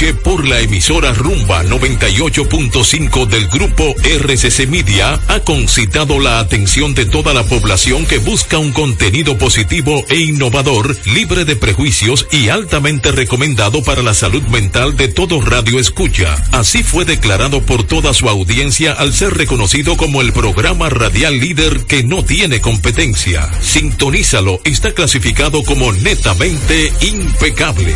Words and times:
escuche 0.00 0.14
por 0.14 0.48
la 0.48 0.60
emisora 0.60 1.12
Rumba 1.12 1.62
98.5 1.64 3.26
del 3.26 3.48
grupo 3.48 3.94
RCC 4.02 4.66
Media 4.66 5.20
ha 5.28 5.40
concitado 5.40 6.18
la 6.18 6.38
atención 6.38 6.94
de 6.94 7.04
toda 7.04 7.34
la 7.34 7.44
población 7.44 8.06
que 8.06 8.18
busca 8.18 8.58
un 8.58 8.72
contenido 8.72 9.36
positivo 9.36 10.04
e 10.08 10.16
innovador, 10.16 10.96
libre 11.06 11.44
de 11.44 11.56
prejuicios 11.56 12.26
y 12.30 12.48
altamente 12.48 13.12
recomendado 13.12 13.82
para 13.82 14.02
la 14.02 14.14
salud 14.14 14.42
mental 14.44 14.96
de 14.96 15.08
todo 15.08 15.40
radio 15.40 15.78
escucha. 15.78 16.36
Así 16.52 16.82
fue 16.82 17.04
declarado 17.04 17.62
por 17.62 17.84
toda 17.84 18.14
su 18.14 18.28
audiencia 18.28 18.92
al 18.92 19.12
ser 19.12 19.34
reconocido 19.36 19.96
como 19.96 20.22
el 20.22 20.32
programa 20.32 20.88
radial 20.88 21.38
líder 21.38 21.84
que 21.84 22.02
no 22.02 22.24
tiene 22.24 22.60
competencia. 22.60 23.50
Sintonízalo, 23.60 24.60
está 24.64 24.92
clasificado 24.92 25.62
como 25.62 25.92
netamente 25.92 26.92
impecable. 27.02 27.94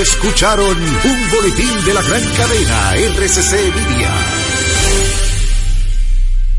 Escucharon 0.00 0.91
un 1.04 1.30
boletín 1.30 1.84
de 1.84 1.94
la 1.94 2.02
gran 2.02 2.22
cadena 2.36 2.94
RCC 2.96 3.52
Media. 3.74 4.10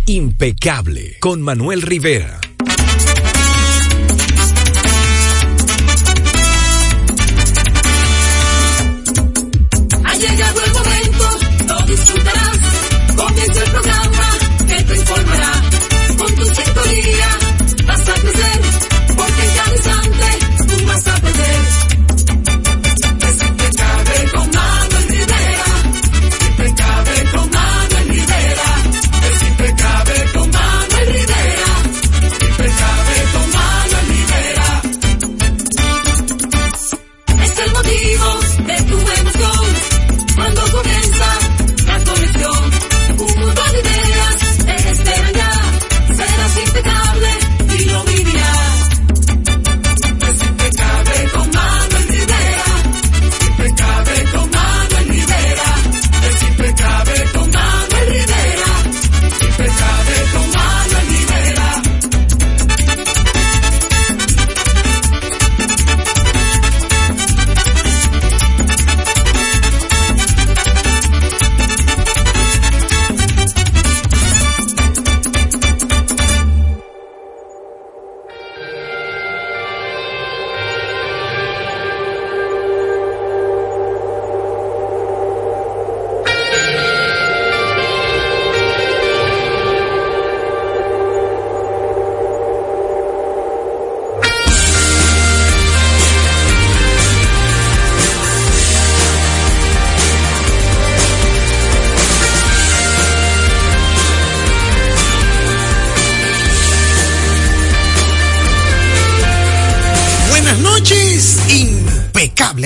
Impecable 0.06 1.18
con 1.20 1.42
Manuel 1.42 1.82
Rivera. 1.82 2.40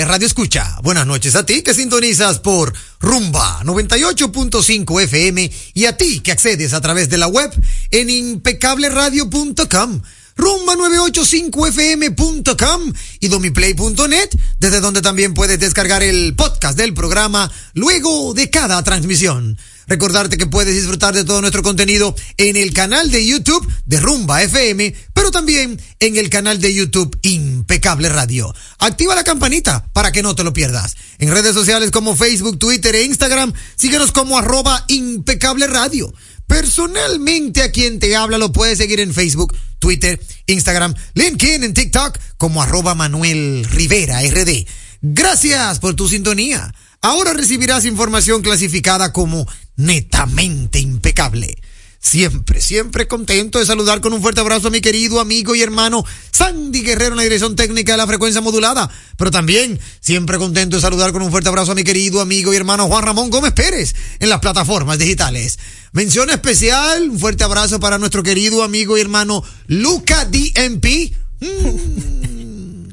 Radio 0.08 0.26
Escucha. 0.26 0.80
Buenas 0.84 1.06
noches 1.06 1.36
a 1.36 1.46
ti 1.46 1.62
que 1.62 1.74
sintonizas 1.74 2.40
por 2.40 2.74
Rumba 3.02 3.62
98.5 3.64 5.04
FM 5.04 5.52
y 5.74 5.86
a 5.86 5.98
ti 5.98 6.22
que 6.22 6.32
accedes 6.32 6.74
a 6.74 6.80
través 6.82 7.10
de 7.10 7.18
la 7.18 7.28
web 7.28 7.52
en 7.92 8.10
impecableradio.com. 8.10 10.02
Rumba985fm.com 10.38 12.94
y 13.20 13.28
domiplay.net, 13.28 14.30
desde 14.60 14.80
donde 14.80 15.02
también 15.02 15.34
puedes 15.34 15.60
descargar 15.60 16.04
el 16.04 16.36
podcast 16.36 16.78
del 16.78 16.94
programa 16.94 17.52
luego 17.74 18.34
de 18.34 18.50
cada 18.50 18.82
transmisión. 18.84 19.58
Recordarte 19.88 20.38
que 20.38 20.48
puedes 20.48 20.76
disfrutar 20.76 21.14
de 21.14 21.24
todo 21.24 21.40
nuestro 21.40 21.64
contenido 21.64 22.14
en 22.36 22.58
el 22.58 22.74
canal 22.74 23.10
de 23.10 23.26
YouTube 23.26 23.66
de 23.86 24.00
Rumba 24.00 24.44
FM, 24.44 24.94
pero 25.14 25.32
también 25.32 25.80
en 26.00 26.18
el 26.18 26.30
canal 26.30 26.60
de 26.60 26.74
YouTube 26.74 27.18
Impecable 27.22 28.10
Radio. 28.10 28.54
Activa 28.80 29.16
la 29.16 29.24
campanita 29.24 29.88
para 29.94 30.12
que 30.12 30.22
no 30.22 30.36
te 30.36 30.44
lo 30.44 30.54
pierdas. 30.54 30.96
En 31.20 31.32
redes 31.32 31.54
sociales 31.54 31.92
como 31.92 32.16
Facebook, 32.16 32.60
Twitter 32.60 32.96
e 32.96 33.04
Instagram, 33.04 33.54
síguenos 33.78 34.12
como 34.12 34.38
arroba 34.38 34.84
Impecable 34.90 35.68
Radio. 35.68 36.14
Personalmente 36.48 37.62
a 37.62 37.72
quien 37.72 38.00
te 38.00 38.16
habla 38.16 38.38
lo 38.38 38.52
puedes 38.52 38.78
seguir 38.78 39.00
en 39.00 39.14
Facebook, 39.14 39.56
Twitter, 39.80 40.20
Instagram, 40.48 40.94
LinkedIn, 41.14 41.64
en 41.64 41.74
TikTok 41.74 42.18
como 42.38 42.62
arroba 42.62 42.96
Manuel 42.96 43.66
Rivera 43.70 44.22
RD. 44.22 44.66
Gracias 45.02 45.80
por 45.80 45.96
tu 45.96 46.08
sintonía. 46.08 46.74
Ahora 47.02 47.34
recibirás 47.34 47.86
información 47.86 48.42
clasificada 48.42 49.14
como 49.14 49.48
netamente 49.76 50.80
impecable. 50.80 51.58
Siempre, 52.00 52.62
siempre 52.62 53.08
contento 53.08 53.60
de 53.60 53.66
saludar 53.66 54.02
con 54.02 54.14
un 54.14 54.22
fuerte 54.22 54.40
abrazo 54.40 54.68
a 54.68 54.72
mi 54.72 54.82
querido 54.82 55.20
amigo 55.20 55.56
y 55.56 55.62
hermano 55.62 56.06
Sandy 56.32 56.82
Guerrero 56.82 57.12
en 57.12 57.18
la 57.18 57.24
dirección 57.24 57.56
técnica 57.56 57.94
de 57.94 57.98
la 57.98 58.08
frecuencia 58.08 58.40
modulada. 58.40 58.90
Pero 59.18 59.32
también 59.32 59.80
siempre 60.00 60.38
contento 60.38 60.78
de 60.78 60.82
saludar 60.82 61.12
con 61.12 61.22
un 61.22 61.32
fuerte 61.32 61.50
abrazo 61.50 61.74
a 61.74 61.76
mi 61.76 61.84
querido 61.84 62.22
amigo 62.22 62.54
y 62.54 62.56
hermano 62.56 62.88
Juan 62.88 63.04
Ramón 63.04 63.30
Gómez 63.30 63.52
Pérez 63.52 63.94
en 64.20 64.30
las 64.30 64.40
plataformas 64.40 65.00
digitales. 65.00 65.60
Mención 65.92 66.30
especial, 66.30 67.10
un 67.10 67.20
fuerte 67.20 67.44
abrazo 67.44 67.80
para 67.80 67.98
nuestro 67.98 68.24
querido 68.24 68.64
amigo 68.64 68.98
y 68.98 69.02
hermano 69.02 69.44
Luca 69.68 70.26
DMP. 70.26 71.12
Mm. 71.42 72.90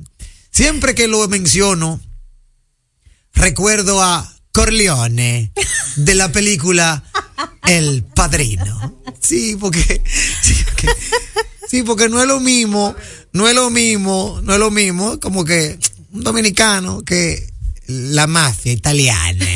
Siempre 0.50 0.94
que 0.94 1.08
lo 1.08 1.28
menciono, 1.28 2.00
recuerdo 3.34 4.02
a 4.02 4.32
Corleone 4.52 5.52
de 5.96 6.14
la 6.14 6.30
película 6.32 7.04
El 7.66 8.02
Padrino. 8.02 9.00
Sí, 9.20 9.56
porque, 9.58 10.02
sí, 10.42 10.54
porque, 10.64 10.88
sí, 11.68 11.82
porque 11.82 12.08
no 12.08 12.20
es 12.20 12.28
lo 12.28 12.40
mismo, 12.40 12.94
no 13.32 13.48
es 13.48 13.54
lo 13.54 13.70
mismo, 13.70 14.40
no 14.42 14.52
es 14.52 14.58
lo 14.58 14.70
mismo 14.70 15.18
como 15.20 15.44
que 15.44 15.78
un 16.12 16.22
dominicano 16.22 17.02
que 17.02 17.52
la 17.86 18.26
mafia 18.26 18.72
italiana. 18.72 19.46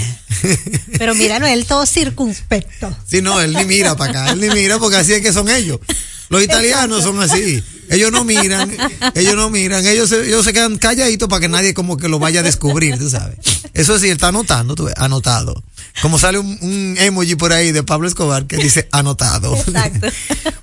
Pero 0.98 1.14
mira, 1.14 1.38
no, 1.38 1.46
él 1.46 1.66
todo 1.66 1.86
circunspecto. 1.86 2.94
Sí, 3.06 3.22
no, 3.22 3.40
él 3.40 3.54
ni 3.54 3.64
mira 3.64 3.96
para 3.96 4.10
acá, 4.10 4.32
él 4.32 4.40
ni 4.40 4.48
mira 4.50 4.78
porque 4.78 4.96
así 4.96 5.12
es 5.12 5.22
que 5.22 5.32
son 5.32 5.48
ellos. 5.48 5.80
Los 6.28 6.42
italianos 6.42 7.04
son 7.04 7.20
así. 7.20 7.62
Ellos 7.90 8.12
no 8.12 8.22
miran, 8.22 8.70
ellos 9.14 9.34
no 9.34 9.48
miran, 9.48 9.86
ellos 9.86 10.10
se, 10.10 10.26
ellos 10.26 10.44
se 10.44 10.52
quedan 10.52 10.76
calladitos 10.76 11.28
para 11.28 11.40
que 11.40 11.48
nadie 11.48 11.72
como 11.72 11.96
que 11.96 12.08
lo 12.08 12.18
vaya 12.18 12.40
a 12.40 12.42
descubrir, 12.42 12.98
tú 12.98 13.08
sabes. 13.08 13.38
Eso 13.78 13.98
sí, 13.98 14.06
él 14.06 14.12
está 14.12 14.28
anotando, 14.28 14.74
tú 14.74 14.84
ves, 14.84 14.94
anotado. 14.96 15.62
Como 16.02 16.18
sale 16.18 16.38
un, 16.38 16.58
un 16.60 16.96
emoji 16.98 17.36
por 17.36 17.52
ahí 17.52 17.70
de 17.70 17.84
Pablo 17.84 18.08
Escobar 18.08 18.46
que 18.46 18.56
dice 18.56 18.88
anotado. 18.92 19.54
Exacto. 19.56 20.08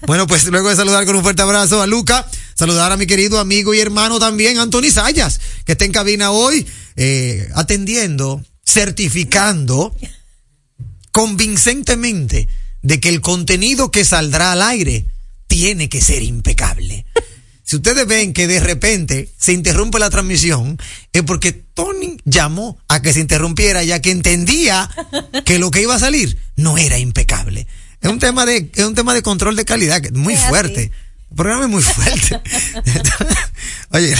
Bueno, 0.06 0.28
pues 0.28 0.46
luego 0.46 0.70
de 0.70 0.76
saludar 0.76 1.04
con 1.08 1.16
un 1.16 1.24
fuerte 1.24 1.42
abrazo 1.42 1.82
a 1.82 1.88
Luca, 1.88 2.28
saludar 2.54 2.92
a 2.92 2.98
mi 2.98 3.08
querido 3.08 3.40
amigo 3.40 3.74
y 3.74 3.80
hermano 3.80 4.20
también, 4.20 4.60
Anthony 4.60 4.92
Sayas, 4.92 5.42
que 5.66 5.72
está 5.72 5.84
en 5.84 5.92
cabina 5.92 6.30
hoy, 6.30 6.68
eh, 6.96 7.50
atendiendo, 7.56 8.44
certificando 8.64 9.96
convincentemente 11.12 12.48
de 12.84 13.00
que 13.00 13.10
el 13.10 13.22
contenido 13.22 13.90
que 13.90 14.06
saldrá 14.06 14.52
al 14.52 14.62
aire 14.62 15.06
tiene 15.48 15.90
que 15.90 16.02
ser 16.02 16.22
impecable. 16.22 17.06
Si 17.66 17.78
ustedes 17.78 18.06
ven 18.06 18.32
que 18.32 18.46
de 18.46 18.60
repente 18.60 19.32
se 19.40 19.52
interrumpe 19.52 19.98
la 19.98 20.12
transmisión, 20.12 20.78
es 21.12 21.24
porque 21.24 21.52
Tony 21.52 22.16
llamó 22.24 22.78
a 22.88 23.02
que 23.02 23.12
se 23.12 23.20
interrumpiera 23.20 23.84
ya 23.84 24.00
que 24.02 24.12
entendía 24.12 24.88
que 25.46 25.58
lo 25.58 25.72
que 25.72 25.82
iba 25.82 25.96
a 25.96 26.00
salir 26.00 26.38
no 26.56 26.78
era 26.78 27.00
impecable. 27.00 27.66
Es 28.02 28.12
un 28.12 28.20
tema 28.20 28.46
de, 28.46 28.70
es 28.72 28.86
un 28.86 28.94
tema 28.94 29.16
de 29.16 29.24
control 29.24 29.56
de 29.56 29.66
calidad 29.66 30.00
muy 30.12 30.36
fuerte. 30.36 30.92
El 31.32 31.36
programa 31.36 31.66
es 31.66 31.72
muy 31.72 31.82
fuerte. 31.82 32.40
Oye, 33.90 34.16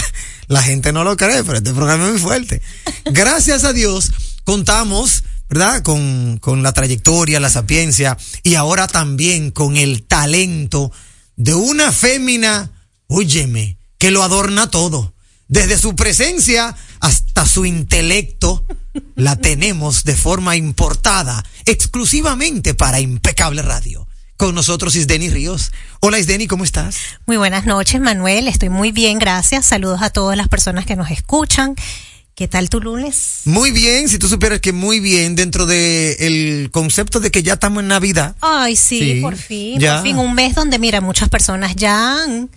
la 0.48 0.62
gente 0.64 0.92
no 0.92 1.04
lo 1.04 1.16
cree, 1.16 1.44
pero 1.44 1.58
este 1.58 1.72
programa 1.72 2.06
es 2.06 2.12
muy 2.14 2.20
fuerte. 2.20 2.60
Gracias 3.04 3.62
a 3.62 3.72
Dios, 3.72 4.10
contamos, 4.42 5.22
¿verdad? 5.48 5.82
Con, 5.84 6.38
con 6.40 6.64
la 6.64 6.72
trayectoria, 6.72 7.38
la 7.38 7.48
sapiencia 7.48 8.18
y 8.42 8.56
ahora 8.56 8.88
también 8.88 9.52
con 9.52 9.76
el 9.76 10.02
talento 10.02 10.90
de 11.36 11.54
una 11.54 11.92
fémina, 11.92 12.72
óyeme, 13.08 13.78
que 13.98 14.10
lo 14.10 14.22
adorna 14.22 14.70
todo. 14.70 15.14
Desde 15.48 15.78
su 15.78 15.94
presencia 15.94 16.74
hasta 17.00 17.46
su 17.46 17.64
intelecto, 17.64 18.64
la 19.14 19.36
tenemos 19.36 20.02
de 20.04 20.16
forma 20.16 20.56
importada, 20.56 21.44
exclusivamente 21.66 22.74
para 22.74 23.00
Impecable 23.00 23.62
Radio. 23.62 24.08
Con 24.36 24.54
nosotros 24.54 24.94
Isdeni 24.96 25.30
Ríos. 25.30 25.72
Hola 26.00 26.18
Isdeni, 26.18 26.46
¿cómo 26.46 26.64
estás? 26.64 26.96
Muy 27.26 27.38
buenas 27.38 27.64
noches, 27.64 28.00
Manuel. 28.02 28.48
Estoy 28.48 28.68
muy 28.68 28.92
bien, 28.92 29.18
gracias. 29.18 29.64
Saludos 29.64 30.02
a 30.02 30.10
todas 30.10 30.36
las 30.36 30.48
personas 30.48 30.84
que 30.84 30.94
nos 30.94 31.10
escuchan. 31.10 31.74
¿Qué 32.34 32.46
tal 32.46 32.68
tu 32.68 32.80
lunes? 32.82 33.40
Muy 33.46 33.70
bien, 33.70 34.10
si 34.10 34.18
tú 34.18 34.28
supieras 34.28 34.60
que 34.60 34.74
muy 34.74 35.00
bien 35.00 35.36
dentro 35.36 35.64
de 35.64 36.16
el 36.20 36.70
concepto 36.70 37.18
de 37.18 37.30
que 37.30 37.42
ya 37.42 37.54
estamos 37.54 37.82
en 37.82 37.88
Navidad. 37.88 38.36
Ay, 38.42 38.76
sí, 38.76 38.98
Sí, 39.14 39.20
por 39.22 39.36
fin, 39.36 39.80
ya. 39.80 39.94
por 39.94 40.02
fin. 40.02 40.18
Un 40.18 40.34
mes 40.34 40.54
donde, 40.54 40.78
mira, 40.78 41.00
muchas 41.00 41.30
personas 41.30 41.74
ya 41.76 42.22
han 42.24 42.50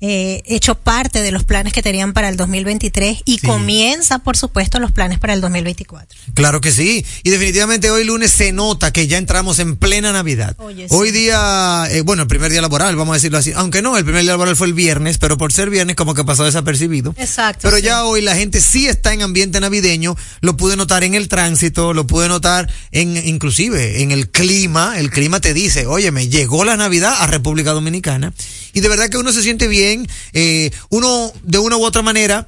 eh, 0.00 0.42
hecho 0.46 0.74
parte 0.74 1.22
de 1.22 1.30
los 1.32 1.44
planes 1.44 1.72
que 1.72 1.82
tenían 1.82 2.12
para 2.12 2.28
el 2.28 2.36
2023 2.36 3.22
y 3.24 3.38
Sí. 3.38 3.46
comienza, 3.46 4.18
por 4.20 4.36
supuesto, 4.36 4.78
los 4.78 4.92
planes 4.92 5.18
para 5.18 5.32
el 5.34 5.40
2024. 5.40 6.18
Claro 6.34 6.60
que 6.60 6.72
sí. 6.72 7.04
Y 7.22 7.30
definitivamente 7.30 7.90
hoy 7.90 8.04
lunes 8.04 8.30
se 8.30 8.52
nota 8.52 8.92
que 8.92 9.06
ya 9.06 9.18
entramos 9.18 9.58
en 9.58 9.76
plena 9.76 10.12
Navidad. 10.12 10.54
Oye, 10.58 10.88
sí. 10.88 10.94
Hoy 10.94 11.10
día, 11.10 11.84
eh, 11.90 12.02
bueno, 12.02 12.22
el 12.22 12.28
primer 12.28 12.50
día 12.50 12.60
laboral, 12.60 12.94
vamos 12.96 13.12
a 13.12 13.16
decirlo 13.16 13.38
así. 13.38 13.52
Aunque 13.54 13.82
no, 13.82 13.96
el 13.96 14.04
primer 14.04 14.22
día 14.22 14.32
laboral 14.32 14.56
fue 14.56 14.66
el 14.66 14.74
viernes, 14.74 15.18
pero 15.18 15.36
por 15.38 15.52
ser 15.52 15.70
viernes 15.70 15.96
como 15.96 16.14
que 16.14 16.24
pasó 16.24 16.44
desapercibido. 16.44 17.14
Exacto, 17.18 17.60
Pero 17.62 17.76
sí. 17.78 17.82
ya 17.82 18.04
hoy 18.04 18.20
la 18.22 18.36
gente 18.36 18.60
sí 18.60 18.86
está 18.86 19.12
en 19.12 19.22
ambiente 19.22 19.60
navideño. 19.60 20.16
Lo 20.40 20.56
pude 20.56 20.76
notar 20.76 21.04
en 21.04 21.14
el 21.14 21.28
tránsito, 21.28 21.92
lo 21.94 22.06
pude 22.06 22.28
notar 22.28 22.70
en, 22.92 23.16
inclusive 23.26 24.02
en 24.02 24.12
el 24.12 24.30
clima. 24.30 24.98
El 24.98 25.10
clima 25.10 25.40
te 25.40 25.54
dice, 25.54 25.86
oye, 25.86 26.10
me 26.10 26.28
llegó 26.28 26.64
la 26.64 26.76
Navidad 26.76 27.14
a 27.20 27.26
República 27.26 27.72
Dominicana. 27.72 28.32
Y 28.76 28.80
de 28.80 28.90
verdad 28.90 29.08
que 29.08 29.16
uno 29.16 29.32
se 29.32 29.42
siente 29.42 29.68
bien. 29.68 30.06
eh, 30.34 30.70
uno, 30.90 31.32
de 31.42 31.58
una 31.58 31.78
u 31.78 31.82
otra 31.82 32.02
manera, 32.02 32.46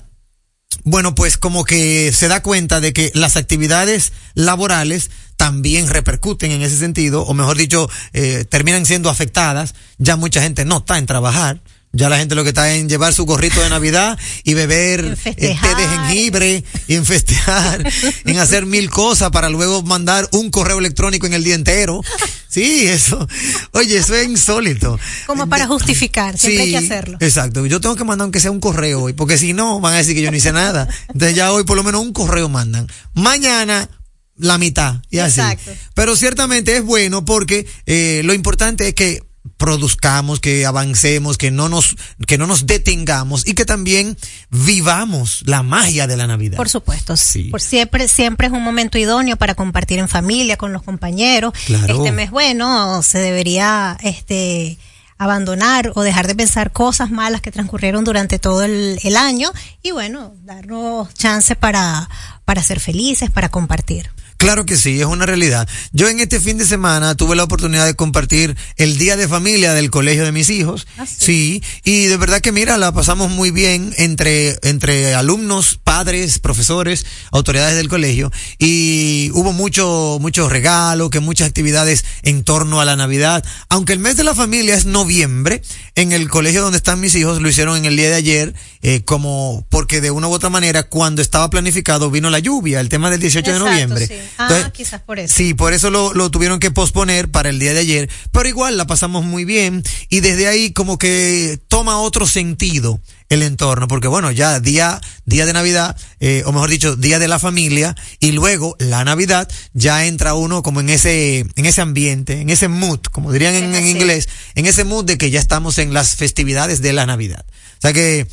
bueno, 0.84 1.14
pues 1.14 1.38
como 1.38 1.64
que 1.64 2.12
se 2.12 2.28
da 2.28 2.42
cuenta 2.42 2.82
de 2.82 2.92
que 2.92 3.10
las 3.14 3.38
actividades 3.38 4.12
laborales 4.34 5.10
también 5.38 5.88
repercuten 5.88 6.52
en 6.52 6.60
ese 6.60 6.76
sentido, 6.76 7.22
o 7.22 7.32
mejor 7.32 7.56
dicho, 7.56 7.88
eh, 8.12 8.44
terminan 8.46 8.84
siendo 8.84 9.08
afectadas. 9.08 9.75
Ya 9.96 10.16
mucha 10.16 10.42
gente 10.42 10.66
no 10.66 10.78
está 10.78 10.98
en 10.98 11.06
trabajar. 11.06 11.62
Ya 11.93 12.08
la 12.08 12.19
gente 12.19 12.35
lo 12.35 12.43
que 12.43 12.50
está 12.50 12.75
en 12.75 12.88
llevar 12.88 13.14
su 13.14 13.25
gorrito 13.25 13.61
de 13.62 13.70
Navidad 13.70 14.19
y 14.44 14.55
beber 14.55 15.17
eh, 15.25 15.35
té 15.35 15.75
de 15.75 15.88
jengibre 15.88 16.64
y 16.87 16.94
en 16.94 17.06
festejar, 17.06 17.82
en 18.25 18.38
hacer 18.38 18.67
mil 18.67 18.90
cosas 18.90 19.31
para 19.31 19.49
luego 19.49 19.82
mandar 19.82 20.29
un 20.32 20.50
correo 20.50 20.79
electrónico 20.79 21.26
en 21.26 21.35
el 21.35 21.44
día 21.44 21.55
entero. 21.55 22.02
Sí, 22.49 22.87
eso. 22.87 23.26
Oye, 23.73 23.99
eso 23.99 24.14
es 24.14 24.26
insólito. 24.26 24.99
Como 25.26 25.49
para 25.49 25.67
justificar, 25.67 26.38
siempre 26.38 26.64
hay 26.64 26.70
que 26.70 26.79
hacerlo. 26.79 27.19
Exacto. 27.20 27.64
Yo 27.67 27.81
tengo 27.81 27.96
que 27.96 28.05
mandar 28.05 28.25
aunque 28.25 28.40
sea 28.40 28.50
un 28.50 28.61
correo 28.61 29.02
hoy, 29.02 29.12
porque 29.12 29.38
si 29.38 29.52
no, 29.52 29.81
van 29.81 29.94
a 29.94 29.99
decir 29.99 30.14
que 30.14 30.23
yo 30.23 30.31
no 30.31 30.37
hice 30.37 30.52
nada. 30.52 30.88
Entonces 31.08 31.37
ya 31.37 31.52
hoy 31.52 31.64
por 31.64 31.76
lo 31.76 31.85
menos 31.85 32.02
un 32.02 32.12
correo 32.12 32.49
mandan. 32.49 32.87
Mañana 33.14 33.88
la 34.37 34.58
mitad 34.58 35.02
y 35.11 35.19
así. 35.19 35.40
Exacto. 35.40 35.73
Pero 35.94 36.17
ciertamente 36.17 36.76
es 36.76 36.85
bueno 36.85 37.25
porque 37.25 37.67
eh, 37.87 38.23
lo 38.25 38.35
importante 38.35 38.88
es 38.88 38.94
que 38.94 39.27
produzcamos, 39.56 40.41
que 40.41 40.67
avancemos, 40.67 41.39
que 41.39 41.50
no 41.50 41.69
nos, 41.69 41.97
que 42.27 42.39
no 42.39 42.47
nos 42.47 42.67
detengamos 42.67 43.47
y 43.47 43.55
que 43.55 43.65
también 43.65 44.17
vivamos 44.50 45.43
la 45.47 45.62
magia 45.62 46.06
de 46.06 46.17
la 46.17 46.27
Navidad. 46.27 46.56
Por 46.56 46.69
supuesto, 46.69 47.17
Sí. 47.17 47.45
por 47.45 47.61
siempre, 47.61 48.09
siempre 48.09 48.47
es 48.49 48.53
un 48.53 48.62
momento 48.62 48.99
idóneo 48.99 49.37
para 49.37 49.55
compartir 49.55 49.99
en 49.99 50.09
familia, 50.09 50.56
con 50.56 50.73
los 50.73 50.83
compañeros. 50.83 51.53
Claro. 51.67 51.97
Este 51.99 52.12
mes, 52.12 52.31
bueno, 52.31 53.03
se 53.03 53.19
debería, 53.19 53.97
este, 54.03 54.79
abandonar 55.19 55.93
o 55.97 56.03
dejar 56.03 56.29
de 56.29 56.35
pensar 56.37 56.71
cosas 56.73 57.11
malas 57.11 57.41
que 57.41 57.50
transcurrieron 57.50 58.05
durante 58.05 58.39
todo 58.39 58.62
el, 58.62 59.00
el 59.03 59.17
año 59.17 59.50
y 59.83 59.91
bueno, 59.91 60.33
darnos 60.45 61.12
chance 61.15 61.56
para, 61.56 62.09
para 62.45 62.62
ser 62.62 62.79
felices, 62.79 63.29
para 63.31 63.49
compartir. 63.49 64.11
Claro 64.38 64.64
que 64.64 64.76
sí, 64.76 65.00
es 65.00 65.06
una 65.06 65.26
realidad. 65.26 65.69
Yo 65.90 66.08
en 66.08 66.20
este 66.20 66.38
fin 66.38 66.58
de 66.58 66.64
semana 66.64 67.17
tuve 67.17 67.35
la 67.35 67.43
oportunidad 67.43 67.87
de 67.87 67.94
compartir 67.94 68.56
el 68.76 68.96
día 68.96 69.17
de 69.17 69.26
familia 69.26 69.75
del 69.75 69.90
colegio 69.90 70.25
de 70.25 70.31
mis 70.31 70.49
hijos. 70.49 70.87
Ah, 70.96 71.06
sí. 71.06 71.17
sí, 71.19 71.62
y 71.82 72.05
de 72.05 72.17
verdad 72.17 72.40
que 72.40 72.52
mira, 72.52 72.79
la 72.79 72.93
pasamos 72.93 73.31
muy 73.31 73.50
bien 73.50 73.93
entre, 73.96 74.56
entre 74.62 75.17
alumnos, 75.17 75.81
padres, 75.82 76.38
profesores, 76.38 77.05
autoridades 77.32 77.75
del 77.75 77.88
colegio 77.88 78.31
y 78.58 79.32
hubo 79.35 79.52
mucho, 79.52 80.19
mucho 80.20 80.49
regalo, 80.49 81.11
que 81.11 81.19
muchas 81.19 81.49
actividades 81.49 82.05
en 82.23 82.44
torno 82.44 82.81
a 82.81 82.85
la 82.85 82.94
Navidad. 82.94 83.44
Aunque 83.69 83.93
el 83.93 83.99
mes 83.99 84.17
de 84.17 84.23
la 84.23 84.37
familia 84.37 84.76
es 84.76 84.87
noviembre, 84.87 85.62
en 85.96 86.12
el 86.12 86.29
colegio 86.29 86.62
donde 86.62 86.76
están 86.76 87.00
mis 87.00 87.17
hijos 87.17 87.43
lo 87.43 87.49
hicieron 87.49 87.76
en 87.76 87.87
el 87.87 87.96
día 87.96 88.11
de 88.11 88.14
ayer, 88.14 88.55
eh, 88.82 89.02
como 89.05 89.67
porque 89.69 90.00
de 90.00 90.12
una 90.12 90.29
u 90.29 90.32
otra 90.32 90.49
manera 90.49 90.85
cuando 90.85 91.23
estaba 91.23 91.50
planificado 91.50 92.08
vino 92.08 92.31
la 92.31 92.38
lluvia, 92.38 92.79
el 92.79 92.88
tema 92.88 93.11
del 93.11 93.19
18 93.19 93.52
de 93.52 93.58
noviembre. 93.58 94.06
sí. 94.06 94.14
Ah, 94.38 94.70
quizás 94.72 95.00
por 95.00 95.19
eso. 95.19 95.34
Sí, 95.34 95.54
por 95.54 95.72
eso 95.72 95.90
lo, 95.90 96.12
lo 96.12 96.30
tuvieron 96.30 96.60
que 96.60 96.70
posponer 96.70 97.30
para 97.30 97.48
el 97.48 97.58
día 97.58 97.72
de 97.72 97.80
ayer, 97.80 98.10
pero 98.32 98.48
igual 98.48 98.76
la 98.76 98.86
pasamos 98.86 99.25
muy 99.25 99.44
bien 99.44 99.82
y 100.08 100.20
desde 100.20 100.48
ahí 100.48 100.72
como 100.72 100.98
que 100.98 101.58
toma 101.69 102.00
otro 102.00 102.26
sentido 102.26 103.00
el 103.28 103.42
entorno, 103.42 103.88
porque 103.88 104.08
bueno, 104.08 104.30
ya 104.30 104.58
día, 104.58 105.00
día 105.26 105.44
de 105.44 105.52
Navidad, 105.52 105.96
eh, 106.20 106.42
o 106.46 106.52
mejor 106.52 106.70
dicho, 106.70 106.96
día 106.96 107.19
de 107.19 107.28
la 107.28 107.38
familia, 107.38 107.94
y 108.20 108.32
luego 108.32 108.75
la 108.78 109.04
Navidad, 109.04 109.48
ya 109.75 110.06
entra 110.06 110.34
uno 110.34 110.62
como 110.62 110.80
en 110.80 110.88
ese, 110.88 111.40
en 111.40 111.66
ese 111.66 111.80
ambiente, 111.82 112.40
en 112.40 112.50
ese 112.50 112.69
mood, 112.69 113.00
como 113.12 113.32
dirían 113.32 113.54
en, 113.54 113.75
en 113.75 113.86
inglés, 113.86 114.28
en 114.54 114.66
ese 114.66 114.84
mood 114.84 115.04
de 115.04 115.19
que 115.19 115.30
ya 115.30 115.40
estamos 115.40 115.78
en 115.78 115.92
las 115.92 116.16
festividades 116.16 116.80
de 116.80 116.92
la 116.92 117.04
Navidad. 117.04 117.44
O 117.78 117.80
sea 117.80 117.92
que 117.92 118.26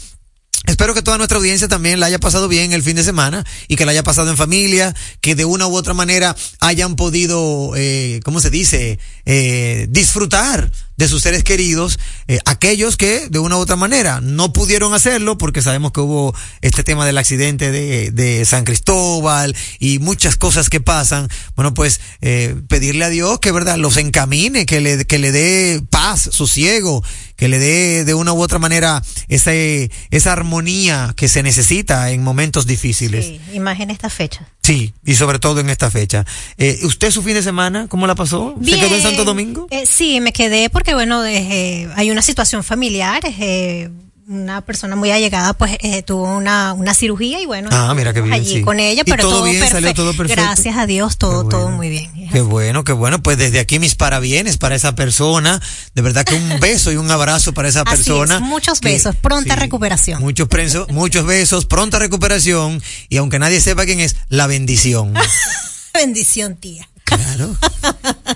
Espero 0.66 0.94
que 0.94 1.02
toda 1.02 1.18
nuestra 1.18 1.38
audiencia 1.38 1.68
también 1.68 2.00
la 2.00 2.08
haya 2.08 2.20
pasado 2.20 2.48
bien 2.48 2.74
el 2.74 2.82
fin 2.82 2.96
de 2.96 3.04
semana 3.04 3.46
y 3.68 3.76
que 3.76 3.86
la 3.86 3.92
haya 3.92 4.04
pasado 4.04 4.30
en 4.30 4.38
familia, 4.38 4.96
que 5.22 5.36
de 5.36 5.46
una 5.46 5.68
u 5.68 5.76
otra 5.76 5.94
manera 5.94 6.36
hayan 6.60 6.96
podido, 6.96 7.74
eh, 7.76 8.20
¿cómo 8.24 8.40
se 8.40 8.50
dice? 8.50 9.00
Eh, 9.26 9.88
disfrutar 9.90 10.72
de 10.98 11.08
sus 11.08 11.22
seres 11.22 11.44
queridos, 11.44 12.00
eh, 12.28 12.40
aquellos 12.46 12.98
que 12.98 13.28
de 13.30 13.40
una 13.40 13.58
u 13.58 13.60
otra 13.60 13.76
manera 13.76 14.22
no 14.22 14.54
pudieron 14.54 14.94
hacerlo 14.94 15.38
porque 15.38 15.62
sabemos 15.62 15.92
que 15.92 16.02
hubo 16.02 16.34
este 16.62 16.84
tema 16.84 17.06
del 17.06 17.18
accidente 17.18 17.72
de, 17.72 18.12
de 18.12 18.46
San 18.46 18.64
Cristóbal 18.64 19.56
y 19.80 20.00
muchas 20.00 20.36
cosas 20.36 20.70
que 20.70 20.80
pasan. 20.80 21.28
Bueno, 21.56 21.74
pues 21.74 22.00
eh, 22.22 22.56
pedirle 22.68 23.06
a 23.06 23.10
Dios 23.10 23.40
que, 23.40 23.52
¿verdad?, 23.52 23.78
los 23.78 23.98
encamine, 23.98 24.66
que 24.66 24.82
le, 24.82 25.06
que 25.06 25.20
le 25.20 25.32
dé 25.32 25.84
paz, 25.90 26.30
sosiego, 26.32 27.04
que 27.36 27.48
le 27.48 27.60
dé 27.60 28.06
de 28.06 28.14
una 28.14 28.34
u 28.34 28.42
otra 28.42 28.60
manera 28.60 29.04
ese, 29.28 29.92
esa 30.12 30.32
armonía 30.32 31.14
que 31.18 31.28
se 31.28 31.44
necesita 31.44 32.12
en 32.12 32.24
momentos 32.24 32.66
difíciles. 32.66 33.26
Sí, 33.26 33.42
y 33.54 33.60
más 33.60 33.80
en 33.80 33.92
esta 33.92 34.10
fecha. 34.10 34.48
Sí, 34.64 34.94
y 35.06 35.16
sobre 35.16 35.38
todo 35.38 35.60
en 35.60 35.70
esta 35.70 35.92
fecha. 35.92 36.26
Eh, 36.58 36.80
¿Usted 36.84 37.12
su 37.12 37.22
fin 37.22 37.36
de 37.36 37.44
semana, 37.44 37.88
cómo 37.88 38.08
la 38.08 38.16
pasó? 38.16 38.56
¿Se 38.64 38.80
quedó 38.80 38.96
en 38.96 39.02
Santo 39.02 39.24
Domingo? 39.24 39.68
Eh, 39.70 39.84
sí, 39.86 40.20
me 40.22 40.34
quedé 40.34 40.70
porque, 40.72 40.85
bueno, 40.94 41.26
eh, 41.26 41.90
hay 41.96 42.12
una 42.12 42.22
situación 42.22 42.64
familiar. 42.64 43.22
eh, 43.26 43.90
una 44.28 44.62
persona 44.62 44.96
muy 44.96 45.12
allegada, 45.12 45.54
pues, 45.54 45.78
eh, 45.82 46.02
tuvo 46.02 46.24
una, 46.36 46.74
una 46.74 46.96
cirugía 46.96 47.40
y, 47.42 47.46
bueno, 47.46 47.70
Ah, 47.72 47.94
mira 47.96 48.12
qué 48.12 48.22
bien, 48.22 48.34
allí 48.34 48.54
sí. 48.56 48.62
con 48.64 48.80
ella, 48.80 49.04
¿Y 49.06 49.12
pero 49.12 49.22
todo 49.22 49.34
todo, 49.34 49.44
bien? 49.44 49.60
¿Salió 49.60 49.74
perfecto. 49.74 50.02
todo 50.02 50.18
perfecto? 50.18 50.42
Gracias 50.42 50.78
a 50.78 50.88
Dios, 50.88 51.20
todo, 51.20 51.48
todo 51.48 51.70
muy 51.70 51.90
bien. 51.90 52.12
Qué 52.32 52.42
bueno, 52.42 52.84
qué 52.84 52.92
bueno. 52.92 53.22
Pues 53.22 53.38
desde 53.38 53.60
aquí 53.60 53.78
mis 53.78 53.94
parabienes 53.94 54.58
para 54.58 54.74
esa 54.74 54.96
persona. 54.96 55.62
De 55.94 56.02
verdad 56.02 56.26
que 56.26 56.34
un 56.34 56.60
beso 56.60 56.92
y 56.92 56.96
un 56.96 57.12
abrazo 57.12 57.54
para 57.54 57.70
esa 57.70 57.82
Así 57.82 57.98
persona. 57.98 58.36
es, 58.38 58.42
muchos 58.42 58.80
que- 58.80 58.90
besos, 58.94 59.16
pronta 59.16 59.56
recuperación. 59.58 60.20
Muchos, 60.24 60.48
muchos 60.90 61.26
besos, 61.28 61.66
pronta 61.68 62.00
recuperación. 62.00 62.82
Y 63.10 63.18
aunque 63.18 63.38
nadie 63.38 63.62
sepa 63.62 63.86
quién 63.86 64.00
es, 64.00 64.16
la 64.30 64.48
bendición. 64.48 65.14
Bendición, 65.94 66.56
tía. 66.56 66.90
Claro. 67.06 67.56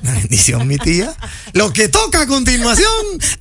La 0.03 0.11
bendición, 0.13 0.67
mi 0.67 0.77
tía. 0.77 1.13
Lo 1.53 1.73
que 1.73 1.89
toca 1.89 2.21
a 2.21 2.27
continuación 2.27 2.87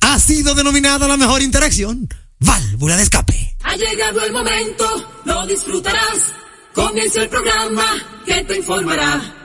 ha 0.01 0.19
sido 0.19 0.55
denominada 0.55 1.07
la 1.07 1.17
mejor 1.17 1.41
interacción. 1.41 2.09
Válvula 2.39 2.97
de 2.97 3.03
escape. 3.03 3.55
Ha 3.63 3.75
llegado 3.75 4.21
el 4.21 4.33
momento, 4.33 5.21
lo 5.25 5.45
disfrutarás. 5.45 6.33
Comienza 6.73 7.21
el 7.21 7.29
programa 7.29 7.85
que 8.25 8.43
te 8.43 8.57
informará. 8.57 9.35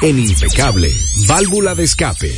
En 0.00 0.18
Impecable, 0.18 0.94
válvula 1.26 1.74
de 1.74 1.84
escape. 1.84 2.32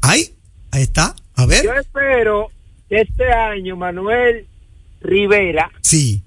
Ahí, 0.00 0.34
ahí 0.70 0.80
está. 0.84 1.14
A 1.36 1.44
ver. 1.44 1.62
Yo 1.62 1.74
espero 1.74 2.48
que 2.88 3.02
este 3.02 3.30
año 3.30 3.76
Manuel 3.76 4.46
Rivera 5.02 5.70
Sí. 5.82 6.22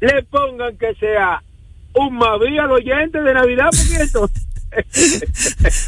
le 0.00 0.24
pongan 0.24 0.76
que 0.78 0.96
sea 0.96 1.40
un 1.94 2.16
Maví 2.16 2.58
al 2.58 2.72
oyente 2.72 3.22
de 3.22 3.32
Navidad, 3.32 3.68
porque 3.70 4.02
entonces, 4.02 4.42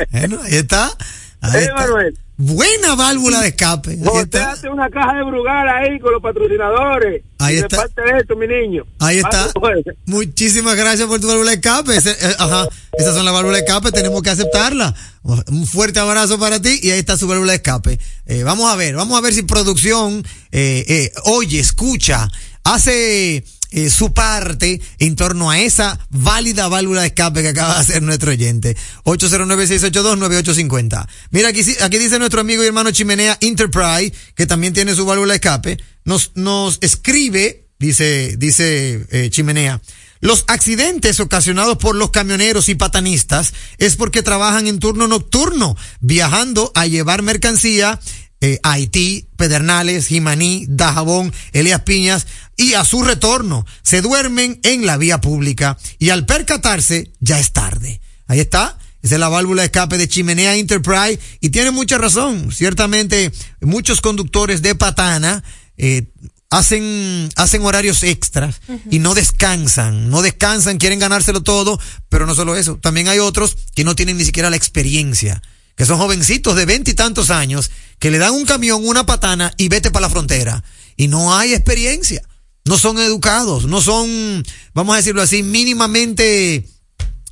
Bueno, 0.12 0.38
ahí 0.44 0.54
está. 0.58 0.92
Ahí 1.40 1.56
eh, 1.56 1.60
está. 1.62 1.74
Manuel, 1.74 2.16
Buena 2.36 2.96
válvula 2.96 3.40
de 3.40 3.48
escape. 3.48 3.96
Está. 4.20 4.52
hace 4.52 4.68
una 4.68 4.90
caja 4.90 5.14
de 5.14 5.22
Brugal 5.24 5.68
ahí 5.68 6.00
con 6.00 6.12
los 6.12 6.20
patrocinadores. 6.20 7.22
Ahí 7.38 7.54
Y 7.54 7.56
de 7.58 7.62
está. 7.62 7.76
parte 7.76 8.02
de 8.02 8.18
esto, 8.20 8.34
mi 8.34 8.48
niño. 8.48 8.84
Ahí 8.98 9.18
está. 9.18 9.48
Pues. 9.54 9.84
Muchísimas 10.06 10.74
gracias 10.74 11.06
por 11.06 11.20
tu 11.20 11.28
válvula 11.28 11.50
de 11.52 11.56
escape. 11.56 11.96
Ese- 11.96 12.10
eh, 12.10 12.34
ajá. 12.38 12.68
Esas 12.98 13.14
son 13.14 13.24
las 13.24 13.34
válvulas 13.34 13.60
de 13.60 13.66
escape, 13.66 13.92
tenemos 13.92 14.20
que 14.22 14.30
aceptarla. 14.30 14.94
Un 15.22 15.66
fuerte 15.66 16.00
abrazo 16.00 16.38
para 16.38 16.60
ti 16.60 16.80
y 16.82 16.90
ahí 16.90 16.98
está 16.98 17.16
su 17.16 17.28
válvula 17.28 17.52
de 17.52 17.56
escape. 17.56 17.98
Eh, 18.26 18.42
vamos 18.42 18.70
a 18.72 18.74
ver, 18.76 18.96
vamos 18.96 19.16
a 19.16 19.20
ver 19.20 19.32
si 19.32 19.42
producción 19.42 20.24
eh, 20.50 21.12
oye, 21.24 21.60
escucha, 21.60 22.28
hace 22.64 23.44
eh, 23.76 23.90
su 23.90 24.14
parte 24.14 24.80
en 25.00 25.16
torno 25.16 25.50
a 25.50 25.58
esa 25.58 25.98
válida 26.08 26.68
válvula 26.68 27.00
de 27.00 27.08
escape 27.08 27.42
que 27.42 27.48
acaba 27.48 27.74
de 27.74 27.80
hacer 27.80 28.02
nuestro 28.02 28.30
oyente. 28.30 28.76
809-682-9850. 29.04 31.08
Mira, 31.32 31.48
aquí, 31.48 31.62
aquí 31.80 31.98
dice 31.98 32.20
nuestro 32.20 32.40
amigo 32.40 32.62
y 32.62 32.68
hermano 32.68 32.92
Chimenea 32.92 33.36
Enterprise, 33.40 34.12
que 34.36 34.46
también 34.46 34.74
tiene 34.74 34.94
su 34.94 35.04
válvula 35.04 35.32
de 35.32 35.38
escape, 35.38 35.76
nos, 36.04 36.30
nos 36.36 36.78
escribe, 36.82 37.66
dice, 37.80 38.36
dice 38.38 39.08
eh, 39.10 39.30
Chimenea, 39.30 39.80
los 40.20 40.44
accidentes 40.46 41.18
ocasionados 41.18 41.76
por 41.76 41.96
los 41.96 42.10
camioneros 42.10 42.68
y 42.68 42.76
patanistas 42.76 43.54
es 43.78 43.96
porque 43.96 44.22
trabajan 44.22 44.68
en 44.68 44.78
turno 44.78 45.08
nocturno, 45.08 45.76
viajando 45.98 46.70
a 46.76 46.86
llevar 46.86 47.22
mercancía 47.22 47.98
eh, 48.40 48.58
Haití, 48.62 49.28
Pedernales, 49.36 50.06
Jimaní, 50.06 50.66
Dajabón, 50.68 51.32
Elías 51.52 51.82
Piñas 51.82 52.26
y 52.56 52.74
a 52.74 52.84
su 52.84 53.02
retorno 53.02 53.66
se 53.82 54.02
duermen 54.02 54.60
en 54.62 54.86
la 54.86 54.96
vía 54.96 55.20
pública 55.20 55.78
y 55.98 56.10
al 56.10 56.26
percatarse 56.26 57.12
ya 57.20 57.38
es 57.38 57.52
tarde. 57.52 58.00
Ahí 58.26 58.40
está. 58.40 58.78
Esa 59.02 59.16
es 59.16 59.20
la 59.20 59.28
válvula 59.28 59.62
de 59.62 59.66
escape 59.66 59.98
de 59.98 60.08
Chimenea 60.08 60.56
Enterprise 60.56 61.20
y 61.40 61.50
tiene 61.50 61.70
mucha 61.70 61.98
razón. 61.98 62.50
Ciertamente 62.52 63.32
muchos 63.60 64.00
conductores 64.00 64.62
de 64.62 64.74
patana 64.74 65.44
eh, 65.76 66.10
hacen, 66.50 67.28
hacen 67.36 67.62
horarios 67.64 68.02
extras 68.02 68.60
y 68.90 69.00
no 69.00 69.14
descansan, 69.14 70.08
no 70.08 70.22
descansan, 70.22 70.78
quieren 70.78 70.98
ganárselo 70.98 71.42
todo, 71.42 71.80
pero 72.08 72.26
no 72.26 72.34
solo 72.34 72.56
eso, 72.56 72.76
también 72.76 73.08
hay 73.08 73.18
otros 73.18 73.56
que 73.74 73.84
no 73.84 73.96
tienen 73.96 74.18
ni 74.18 74.24
siquiera 74.24 74.50
la 74.50 74.56
experiencia, 74.56 75.42
que 75.76 75.84
son 75.84 75.98
jovencitos 75.98 76.54
de 76.56 76.66
veinte 76.66 76.92
y 76.92 76.94
tantos 76.94 77.30
años, 77.30 77.70
que 77.98 78.10
le 78.10 78.18
dan 78.18 78.34
un 78.34 78.44
camión, 78.44 78.86
una 78.86 79.06
patana 79.06 79.52
y 79.56 79.68
vete 79.68 79.90
para 79.90 80.06
la 80.06 80.10
frontera. 80.10 80.62
Y 80.96 81.08
no 81.08 81.36
hay 81.36 81.54
experiencia, 81.54 82.22
no 82.64 82.78
son 82.78 82.98
educados, 82.98 83.66
no 83.66 83.80
son, 83.80 84.44
vamos 84.72 84.94
a 84.94 84.98
decirlo 84.98 85.22
así, 85.22 85.42
mínimamente 85.42 86.66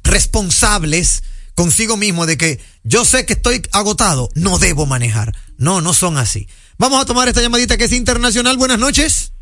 responsables 0.05 1.23
consigo 1.55 1.97
mismo 1.97 2.27
de 2.27 2.37
que 2.37 2.61
yo 2.83 3.05
sé 3.05 3.27
que 3.27 3.35
estoy 3.35 3.63
agotado, 3.73 4.29
no 4.35 4.59
debo 4.59 4.87
manejar. 4.87 5.35
No, 5.59 5.81
no 5.81 5.95
son 5.95 6.19
así. 6.19 6.49
Vamos 6.79 7.01
a 7.01 7.07
tomar 7.07 7.29
esta 7.29 7.41
llamadita 7.41 7.77
que 7.77 7.85
es 7.85 7.93
internacional. 7.93 8.57
Buenas 8.57 8.79
noches. 8.79 9.33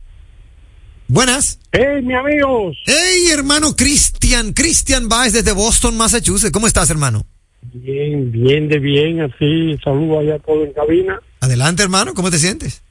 Buenas. 1.08 1.58
Hey, 1.72 2.02
mi 2.02 2.14
amigos. 2.14 2.76
Hey, 2.84 3.28
hermano 3.32 3.74
Cristian, 3.74 4.52
Cristian 4.52 5.08
Baez 5.08 5.32
desde 5.32 5.52
Boston, 5.52 5.96
Massachusetts. 5.96 6.52
¿Cómo 6.52 6.66
estás, 6.66 6.90
hermano? 6.90 7.26
Bien, 7.62 8.32
bien 8.32 8.68
de 8.68 8.78
bien, 8.78 9.20
así, 9.20 9.76
saludo 9.82 10.20
allá 10.20 10.38
todo 10.38 10.64
en 10.64 10.72
cabina. 10.72 11.20
Adelante, 11.40 11.82
hermano, 11.82 12.14
¿cómo 12.14 12.30
te 12.30 12.38
sientes? 12.38 12.82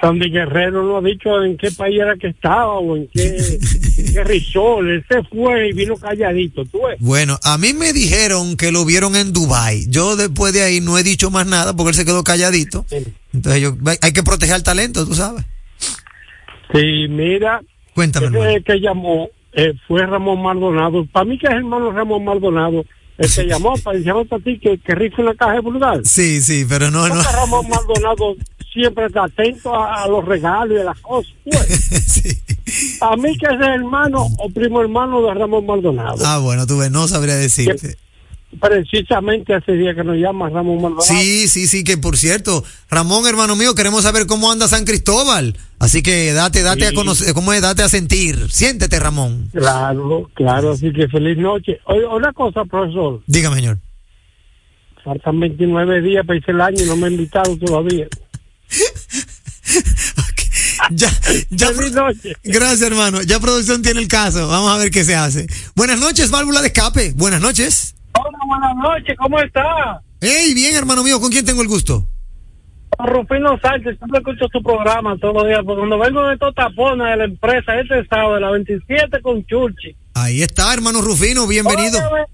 Sandy 0.00 0.30
Guerrero 0.30 0.82
no 0.82 0.98
ha 0.98 1.02
dicho 1.02 1.42
en 1.42 1.56
qué 1.58 1.70
país 1.70 2.00
era 2.00 2.16
que 2.16 2.28
estaba 2.28 2.78
o 2.78 2.96
en 2.96 3.08
qué, 3.08 3.58
qué 4.14 4.24
resort. 4.24 4.86
Él 4.86 5.04
se 5.08 5.22
fue 5.24 5.68
y 5.68 5.72
vino 5.72 5.96
calladito, 5.96 6.64
tú 6.64 6.80
ves. 6.86 6.96
Bueno, 7.00 7.38
a 7.42 7.58
mí 7.58 7.74
me 7.74 7.92
dijeron 7.92 8.56
que 8.56 8.72
lo 8.72 8.84
vieron 8.84 9.14
en 9.16 9.32
Dubai. 9.32 9.86
Yo 9.88 10.16
después 10.16 10.52
de 10.52 10.62
ahí 10.62 10.80
no 10.80 10.96
he 10.96 11.02
dicho 11.02 11.30
más 11.30 11.46
nada 11.46 11.74
porque 11.74 11.90
él 11.90 11.96
se 11.96 12.04
quedó 12.04 12.24
calladito. 12.24 12.86
Entonces 13.34 13.60
yo, 13.60 13.76
hay 14.00 14.12
que 14.12 14.22
proteger 14.22 14.54
al 14.54 14.62
talento, 14.62 15.06
tú 15.06 15.14
sabes. 15.14 15.44
Sí, 16.72 17.08
mira, 17.08 17.60
Cuéntame, 17.94 18.26
ese 18.26 18.62
que 18.62 18.80
llamó 18.80 19.28
eh, 19.52 19.74
fue 19.86 20.06
Ramón 20.06 20.40
Maldonado. 20.42 21.04
Para 21.06 21.24
mí 21.24 21.38
que 21.38 21.46
es 21.46 21.52
hermano 21.52 21.90
Ramón 21.90 22.24
Maldonado. 22.24 22.84
El 23.18 23.34
que 23.34 23.46
llamó 23.46 23.74
para 23.82 23.98
decirme 23.98 24.26
a 24.30 24.38
ti 24.38 24.58
que, 24.58 24.78
que 24.78 24.94
rico 24.94 25.16
en 25.18 25.26
la 25.26 25.34
caja 25.34 25.54
de 25.54 25.60
vulgar. 25.60 26.00
Sí, 26.04 26.40
sí, 26.40 26.64
pero 26.68 26.90
no, 26.90 27.08
no. 27.08 27.22
Ramón 27.22 27.68
Maldonado 27.68 28.36
siempre 28.72 29.06
está 29.06 29.24
atento 29.24 29.74
a, 29.74 30.04
a 30.04 30.08
los 30.08 30.24
regalos 30.24 30.78
y 30.78 30.80
a 30.80 30.84
las 30.84 31.00
cosas. 31.00 31.32
pues. 31.44 31.66
sí. 32.06 32.38
A 33.00 33.16
mí 33.16 33.36
que 33.36 33.46
es 33.46 33.60
hermano 33.60 34.28
o 34.38 34.48
primo 34.50 34.80
hermano 34.80 35.20
de 35.22 35.34
Ramón 35.34 35.66
Maldonado. 35.66 36.24
Ah, 36.24 36.38
bueno, 36.38 36.66
tú 36.66 36.78
ves, 36.78 36.90
no 36.90 37.08
sabría 37.08 37.34
decirte. 37.36 37.96
Precisamente 38.60 39.54
hace 39.54 39.72
día 39.72 39.94
que 39.94 40.02
nos 40.02 40.16
llama 40.16 40.48
Ramón 40.48 40.76
Maldonado. 40.80 41.02
Sí, 41.02 41.48
sí, 41.48 41.66
sí, 41.66 41.84
que 41.84 41.98
por 41.98 42.16
cierto, 42.16 42.64
Ramón, 42.90 43.26
hermano 43.26 43.56
mío, 43.56 43.74
queremos 43.74 44.04
saber 44.04 44.26
cómo 44.26 44.50
anda 44.50 44.66
San 44.68 44.86
Cristóbal. 44.86 45.54
Así 45.78 46.02
que 46.02 46.32
date, 46.32 46.62
date 46.62 46.86
a 46.86 46.92
conocer, 46.92 47.34
cómo 47.34 47.52
es, 47.52 47.60
date 47.60 47.82
a 47.82 47.88
sentir. 47.90 48.50
Siéntete, 48.50 48.98
Ramón. 48.98 49.50
Claro, 49.52 50.30
claro, 50.34 50.72
así 50.72 50.90
que 50.92 51.08
feliz 51.08 51.36
noche. 51.36 51.78
Oye, 51.84 52.06
una 52.06 52.32
cosa, 52.32 52.64
profesor, 52.64 53.22
Dígame, 53.26 53.56
señor. 53.56 53.78
faltan 55.04 55.38
29 55.40 56.00
días 56.00 56.26
para 56.26 56.38
irse 56.38 56.50
el 56.50 56.60
año 56.62 56.82
y 56.84 56.86
no 56.86 56.96
me 56.96 57.06
han 57.08 57.12
invitado 57.12 57.56
todavía. 57.58 58.06
Ya, 60.90 61.10
ya, 61.50 61.68
Feliz 61.72 61.92
noche. 61.92 62.32
gracias, 62.44 62.80
hermano. 62.82 63.20
Ya 63.22 63.38
producción 63.40 63.82
tiene 63.82 64.00
el 64.00 64.08
caso. 64.08 64.48
Vamos 64.48 64.70
a 64.72 64.78
ver 64.78 64.90
qué 64.90 65.04
se 65.04 65.14
hace. 65.14 65.46
Buenas 65.74 66.00
noches, 66.00 66.30
válvula 66.30 66.62
de 66.62 66.68
escape. 66.68 67.12
Buenas 67.14 67.40
noches. 67.42 67.94
Hola, 68.18 68.38
buenas 68.46 68.76
noches, 68.76 69.16
¿cómo 69.16 69.38
está? 69.40 70.00
Hey, 70.20 70.52
bien, 70.54 70.74
hermano 70.74 71.04
mío, 71.04 71.20
¿con 71.20 71.30
quién 71.30 71.44
tengo 71.44 71.62
el 71.62 71.68
gusto? 71.68 72.06
Rufino 72.98 73.56
Sánchez, 73.62 73.96
siempre 73.98 74.18
escucho 74.18 74.48
tu 74.48 74.60
programa 74.62 75.16
todos 75.18 75.34
los 75.34 75.46
días, 75.46 75.60
porque 75.64 75.78
cuando 75.78 75.98
vengo 75.98 76.26
de 76.26 76.34
estos 76.34 76.54
tapones 76.54 77.06
de 77.06 77.16
la 77.16 77.24
empresa, 77.24 77.78
este 77.78 78.04
sábado 78.06 78.34
de 78.34 78.40
la 78.40 78.50
27 78.50 79.22
con 79.22 79.44
Churchi. 79.46 79.94
Ahí 80.14 80.42
está, 80.42 80.74
hermano 80.74 81.00
Rufino, 81.00 81.46
bienvenido. 81.46 81.98
Óyeme, 81.98 82.26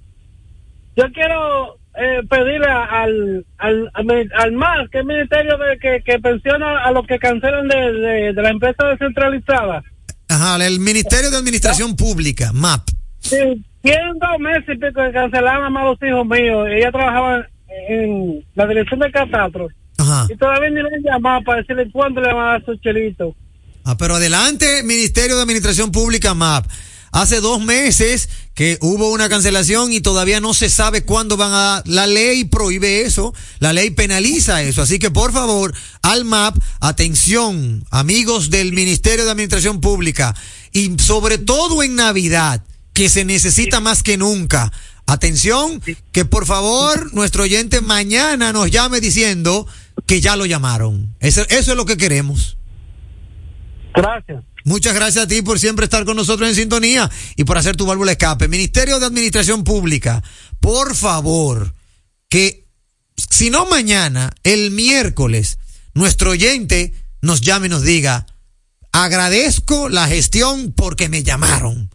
Yo 0.97 1.05
quiero 1.13 1.75
eh, 1.97 2.23
pedirle 2.31 2.67
al, 2.67 3.45
al, 3.59 3.91
al, 3.93 4.31
al 4.39 4.53
MAS, 4.53 4.89
que 4.91 4.99
es 4.99 5.03
el 5.03 5.07
ministerio 5.07 5.59
de, 5.59 5.79
que, 5.79 6.03
que 6.03 6.19
pensiona 6.19 6.83
a 6.83 6.93
los 6.93 7.07
que 7.07 7.19
cancelan 7.19 7.69
de, 7.69 7.93
de, 7.93 8.33
de 8.33 8.43
la 8.43 8.49
empresa 8.51 8.87
descentralizada. 8.87 9.83
Ajá, 10.29 10.65
el 10.65 10.81
Ministerio 10.81 11.31
de 11.31 11.37
Administración 11.37 11.95
Pública, 11.95 12.53
MAP. 12.55 12.89
Sí, 13.21 13.63
tienen 13.85 14.19
dos 14.19 14.41
meses 14.41 14.65
y 14.67 14.79
pico 14.79 15.03
que 15.03 15.13
cancelaron 15.13 15.67
a 15.67 15.71
más 15.71 15.85
los 15.85 15.99
hijos 16.03 16.27
míos. 16.27 16.67
Ella 16.71 16.91
trabajaba 16.91 17.47
en 17.91 18.43
la 18.55 18.67
dirección 18.67 18.99
de 18.99 19.13
catastro. 19.13 19.69
Ajá. 19.99 20.27
Y 20.31 20.37
todavía 20.39 20.71
ni 20.71 20.77
le 20.77 20.89
han 20.89 21.03
llamado 21.03 21.43
para 21.45 21.61
decirle 21.61 21.91
cuándo 21.93 22.23
le 22.23 22.33
van 22.33 22.47
a 22.47 22.51
dar 22.53 22.65
su 22.65 22.77
chelito. 22.77 23.37
Ah, 23.85 23.95
pero 23.99 24.15
adelante, 24.15 24.83
Ministerio 24.85 25.37
de 25.37 25.43
Administración 25.43 25.93
Pública, 25.93 26.33
MAP. 26.33 26.65
Hace 27.13 27.43
dos 27.43 27.63
meses 27.63 28.31
que 28.55 28.79
hubo 28.81 29.13
una 29.13 29.29
cancelación 29.29 29.93
y 29.93 30.01
todavía 30.01 30.41
no 30.41 30.55
se 30.55 30.71
sabe 30.71 31.05
cuándo 31.05 31.37
van 31.37 31.53
a... 31.53 31.83
La 31.85 32.07
ley 32.07 32.45
prohíbe 32.45 33.03
eso, 33.03 33.35
la 33.61 33.75
ley 33.75 33.91
penaliza 33.91 34.63
eso. 34.63 34.81
Así 34.81 34.99
que 34.99 35.11
por 35.11 35.31
favor, 35.33 35.75
al 36.03 36.25
MAP, 36.25 36.57
atención, 36.81 37.85
amigos 37.91 38.49
del 38.49 38.73
Ministerio 38.73 39.27
de 39.27 39.31
Administración 39.31 39.83
Pública, 39.83 40.35
y 40.73 40.97
sobre 40.99 41.37
todo 41.37 41.83
en 41.83 41.95
Navidad, 41.97 42.63
que 42.95 43.09
se 43.11 43.25
necesita 43.25 43.81
más 43.81 44.03
que 44.03 44.17
nunca. 44.17 44.73
Atención, 45.07 45.83
que 46.13 46.25
por 46.25 46.47
favor 46.47 47.13
nuestro 47.13 47.43
oyente 47.43 47.83
mañana 47.83 48.53
nos 48.53 48.71
llame 48.71 49.01
diciendo 49.01 49.67
que 50.07 50.23
ya 50.23 50.37
lo 50.37 50.47
llamaron. 50.47 51.15
Eso, 51.21 51.43
eso 51.51 51.73
es 51.73 51.77
lo 51.77 51.85
que 51.85 51.99
queremos. 51.99 52.57
Gracias. 53.95 54.43
Muchas 54.65 54.95
gracias 54.95 55.25
a 55.25 55.29
ti 55.29 55.43
por 55.43 55.59
siempre 55.59 55.85
estar 55.85 56.07
con 56.07 56.17
nosotros 56.17 56.49
en 56.49 56.55
sintonía 56.55 57.11
y 57.37 57.45
por 57.45 57.59
hacer 57.59 57.77
tu 57.77 57.85
válvula 57.85 58.13
escape. 58.13 58.49
Ministerio 58.49 58.99
de 58.99 59.07
Administración 59.07 59.63
Pública, 59.63 60.23
por 60.59 60.97
favor, 60.97 61.75
que 62.31 62.67
si 63.31 63.51
no 63.51 63.67
mañana, 63.67 64.33
el 64.43 64.71
miércoles, 64.71 65.59
nuestro 65.93 66.31
oyente 66.31 66.95
nos 67.21 67.43
llame 67.43 67.67
y 67.67 67.71
nos 67.71 67.83
diga, 67.83 68.27
agradezco 68.91 69.91
la 69.91 70.09
gestión 70.09 70.73
porque 70.73 71.11
me 71.11 71.23
llamaron. 71.23 71.91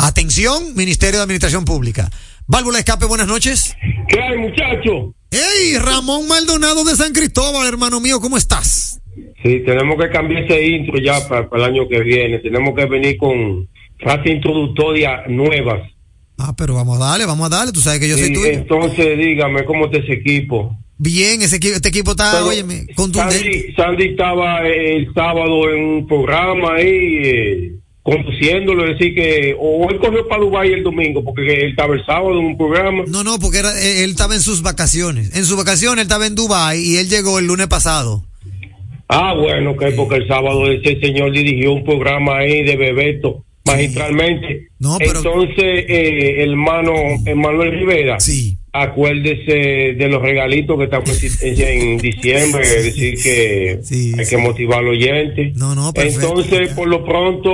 Atención, 0.00 0.76
Ministerio 0.76 1.18
de 1.18 1.24
Administración 1.24 1.64
Pública. 1.64 2.08
Válvula 2.46 2.78
escape, 2.78 3.04
buenas 3.06 3.26
noches. 3.26 3.76
¿Qué 4.08 4.20
hay, 4.20 4.38
muchacho? 4.38 5.12
Hey, 5.28 5.76
Ramón 5.76 6.28
Maldonado 6.28 6.84
de 6.84 6.94
San 6.94 7.12
Cristóbal, 7.12 7.66
hermano 7.66 7.98
mío, 7.98 8.20
¿cómo 8.20 8.38
estás? 8.38 9.00
Sí, 9.42 9.60
tenemos 9.66 9.96
que 10.00 10.08
cambiar 10.08 10.44
ese 10.44 10.64
intro 10.64 11.00
ya 11.00 11.26
para, 11.28 11.50
para 11.50 11.66
el 11.66 11.74
año 11.74 11.88
que 11.88 11.98
viene. 12.00 12.38
Tenemos 12.38 12.76
que 12.76 12.86
venir 12.86 13.16
con 13.16 13.68
frases 13.98 14.36
introductorias 14.36 15.28
nuevas. 15.28 15.90
Ah, 16.38 16.54
pero 16.56 16.76
vamos 16.76 17.00
a 17.00 17.04
darle, 17.04 17.26
vamos 17.26 17.46
a 17.46 17.56
darle, 17.56 17.72
tú 17.72 17.80
sabes 17.80 17.98
que 17.98 18.08
yo 18.08 18.16
soy 18.16 18.32
tuyo. 18.32 18.46
entonces, 18.46 19.18
dígame, 19.18 19.64
¿cómo 19.64 19.86
está 19.86 19.98
ese 19.98 20.12
equipo? 20.12 20.76
Bien, 20.96 21.42
ese 21.42 21.56
equipo, 21.56 21.74
este 21.74 21.88
equipo 21.88 22.12
está, 22.12 22.44
óyeme, 22.44 22.86
contundente. 22.94 23.38
Sandy, 23.38 23.74
Sandy 23.74 24.04
estaba 24.10 24.60
el 24.64 25.12
sábado 25.12 25.68
en 25.70 25.84
un 25.84 26.06
programa 26.06 26.74
ahí 26.74 27.20
eh, 27.24 27.72
conduciéndolo, 28.10 28.84
es 28.86 28.98
decir 28.98 29.14
que 29.14 29.54
o 29.58 29.88
él 29.90 29.98
cogió 29.98 30.26
para 30.28 30.40
Dubái 30.42 30.72
el 30.72 30.82
domingo 30.82 31.22
porque 31.22 31.42
él 31.64 31.70
estaba 31.70 31.94
el 31.94 32.04
sábado 32.04 32.38
en 32.38 32.46
un 32.46 32.56
programa. 32.58 33.04
No, 33.06 33.22
no, 33.24 33.38
porque 33.38 33.58
era, 33.58 33.78
eh, 33.80 34.04
él 34.04 34.10
estaba 34.10 34.34
en 34.34 34.40
sus 34.40 34.62
vacaciones. 34.62 35.34
En 35.36 35.44
sus 35.44 35.56
vacaciones 35.56 35.98
él 35.98 36.02
estaba 36.06 36.26
en 36.26 36.34
Dubai 36.34 36.80
y 36.80 36.96
él 36.96 37.08
llegó 37.08 37.38
el 37.38 37.46
lunes 37.46 37.66
pasado. 37.68 38.24
Ah, 39.08 39.32
bueno, 39.34 39.74
que 39.76 39.86
porque 39.92 40.16
el 40.16 40.28
sábado 40.28 40.70
ese 40.70 41.00
señor 41.00 41.32
dirigió 41.32 41.72
un 41.72 41.82
programa 41.84 42.38
ahí 42.38 42.62
de 42.62 42.76
Bebeto 42.76 43.44
magistralmente. 43.64 44.68
No, 44.78 44.98
pero- 44.98 45.18
Entonces, 45.18 45.56
eh, 45.88 46.42
hermano 46.42 46.92
Manuel 47.34 47.72
Rivera, 47.72 48.20
Sí. 48.20 48.57
Acuérdese 48.82 49.94
de 49.96 50.08
los 50.08 50.20
regalitos 50.22 50.76
que 50.78 50.84
estamos 50.84 51.22
en, 51.42 51.60
en 51.60 51.98
diciembre, 51.98 52.62
es 52.62 52.84
decir 52.84 53.14
que 53.22 53.78
Sí, 53.82 54.12
hay 54.18 54.24
sí. 54.24 54.30
que 54.36 54.42
motivar 54.42 54.78
al 54.80 54.88
oyente. 54.88 55.52
No, 55.56 55.74
no, 55.74 55.92
perfecto. 55.92 56.28
Entonces, 56.38 56.70
por 56.74 56.88
lo 56.88 57.04
pronto, 57.04 57.50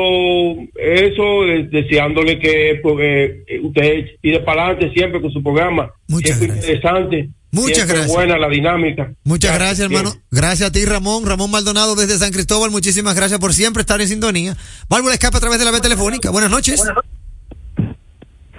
eso, 0.77 1.45
eh, 1.47 1.69
deseándole 1.71 2.39
que 2.39 2.81
pues, 2.83 2.97
eh, 3.01 3.61
usted 3.63 4.05
tire 4.21 4.41
para 4.41 4.67
adelante 4.67 4.93
siempre 4.95 5.21
con 5.21 5.31
su 5.31 5.43
programa. 5.43 5.91
Muchas 6.09 6.37
Siempre 6.39 6.57
gracias. 6.61 6.65
interesante. 6.77 7.29
Muchas 7.51 7.77
siempre 7.77 7.97
gracias. 7.99 8.17
buena 8.17 8.37
la 8.39 8.49
dinámica. 8.49 9.13
Muchas 9.23 9.55
gracias, 9.55 9.81
hermano. 9.81 10.11
Bien. 10.11 10.25
Gracias 10.33 10.69
a 10.71 10.73
ti, 10.73 10.85
Ramón. 10.85 11.25
Ramón 11.25 11.53
Maldonado 11.53 11.95
desde 11.95 12.19
San 12.19 12.33
Cristóbal. 12.33 12.73
Muchísimas 12.73 13.15
gracias 13.15 13.39
por 13.39 13.55
siempre 13.55 13.81
estar 13.83 14.01
en 14.01 14.09
sintonía. 14.09 14.57
Válvula 14.89 15.15
escape 15.15 15.37
a 15.37 15.41
través 15.41 15.61
de 15.61 15.65
la 15.65 15.71
vía 15.71 15.81
telefónica. 15.81 16.31
Buenas 16.31 16.51
noches. 16.51 16.83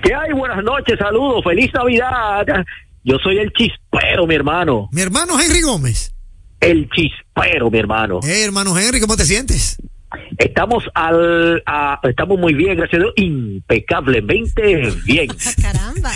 ¿Qué 0.06 0.14
hay? 0.14 0.32
Buenas 0.34 0.64
noches, 0.64 1.00
saludos, 1.00 1.44
feliz 1.44 1.72
Navidad. 1.74 2.46
Yo 3.04 3.18
soy 3.24 3.40
el 3.40 3.52
chispero, 3.54 4.28
mi 4.28 4.36
hermano. 4.36 4.88
Mi 4.92 5.02
hermano 5.02 5.40
Henry 5.40 5.62
Gómez. 5.62 6.14
El 6.60 6.88
chispero, 6.92 7.72
mi 7.72 7.80
hermano. 7.80 8.20
Hey, 8.24 8.44
hermano 8.44 8.78
Henry, 8.78 9.00
¿cómo 9.02 9.18
te 9.18 9.26
sientes? 9.26 9.78
Estamos 10.38 10.84
al, 10.94 11.62
a- 11.66 12.00
estamos 12.04 12.38
muy 12.40 12.54
bien, 12.54 12.78
gracias 12.78 13.02
a 13.02 13.04
Dios, 13.04 13.14
impecablemente 13.18 14.92
bien. 15.06 15.28
Caramba. 15.62 16.12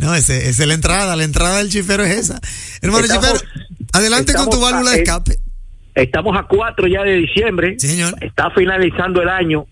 No, 0.00 0.14
ese, 0.14 0.48
esa 0.48 0.62
es 0.62 0.68
la 0.68 0.74
entrada. 0.74 1.14
La 1.16 1.24
entrada 1.24 1.58
del 1.58 1.70
chifero 1.70 2.02
es 2.02 2.16
esa. 2.18 2.40
Hermano 2.82 3.04
Estamos- 3.04 3.40
chifero, 3.42 3.50
adelante 3.92 4.34
con 4.34 4.50
tu 4.50 4.60
válvula 4.60 4.90
a- 4.90 4.92
de 4.94 4.98
eh, 4.98 5.02
escape. 5.02 5.36
Estamos 5.94 6.36
a 6.36 6.42
4 6.48 6.86
ya 6.88 7.02
de 7.04 7.14
diciembre. 7.16 7.76
Sí, 7.78 7.86
señor. 7.88 8.14
Está 8.20 8.50
finalizando 8.50 9.22
el 9.22 9.28
año. 9.28 9.66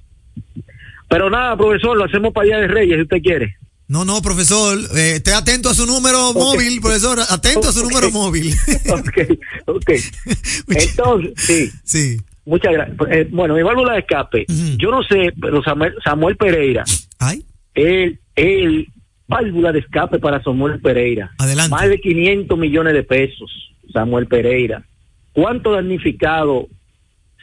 Pero 1.11 1.29
nada, 1.29 1.57
profesor, 1.57 1.97
lo 1.97 2.05
hacemos 2.05 2.33
para 2.33 2.47
Día 2.47 2.59
de 2.59 2.69
Reyes, 2.69 2.95
si 2.95 3.03
usted 3.03 3.21
quiere. 3.21 3.57
No, 3.89 4.05
no, 4.05 4.23
profesor, 4.23 4.79
eh, 4.97 5.15
esté 5.17 5.35
atento 5.35 5.69
a 5.69 5.75
su 5.75 5.85
número 5.85 6.33
móvil, 6.33 6.81
profesor, 6.81 7.19
atento 7.29 7.69
a 7.69 7.73
su 7.73 7.83
número 7.83 8.13
móvil. 8.13 8.55
ok, 8.89 9.19
ok. 9.67 9.91
Entonces, 10.69 11.33
sí. 11.37 11.71
sí. 11.83 12.17
Muchas 12.45 12.73
gracias. 12.73 12.97
Eh, 13.11 13.29
bueno, 13.33 13.55
mi 13.55 13.63
válvula 13.65 13.95
de 13.95 13.99
escape, 13.99 14.47
yo 14.79 14.93
no 14.93 15.03
sé, 15.03 15.33
pero 15.41 15.61
Samuel, 15.65 15.95
Samuel 16.05 16.37
Pereira, 16.37 16.85
Ay, 17.19 17.45
él, 17.75 18.21
él, 18.37 18.87
válvula 19.27 19.73
de 19.73 19.81
escape 19.81 20.21
para 20.21 20.41
Samuel 20.45 20.81
Pereira. 20.81 21.33
Adelante. 21.39 21.71
Más 21.71 21.89
de 21.89 22.01
500 22.01 22.57
millones 22.57 22.95
de 22.95 23.03
pesos, 23.03 23.51
Samuel 23.93 24.29
Pereira. 24.29 24.85
¿Cuántos 25.33 25.75
damnificados 25.75 26.67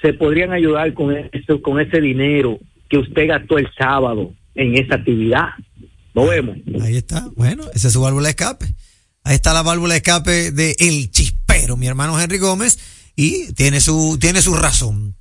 se 0.01 0.13
podrían 0.13 0.53
ayudar 0.53 0.93
con 0.93 1.13
eso, 1.13 1.61
con 1.61 1.81
ese 1.81 1.99
dinero 1.99 2.59
que 2.89 2.97
usted 2.97 3.27
gastó 3.27 3.57
el 3.57 3.67
sábado 3.77 4.33
en 4.55 4.75
esa 4.75 4.95
actividad? 4.95 5.49
Lo 6.13 6.27
vemos. 6.27 6.57
ahí 6.81 6.97
está. 6.97 7.27
Bueno, 7.35 7.65
esa 7.73 7.87
es 7.87 7.93
su 7.93 8.01
válvula 8.01 8.25
de 8.25 8.31
escape. 8.31 8.65
Ahí 9.23 9.35
está 9.35 9.53
la 9.53 9.61
válvula 9.61 9.93
de 9.93 9.97
escape 9.97 10.51
de 10.51 10.75
El 10.79 11.11
Chispero, 11.11 11.75
mi 11.75 11.87
hermano 11.87 12.19
Henry 12.19 12.37
Gómez, 12.37 12.79
y 13.15 13.51
tiene 13.53 13.81
su, 13.81 14.17
tiene 14.19 14.41
su 14.41 14.53
razón. 14.53 15.16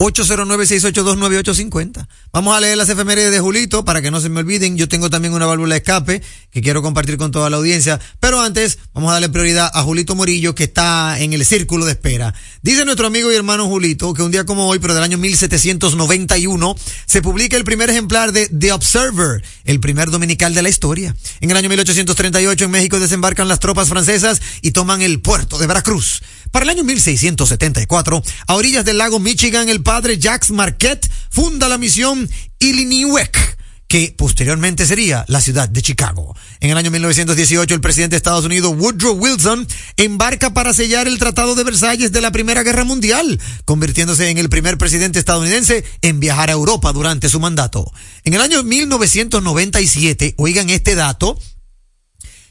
809-682-9850. 0.00 2.08
Vamos 2.32 2.56
a 2.56 2.60
leer 2.60 2.78
las 2.78 2.88
efemérides 2.88 3.32
de 3.32 3.40
Julito 3.40 3.84
para 3.84 4.00
que 4.00 4.10
no 4.10 4.18
se 4.18 4.30
me 4.30 4.40
olviden. 4.40 4.78
Yo 4.78 4.88
tengo 4.88 5.10
también 5.10 5.34
una 5.34 5.44
válvula 5.44 5.74
de 5.74 5.80
escape 5.80 6.22
que 6.50 6.62
quiero 6.62 6.80
compartir 6.80 7.18
con 7.18 7.30
toda 7.30 7.50
la 7.50 7.58
audiencia. 7.58 8.00
Pero 8.18 8.40
antes, 8.40 8.78
vamos 8.94 9.10
a 9.10 9.14
darle 9.14 9.28
prioridad 9.28 9.70
a 9.74 9.82
Julito 9.82 10.14
Morillo 10.14 10.54
que 10.54 10.64
está 10.64 11.20
en 11.20 11.34
el 11.34 11.44
círculo 11.44 11.84
de 11.84 11.92
espera. 11.92 12.32
Dice 12.62 12.86
nuestro 12.86 13.08
amigo 13.08 13.30
y 13.30 13.36
hermano 13.36 13.68
Julito 13.68 14.14
que 14.14 14.22
un 14.22 14.30
día 14.30 14.46
como 14.46 14.68
hoy, 14.68 14.78
pero 14.78 14.94
del 14.94 15.02
año 15.02 15.18
1791, 15.18 16.76
se 17.04 17.20
publica 17.20 17.58
el 17.58 17.64
primer 17.64 17.90
ejemplar 17.90 18.32
de 18.32 18.48
The 18.48 18.72
Observer, 18.72 19.44
el 19.66 19.80
primer 19.80 20.10
dominical 20.10 20.54
de 20.54 20.62
la 20.62 20.70
historia. 20.70 21.14
En 21.42 21.50
el 21.50 21.58
año 21.58 21.68
1838 21.68 22.64
en 22.64 22.70
México 22.70 22.98
desembarcan 22.98 23.48
las 23.48 23.60
tropas 23.60 23.90
francesas 23.90 24.40
y 24.62 24.70
toman 24.70 25.02
el 25.02 25.20
puerto 25.20 25.58
de 25.58 25.66
Veracruz. 25.66 26.22
Para 26.50 26.64
el 26.64 26.70
año 26.70 26.84
1674, 26.84 28.22
a 28.48 28.54
orillas 28.56 28.84
del 28.84 28.98
lago 28.98 29.20
Michigan, 29.20 29.68
el 29.68 29.82
padre 29.90 30.18
Jacques 30.18 30.52
Marquette 30.52 31.10
funda 31.30 31.68
la 31.68 31.76
misión 31.76 32.30
Illiniwek 32.60 33.58
que 33.88 34.14
posteriormente 34.16 34.86
sería 34.86 35.24
la 35.26 35.40
ciudad 35.40 35.68
de 35.68 35.82
Chicago. 35.82 36.36
En 36.60 36.70
el 36.70 36.76
año 36.76 36.92
1918, 36.92 37.74
el 37.74 37.80
presidente 37.80 38.14
de 38.14 38.18
Estados 38.18 38.44
Unidos, 38.44 38.72
Woodrow 38.78 39.14
Wilson, 39.14 39.66
embarca 39.96 40.54
para 40.54 40.72
sellar 40.74 41.08
el 41.08 41.18
Tratado 41.18 41.56
de 41.56 41.64
Versalles 41.64 42.12
de 42.12 42.20
la 42.20 42.30
Primera 42.30 42.62
Guerra 42.62 42.84
Mundial, 42.84 43.40
convirtiéndose 43.64 44.30
en 44.30 44.38
el 44.38 44.48
primer 44.48 44.78
presidente 44.78 45.18
estadounidense 45.18 45.84
en 46.02 46.20
viajar 46.20 46.50
a 46.50 46.52
Europa 46.52 46.92
durante 46.92 47.28
su 47.28 47.40
mandato. 47.40 47.92
En 48.22 48.34
el 48.34 48.42
año 48.42 48.62
1997, 48.62 50.36
oigan 50.38 50.70
este 50.70 50.94
dato, 50.94 51.36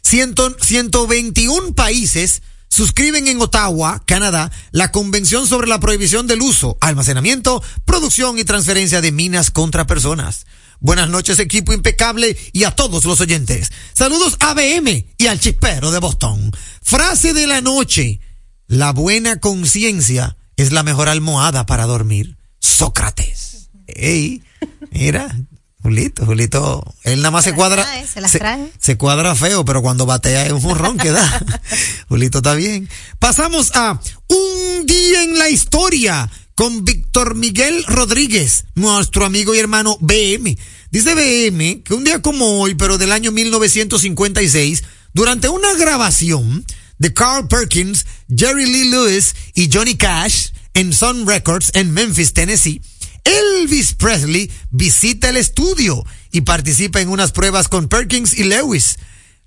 100 0.02 0.36
121 0.60 1.74
países 1.74 2.42
suscriben 2.70 3.28
en 3.28 3.42
Ottawa, 3.42 4.02
Canadá, 4.06 4.52
la 4.72 4.92
Convención 4.92 5.48
sobre 5.48 5.68
la 5.68 5.80
Prohibición 5.80 6.28
del 6.28 6.42
Uso, 6.42 6.78
Almacenamiento, 6.80 7.62
Producción 7.86 8.40
y 8.40 8.46
Transferencia 8.46 9.02
de 9.02 9.12
Minas 9.12 9.52
contra 9.52 9.86
Personas. 9.86 10.46
Buenas 10.80 11.10
noches, 11.10 11.40
equipo 11.40 11.74
impecable 11.74 12.38
y 12.54 12.64
a 12.64 12.72
todos 12.72 13.04
los 13.04 13.20
oyentes. 13.20 13.70
Saludos 13.94 14.38
a 14.40 14.54
BM 14.54 15.08
y 15.18 15.28
al 15.28 15.40
chispero 15.40 15.92
de 15.92 16.00
Boston. 16.00 16.52
Frase 16.82 17.34
de 17.34 17.48
la 17.48 17.60
noche. 17.60 18.22
La 18.68 18.94
buena 18.94 19.40
conciencia 19.40 20.38
es 20.56 20.72
la 20.72 20.84
mejor 20.84 21.10
almohada 21.10 21.66
para 21.66 21.86
dormir. 21.86 22.38
Sócrates. 22.60 23.72
Ey, 23.88 24.44
mira, 24.92 25.36
Julito, 25.82 26.26
Julito, 26.26 26.96
él 27.04 27.20
nada 27.20 27.32
más 27.32 27.46
se, 27.46 27.52
las 27.52 27.58
cuadra. 27.58 27.84
trae, 27.84 28.06
se 28.06 28.20
las 28.20 28.32
trae. 28.34 28.70
se 28.80 28.98
cuadra 28.98 29.34
feo, 29.34 29.64
pero 29.64 29.82
cuando 29.82 30.06
batea 30.06 30.46
es 30.46 30.52
un 30.52 30.62
jorrón 30.62 30.98
que 30.98 31.12
da. 31.12 31.46
Julito 32.10 32.40
está 32.40 32.54
bien. 32.54 32.90
Pasamos 33.18 33.72
a 33.76 34.00
un 34.28 34.86
día 34.86 35.24
en 35.24 35.38
la 35.38 35.50
historia 35.50 36.30
con 36.54 36.84
Víctor 36.84 37.36
Miguel 37.36 37.86
Rodríguez, 37.88 38.66
nuestro 38.76 39.24
amigo 39.24 39.56
y 39.56 39.60
hermano 39.60 39.98
BM. 40.02 40.58
Dice 40.92 41.16
BM 41.16 41.82
que 41.84 41.94
un 41.94 42.04
día 42.04 42.22
como 42.22 42.60
hoy, 42.60 42.76
pero 42.76 42.98
del 42.98 43.14
año 43.14 43.32
1956, 43.32 44.84
durante 45.14 45.48
una 45.48 45.74
grabación 45.76 46.66
de 46.98 47.14
Carl 47.14 47.48
Perkins, 47.48 48.06
Jerry 48.36 48.66
Lee 48.66 48.90
Lewis 48.90 49.34
y 49.54 49.70
Johnny 49.72 49.96
Cash 49.96 50.50
en 50.74 50.92
Sun 50.92 51.26
Records 51.26 51.72
en 51.74 51.94
Memphis, 51.94 52.34
Tennessee, 52.34 52.82
Elvis 53.24 53.94
Presley 53.94 54.52
visita 54.70 55.30
el 55.30 55.38
estudio 55.38 56.06
y 56.32 56.42
participa 56.42 57.02
en 57.02 57.10
unas 57.10 57.32
pruebas 57.32 57.68
con 57.68 57.88
Perkins 57.88 58.34
y 58.38 58.44
Lewis. 58.44 58.98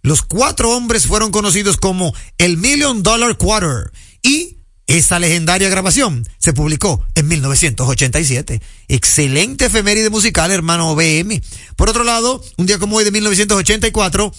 Los 0.02 0.22
cuatro 0.22 0.70
hombres 0.76 1.06
fueron 1.06 1.30
conocidos 1.30 1.76
como 1.76 2.12
el 2.38 2.56
Million 2.56 3.02
Dollar 3.02 3.36
Quarter 3.36 3.92
y 4.22 4.58
esa 4.86 5.18
legendaria 5.18 5.68
grabación 5.68 6.28
se 6.38 6.52
publicó 6.52 7.04
en 7.14 7.28
1987. 7.28 8.60
Excelente 8.88 9.66
efeméride 9.66 10.10
musical, 10.10 10.50
hermano 10.50 10.94
BM. 10.96 11.40
Por 11.76 11.88
otro 11.88 12.02
lado, 12.04 12.44
un 12.56 12.66
día 12.66 12.78
como 12.78 12.96
hoy 12.96 13.04
de 13.04 13.12
1984, 13.12 14.34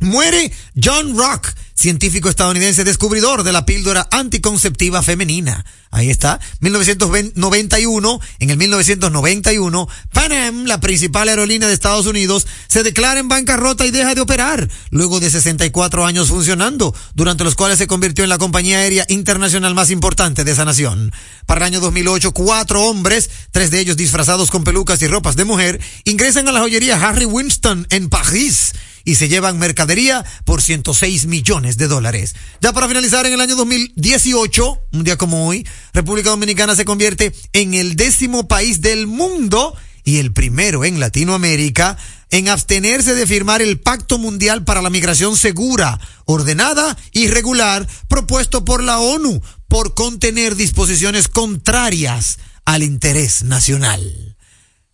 muere 0.00 0.52
John 0.82 1.16
Rock, 1.16 1.52
científico 1.74 2.28
estadounidense 2.28 2.84
descubridor 2.84 3.42
de 3.42 3.52
la 3.52 3.66
píldora 3.66 4.08
anticonceptiva 4.10 5.02
femenina. 5.02 5.64
Ahí 5.90 6.10
está, 6.10 6.40
1991. 6.60 8.20
En 8.40 8.50
el 8.50 8.56
1991, 8.56 9.88
Pan 10.12 10.32
Am, 10.32 10.64
la 10.64 10.80
principal 10.80 11.28
aerolínea 11.28 11.68
de 11.68 11.74
Estados 11.74 12.06
Unidos, 12.06 12.46
se 12.66 12.82
declara 12.82 13.20
en 13.20 13.28
bancarrota 13.28 13.86
y 13.86 13.92
deja 13.92 14.14
de 14.14 14.20
operar, 14.20 14.68
luego 14.90 15.20
de 15.20 15.30
64 15.30 16.04
años 16.04 16.28
funcionando, 16.28 16.94
durante 17.14 17.44
los 17.44 17.54
cuales 17.54 17.78
se 17.78 17.86
convirtió 17.86 18.24
en 18.24 18.30
la 18.30 18.38
compañía 18.38 18.78
aérea 18.78 19.06
internacional 19.08 19.74
más 19.74 19.90
importante 19.90 20.42
de 20.42 20.52
esa 20.52 20.64
nación. 20.64 21.12
Para 21.46 21.58
el 21.58 21.74
año 21.74 21.80
2008, 21.80 22.32
cuatro 22.32 22.82
hombres, 22.82 23.30
tres 23.52 23.70
de 23.70 23.80
ellos 23.80 23.96
disfrazados 23.96 24.50
con 24.50 24.64
pelucas 24.64 25.00
y 25.02 25.06
ropas 25.06 25.36
de 25.36 25.44
mujer, 25.44 25.80
ingresan 26.04 26.48
a 26.48 26.52
la 26.52 26.60
joyería 26.60 26.96
Harry 26.96 27.24
Winston 27.24 27.86
en 27.90 28.08
París 28.08 28.72
y 29.04 29.16
se 29.16 29.28
llevan 29.28 29.58
mercadería 29.58 30.24
por 30.44 30.62
106 30.62 31.26
millones 31.26 31.76
de 31.76 31.88
dólares. 31.88 32.34
Ya 32.60 32.72
para 32.72 32.88
finalizar, 32.88 33.26
en 33.26 33.34
el 33.34 33.40
año 33.40 33.56
2018, 33.56 34.78
un 34.92 35.04
día 35.04 35.16
como 35.16 35.46
hoy, 35.46 35.66
República 35.92 36.30
Dominicana 36.30 36.74
se 36.74 36.84
convierte 36.84 37.34
en 37.52 37.74
el 37.74 37.96
décimo 37.96 38.48
país 38.48 38.80
del 38.80 39.06
mundo 39.06 39.76
y 40.04 40.18
el 40.18 40.32
primero 40.32 40.84
en 40.84 41.00
Latinoamérica 41.00 41.96
en 42.30 42.48
abstenerse 42.48 43.14
de 43.14 43.26
firmar 43.26 43.62
el 43.62 43.80
Pacto 43.80 44.18
Mundial 44.18 44.64
para 44.64 44.82
la 44.82 44.90
Migración 44.90 45.36
Segura, 45.36 46.00
Ordenada 46.24 46.96
y 47.12 47.28
Regular 47.28 47.86
propuesto 48.08 48.64
por 48.64 48.82
la 48.82 48.98
ONU 48.98 49.40
por 49.68 49.94
contener 49.94 50.56
disposiciones 50.56 51.28
contrarias 51.28 52.38
al 52.64 52.82
interés 52.82 53.44
nacional. 53.44 54.36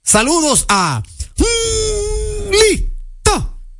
Saludos 0.02 0.66
a 0.68 1.02
Lito 2.50 2.89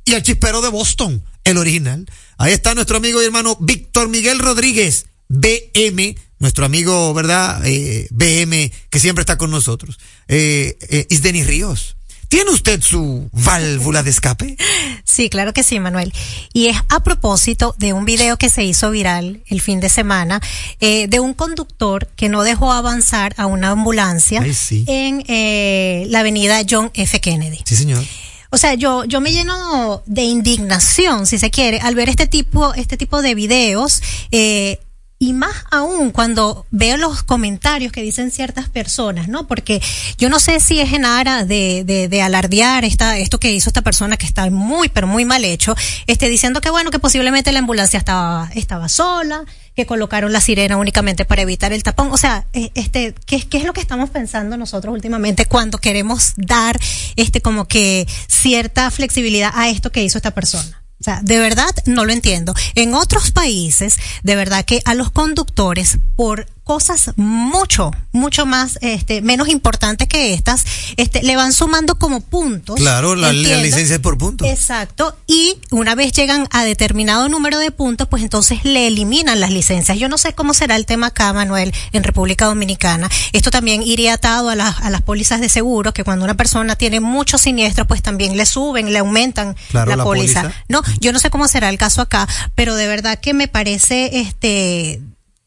y 0.05 0.13
al 0.13 0.23
chispero 0.23 0.61
de 0.61 0.69
Boston, 0.69 1.23
el 1.43 1.57
original. 1.57 2.05
Ahí 2.37 2.53
está 2.53 2.73
nuestro 2.75 2.97
amigo 2.97 3.21
y 3.21 3.25
hermano 3.25 3.57
Víctor 3.59 4.09
Miguel 4.09 4.39
Rodríguez, 4.39 5.05
BM, 5.27 6.15
nuestro 6.39 6.65
amigo, 6.65 7.13
¿verdad? 7.13 7.61
Eh, 7.65 8.07
BM, 8.11 8.71
que 8.89 8.99
siempre 8.99 9.21
está 9.21 9.37
con 9.37 9.51
nosotros. 9.51 9.99
Eh, 10.27 10.77
eh, 10.89 11.45
Ríos. 11.45 11.95
¿Tiene 12.31 12.51
usted 12.51 12.81
su 12.81 13.29
válvula 13.33 14.03
de 14.03 14.09
escape? 14.09 14.55
Sí, 15.03 15.29
claro 15.29 15.51
que 15.51 15.61
sí, 15.61 15.77
Manuel. 15.77 16.13
Y 16.53 16.67
es 16.67 16.77
a 16.87 17.03
propósito 17.03 17.75
de 17.77 17.91
un 17.91 18.05
video 18.05 18.37
que 18.37 18.47
se 18.49 18.63
hizo 18.63 18.89
viral 18.89 19.43
el 19.47 19.59
fin 19.59 19.81
de 19.81 19.89
semana 19.89 20.39
eh, 20.79 21.07
de 21.09 21.19
un 21.19 21.33
conductor 21.33 22.07
que 22.15 22.29
no 22.29 22.43
dejó 22.43 22.71
avanzar 22.71 23.33
a 23.35 23.45
una 23.45 23.71
ambulancia 23.71 24.39
Ay, 24.41 24.53
sí. 24.53 24.85
en 24.87 25.25
eh, 25.27 26.05
la 26.07 26.21
avenida 26.21 26.61
John 26.67 26.91
F. 26.93 27.19
Kennedy. 27.19 27.59
Sí, 27.65 27.75
señor. 27.75 28.05
O 28.51 28.57
sea, 28.57 28.73
yo, 28.73 29.05
yo 29.05 29.21
me 29.21 29.31
lleno 29.31 30.03
de 30.05 30.23
indignación, 30.23 31.25
si 31.25 31.39
se 31.39 31.49
quiere, 31.49 31.79
al 31.79 31.95
ver 31.95 32.09
este 32.09 32.27
tipo, 32.27 32.73
este 32.73 32.97
tipo 32.97 33.21
de 33.21 33.33
videos, 33.33 34.03
eh, 34.31 34.79
y 35.19 35.33
más 35.33 35.53
aún 35.69 36.09
cuando 36.09 36.65
veo 36.71 36.97
los 36.97 37.21
comentarios 37.21 37.91
que 37.91 38.01
dicen 38.01 38.31
ciertas 38.31 38.67
personas, 38.69 39.27
¿no? 39.27 39.47
Porque 39.47 39.79
yo 40.17 40.29
no 40.29 40.39
sé 40.39 40.59
si 40.59 40.79
es 40.79 40.91
en 40.93 41.05
ara 41.05 41.45
de, 41.45 41.83
de, 41.85 42.07
de 42.07 42.21
alardear 42.23 42.83
esta, 42.85 43.19
esto 43.19 43.39
que 43.39 43.53
hizo 43.53 43.69
esta 43.69 43.83
persona 43.83 44.17
que 44.17 44.25
está 44.25 44.49
muy, 44.49 44.89
pero 44.89 45.05
muy 45.05 45.23
mal 45.23 45.45
hecho, 45.45 45.75
este, 46.07 46.27
diciendo 46.27 46.59
que 46.59 46.71
bueno, 46.71 46.89
que 46.89 46.97
posiblemente 46.97 47.51
la 47.51 47.59
ambulancia 47.59 47.99
estaba, 47.99 48.49
estaba 48.55 48.89
sola, 48.89 49.45
que 49.75 49.85
colocaron 49.85 50.33
la 50.33 50.41
sirena 50.41 50.77
únicamente 50.77 51.25
para 51.25 51.41
evitar 51.41 51.73
el 51.73 51.83
tapón. 51.83 52.11
O 52.11 52.17
sea, 52.17 52.45
eh, 52.53 52.71
este, 52.75 53.15
¿qué, 53.25 53.47
¿qué 53.47 53.57
es 53.57 53.63
lo 53.63 53.73
que 53.73 53.81
estamos 53.81 54.09
pensando 54.09 54.57
nosotros 54.57 54.93
últimamente 54.93 55.45
cuando 55.45 55.77
queremos 55.77 56.33
dar, 56.37 56.79
este, 57.15 57.41
como 57.41 57.67
que 57.67 58.07
cierta 58.27 58.89
flexibilidad 58.91 59.51
a 59.53 59.69
esto 59.69 59.91
que 59.91 60.03
hizo 60.03 60.17
esta 60.17 60.31
persona? 60.31 60.81
O 61.01 61.03
sea, 61.03 61.19
de 61.23 61.39
verdad 61.39 61.73
no 61.87 62.05
lo 62.05 62.13
entiendo. 62.13 62.53
En 62.75 62.93
otros 62.93 63.31
países, 63.31 63.97
de 64.21 64.35
verdad 64.35 64.63
que 64.65 64.81
a 64.85 64.93
los 64.93 65.09
conductores, 65.09 65.97
por 66.15 66.45
cosas 66.63 67.11
mucho, 67.17 67.91
mucho 68.11 68.45
más, 68.45 68.77
este, 68.81 69.21
menos 69.21 69.49
importantes 69.49 70.07
que 70.07 70.33
estas, 70.33 70.63
este, 70.97 71.23
le 71.23 71.35
van 71.35 71.53
sumando 71.53 71.95
como 71.95 72.21
puntos. 72.21 72.75
Claro, 72.77 73.15
la, 73.15 73.33
la 73.33 73.57
licencia 73.57 73.95
es 73.95 73.99
por 74.01 74.17
punto. 74.17 74.45
Exacto. 74.45 75.17
Y 75.27 75.57
una 75.71 75.95
vez 75.95 76.13
llegan 76.13 76.47
a 76.51 76.63
determinado 76.63 77.27
número 77.29 77.57
de 77.59 77.71
puntos, 77.71 78.07
pues 78.07 78.23
entonces 78.23 78.63
le 78.63 78.87
eliminan 78.87 79.39
las 79.39 79.51
licencias. 79.51 79.97
Yo 79.97 80.07
no 80.07 80.17
sé 80.17 80.33
cómo 80.33 80.53
será 80.53 80.75
el 80.75 80.85
tema 80.85 81.07
acá, 81.07 81.33
Manuel, 81.33 81.73
en 81.91 82.03
República 82.03 82.45
Dominicana. 82.45 83.09
Esto 83.33 83.51
también 83.51 83.83
iría 83.83 84.13
atado 84.13 84.49
a, 84.49 84.55
las 84.55 84.79
a 84.81 84.89
las 84.89 85.01
pólizas 85.01 85.41
de 85.41 85.49
seguro, 85.49 85.93
que 85.93 86.03
cuando 86.03 86.25
una 86.25 86.35
persona 86.35 86.75
tiene 86.75 86.99
muchos 86.99 87.41
siniestros, 87.41 87.87
pues 87.87 88.01
también 88.01 88.37
le 88.37 88.45
suben, 88.45 88.93
le 88.93 88.99
aumentan 88.99 89.55
Claro, 89.71 89.89
la, 89.91 89.97
la 89.97 90.03
póliza. 90.03 90.41
póliza. 90.43 90.63
No, 90.69 90.81
yo 90.99 91.11
no 91.11 91.19
sé 91.19 91.29
cómo 91.29 91.47
será 91.47 91.69
el 91.69 91.77
caso 91.77 92.01
acá, 92.01 92.27
pero 92.55 92.75
de 92.75 92.87
verdad 92.87 93.19
que 93.19 93.33
me 93.33 93.47
parece 93.47 94.19
este 94.19 95.01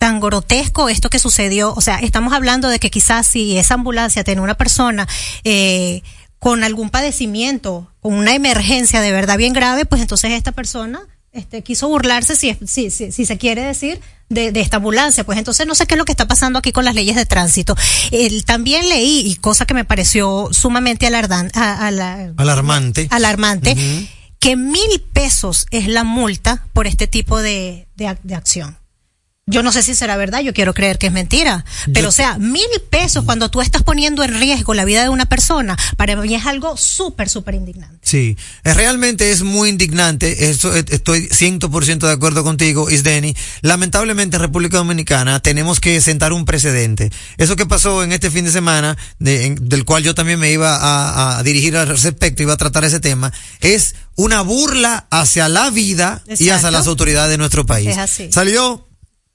tan 0.04 0.20
grotesco 0.20 0.90
esto 0.90 1.08
que 1.08 1.18
sucedió. 1.18 1.72
O 1.74 1.80
sea, 1.80 1.96
estamos 1.96 2.34
hablando 2.34 2.68
de 2.68 2.78
que 2.78 2.90
quizás 2.90 3.26
si 3.26 3.56
esa 3.56 3.72
ambulancia 3.72 4.22
tiene 4.22 4.42
una 4.42 4.52
persona 4.54 5.08
eh, 5.44 6.02
con 6.38 6.62
algún 6.62 6.90
padecimiento, 6.90 7.90
con 8.00 8.12
una 8.12 8.34
emergencia 8.34 9.00
de 9.00 9.12
verdad 9.12 9.38
bien 9.38 9.54
grave, 9.54 9.86
pues 9.86 10.02
entonces 10.02 10.32
esta 10.32 10.52
persona 10.52 11.00
este, 11.32 11.62
quiso 11.62 11.88
burlarse, 11.88 12.36
si, 12.36 12.54
si, 12.66 12.90
si, 12.90 13.12
si 13.12 13.24
se 13.24 13.38
quiere 13.38 13.62
decir, 13.62 13.98
de, 14.28 14.52
de, 14.52 14.60
esta 14.60 14.76
ambulancia. 14.76 15.24
Pues 15.24 15.38
entonces 15.38 15.66
no 15.66 15.74
sé 15.74 15.86
qué 15.86 15.94
es 15.94 15.98
lo 15.98 16.04
que 16.04 16.12
está 16.12 16.28
pasando 16.28 16.58
aquí 16.58 16.70
con 16.70 16.84
las 16.84 16.94
leyes 16.94 17.16
de 17.16 17.24
tránsito. 17.24 17.74
También 18.44 18.90
leí, 18.90 19.20
y 19.26 19.36
cosa 19.36 19.64
que 19.64 19.72
me 19.72 19.86
pareció 19.86 20.50
sumamente 20.52 21.06
alardan, 21.06 21.50
a, 21.54 21.86
a 21.86 21.90
la, 21.90 22.30
Alarmante. 22.36 23.08
alarmante, 23.10 23.74
que 24.38 24.54
mil 24.56 25.00
pesos 25.14 25.66
es 25.70 25.88
la 25.88 26.04
multa 26.04 26.66
por 26.74 26.86
este 26.86 27.06
tipo 27.06 27.40
de, 27.40 27.88
de, 27.96 28.04
ac- 28.06 28.20
de 28.22 28.34
acción. 28.34 28.76
Yo 29.46 29.62
no 29.62 29.72
sé 29.72 29.82
si 29.82 29.94
será 29.94 30.16
verdad, 30.16 30.40
yo 30.40 30.54
quiero 30.54 30.72
creer 30.72 30.96
que 30.96 31.08
es 31.08 31.12
mentira. 31.12 31.66
Pero 31.92 32.04
Yo- 32.04 32.08
o 32.08 32.12
sea, 32.12 32.38
mil 32.38 32.64
pesos 32.88 33.24
cuando 33.24 33.50
tú 33.50 33.60
estás 33.60 33.82
poniendo 33.82 34.24
en 34.24 34.32
riesgo 34.38 34.72
la 34.72 34.86
vida 34.86 35.02
de 35.02 35.10
una 35.10 35.26
persona, 35.26 35.76
para 35.98 36.16
mí 36.16 36.34
es 36.34 36.46
algo 36.46 36.78
súper, 36.78 37.28
súper 37.28 37.54
indignante. 37.54 37.98
Sí, 38.00 38.38
eh, 38.64 38.72
realmente 38.72 39.30
es 39.32 39.42
muy 39.42 39.68
indignante, 39.68 40.48
eso 40.48 40.74
eh, 40.74 40.82
estoy 40.88 41.28
100% 41.28 42.06
de 42.06 42.12
acuerdo 42.12 42.42
contigo, 42.42 42.88
Isdeni. 42.90 43.36
Lamentablemente 43.60 44.36
en 44.36 44.42
República 44.42 44.78
Dominicana 44.78 45.40
tenemos 45.40 45.78
que 45.78 46.00
sentar 46.00 46.32
un 46.32 46.46
precedente. 46.46 47.10
Eso 47.36 47.54
que 47.56 47.66
pasó 47.66 48.02
en 48.02 48.12
este 48.12 48.30
fin 48.30 48.46
de 48.46 48.50
semana, 48.50 48.96
de- 49.18 49.44
en- 49.44 49.68
del 49.68 49.84
cual 49.84 50.02
yo 50.02 50.14
también 50.14 50.38
me 50.38 50.50
iba 50.52 50.74
a, 50.76 51.38
a 51.38 51.42
dirigir 51.42 51.76
al 51.76 51.88
respecto, 51.88 52.42
iba 52.42 52.54
a 52.54 52.56
tratar 52.56 52.84
ese 52.84 52.98
tema, 53.00 53.30
es 53.60 53.94
una 54.16 54.40
burla 54.40 55.06
hacia 55.10 55.48
la 55.50 55.68
vida 55.68 56.22
y 56.44 56.48
hacia 56.48 56.70
las 56.70 56.86
autoridades 56.86 57.30
de 57.30 57.36
nuestro 57.38 57.66
país. 57.66 57.88
Es 57.88 57.98
así. 57.98 58.30
Salió, 58.32 58.88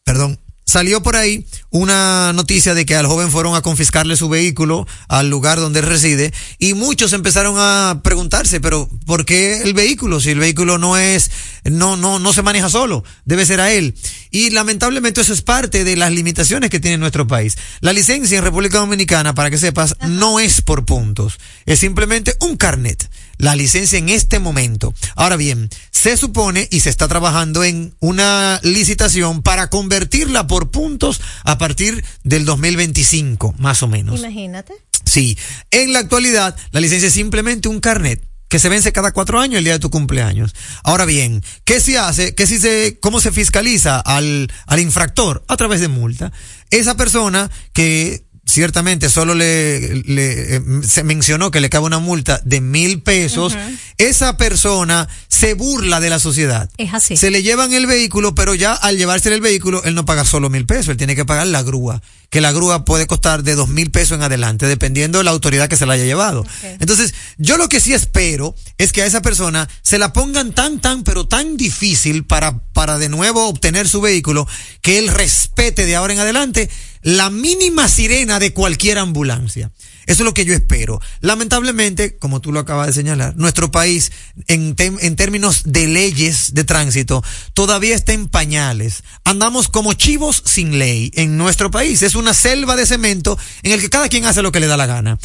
perdón, 0.10 0.40
salió 0.66 1.04
por 1.04 1.16
ahí 1.16 1.46
una 1.70 2.34
noticia 2.34 2.74
de 2.74 2.84
que 2.84 2.96
al 2.96 3.06
joven 3.06 3.30
fueron 3.30 3.54
a 3.54 3.62
confiscarle 3.62 4.16
su 4.16 4.28
vehículo 4.28 4.88
al 5.08 5.30
lugar 5.30 5.60
donde 5.60 5.82
él 5.82 5.86
reside 5.86 6.34
y 6.58 6.74
muchos 6.74 7.14
empezaron 7.14 7.54
a 7.60 8.02
preguntarse, 8.04 8.60
pero 8.60 8.90
¿por 9.06 9.24
qué 9.24 9.62
el 9.62 9.76
vehículo? 9.76 10.20
Si 10.20 10.32
el 10.32 10.40
vehículo 10.40 10.80
no 10.80 10.98
es, 10.98 11.30
no, 11.64 11.96
no, 11.96 12.18
no 12.18 12.34
se 12.34 12.42
maneja 12.42 12.72
solo, 12.72 13.04
debe 13.24 13.46
ser 13.46 13.62
a 13.62 13.72
él. 13.72 13.94
Y 14.32 14.50
lamentablemente 14.50 15.22
eso 15.22 15.32
es 15.32 15.44
parte 15.44 15.84
de 15.84 15.96
las 15.96 16.12
limitaciones 16.12 16.72
que 16.72 16.80
tiene 16.80 16.98
nuestro 16.98 17.28
país. 17.28 17.56
La 17.82 17.94
licencia 17.94 18.40
en 18.40 18.44
República 18.44 18.80
Dominicana, 18.80 19.36
para 19.36 19.52
que 19.52 19.60
sepas, 19.60 19.96
no 20.08 20.40
es 20.40 20.64
por 20.64 20.86
puntos, 20.86 21.38
es 21.68 21.78
simplemente 21.78 22.36
un 22.42 22.58
carnet 22.58 23.08
la 23.40 23.56
licencia 23.56 23.98
en 23.98 24.10
este 24.10 24.38
momento. 24.38 24.94
Ahora 25.16 25.38
bien, 25.38 25.70
se 25.90 26.16
supone 26.18 26.68
y 26.70 26.82
se 26.82 26.92
está 26.92 27.08
trabajando 27.08 27.64
en 27.64 27.96
una 28.00 28.60
licitación 28.64 29.42
para 29.42 29.72
convertirla 29.72 30.46
por 30.46 30.70
puntos 30.70 31.20
a 31.46 31.58
partir 31.58 32.06
del 32.24 32.46
2025, 32.46 33.56
más 33.58 33.82
o 33.82 33.88
menos. 33.88 34.20
Imagínate. 34.20 34.74
Sí, 35.06 35.38
en 35.72 35.94
la 35.94 36.00
actualidad 36.00 36.56
la 36.72 36.82
licencia 36.82 37.08
es 37.08 37.14
simplemente 37.14 37.68
un 37.68 37.80
carnet 37.80 38.22
que 38.50 38.60
se 38.60 38.68
vence 38.68 38.92
cada 38.92 39.14
cuatro 39.14 39.40
años 39.40 39.60
el 39.60 39.64
día 39.64 39.74
de 39.74 39.80
tu 39.80 39.92
cumpleaños. 39.92 40.54
Ahora 40.84 41.06
bien, 41.06 41.44
¿qué 41.64 41.80
se 41.80 41.98
hace? 41.98 42.36
¿Qué 42.36 42.46
si 42.48 42.60
se, 42.60 42.98
cómo 43.00 43.22
se 43.22 43.32
fiscaliza 43.32 44.00
al, 44.00 44.52
al 44.66 44.80
infractor? 44.80 45.44
A 45.48 45.56
través 45.56 45.80
de 45.80 45.88
multa. 45.88 46.32
Esa 46.72 46.98
persona 46.98 47.50
que 47.74 48.26
ciertamente 48.50 49.10
solo 49.10 49.36
le, 49.36 50.04
le 50.04 50.56
eh, 50.56 50.62
se 50.88 51.04
mencionó 51.04 51.52
que 51.52 51.60
le 51.60 51.70
cabe 51.70 51.86
una 51.86 52.00
multa 52.00 52.42
de 52.44 52.62
mil 52.62 53.02
pesos, 53.02 53.56
esa 53.98 54.38
persona 54.38 55.08
se 55.28 55.54
burla 55.54 56.00
de 56.00 56.10
la 56.10 56.20
sociedad. 56.20 56.70
Es 56.78 56.94
así. 56.94 57.16
Se 57.16 57.32
le 57.32 57.44
llevan 57.44 57.74
el 57.74 57.86
vehículo, 57.86 58.36
pero 58.36 58.56
ya 58.56 58.74
al 58.74 58.98
llevarse 58.98 59.34
el 59.34 59.42
vehículo, 59.42 59.84
él 59.84 59.96
no 59.96 60.06
paga 60.06 60.26
solo 60.26 60.50
mil 60.50 60.66
pesos, 60.66 60.90
él 60.90 60.98
tiene 60.98 61.16
que 61.16 61.26
pagar 61.26 61.48
la 61.48 61.62
grúa, 61.62 62.02
que 62.30 62.42
la 62.42 62.52
grúa 62.52 62.86
puede 62.86 63.08
costar 63.08 63.44
de 63.44 63.56
dos 63.56 63.70
mil 63.70 63.92
pesos 63.92 64.18
en 64.18 64.24
adelante, 64.24 64.66
dependiendo 64.66 65.20
de 65.20 65.24
la 65.24 65.32
autoridad 65.32 65.70
que 65.70 65.78
se 65.78 65.86
la 65.86 65.94
haya 65.94 66.06
llevado. 66.06 66.46
Entonces, 66.80 67.14
yo 67.38 67.58
lo 67.58 67.70
que 67.70 67.80
sí 67.80 67.94
espero 67.94 68.56
es 68.78 68.92
que 68.92 69.04
a 69.04 69.06
esa 69.06 69.22
persona 69.22 69.70
se 69.82 70.00
la 70.00 70.12
pongan 70.12 70.54
tan, 70.54 70.82
tan, 70.82 71.04
pero 71.04 71.28
tan 71.28 71.56
difícil 71.58 72.26
para, 72.26 72.60
para 72.74 72.98
de 72.98 73.10
nuevo 73.10 73.48
obtener 73.48 73.88
su 73.88 74.02
vehículo, 74.02 74.48
que 74.82 74.98
él 74.98 75.10
respete 75.10 75.86
de 75.86 75.96
ahora 75.96 76.14
en 76.14 76.20
adelante 76.20 76.70
la 77.02 77.30
mínima 77.30 77.88
sirena 77.88 78.40
de 78.40 78.54
cualquier 78.54 78.98
ambulancia. 78.98 79.72
Eso 80.06 80.24
es 80.24 80.26
lo 80.26 80.34
que 80.34 80.46
yo 80.46 80.54
espero. 80.54 81.00
Lamentablemente, 81.22 82.18
como 82.18 82.42
tú 82.42 82.52
lo 82.52 82.60
acabas 82.60 82.88
de 82.88 82.94
señalar, 82.94 83.36
nuestro 83.38 83.72
país, 83.72 84.12
en, 84.48 84.76
en 84.78 85.16
términos 85.16 85.62
de 85.66 85.88
leyes 85.88 86.54
de 86.54 86.64
tránsito, 86.64 87.24
todavía 87.54 87.96
está 87.96 88.14
en 88.14 88.28
pañales. 88.28 89.04
Andamos 89.24 89.68
como 89.68 89.94
chivos 89.94 90.42
sin 90.46 90.80
ley 90.80 91.12
en 91.16 91.38
nuestro 91.38 91.70
país. 91.70 92.02
Es 92.02 92.16
una 92.16 92.34
selva 92.34 92.76
de 92.76 92.88
cemento 92.88 93.38
en 93.62 93.72
el 93.72 93.82
que 93.82 93.90
cada 93.90 94.10
quien 94.10 94.26
hace 94.26 94.42
lo 94.42 94.52
que 94.52 94.60
le 94.60 94.68
da 94.68 94.78
la 94.78 94.88
gana. 94.88 95.20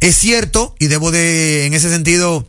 Es 0.00 0.16
cierto, 0.16 0.74
y 0.78 0.86
debo 0.86 1.10
de, 1.10 1.66
en 1.66 1.74
ese 1.74 1.90
sentido, 1.90 2.48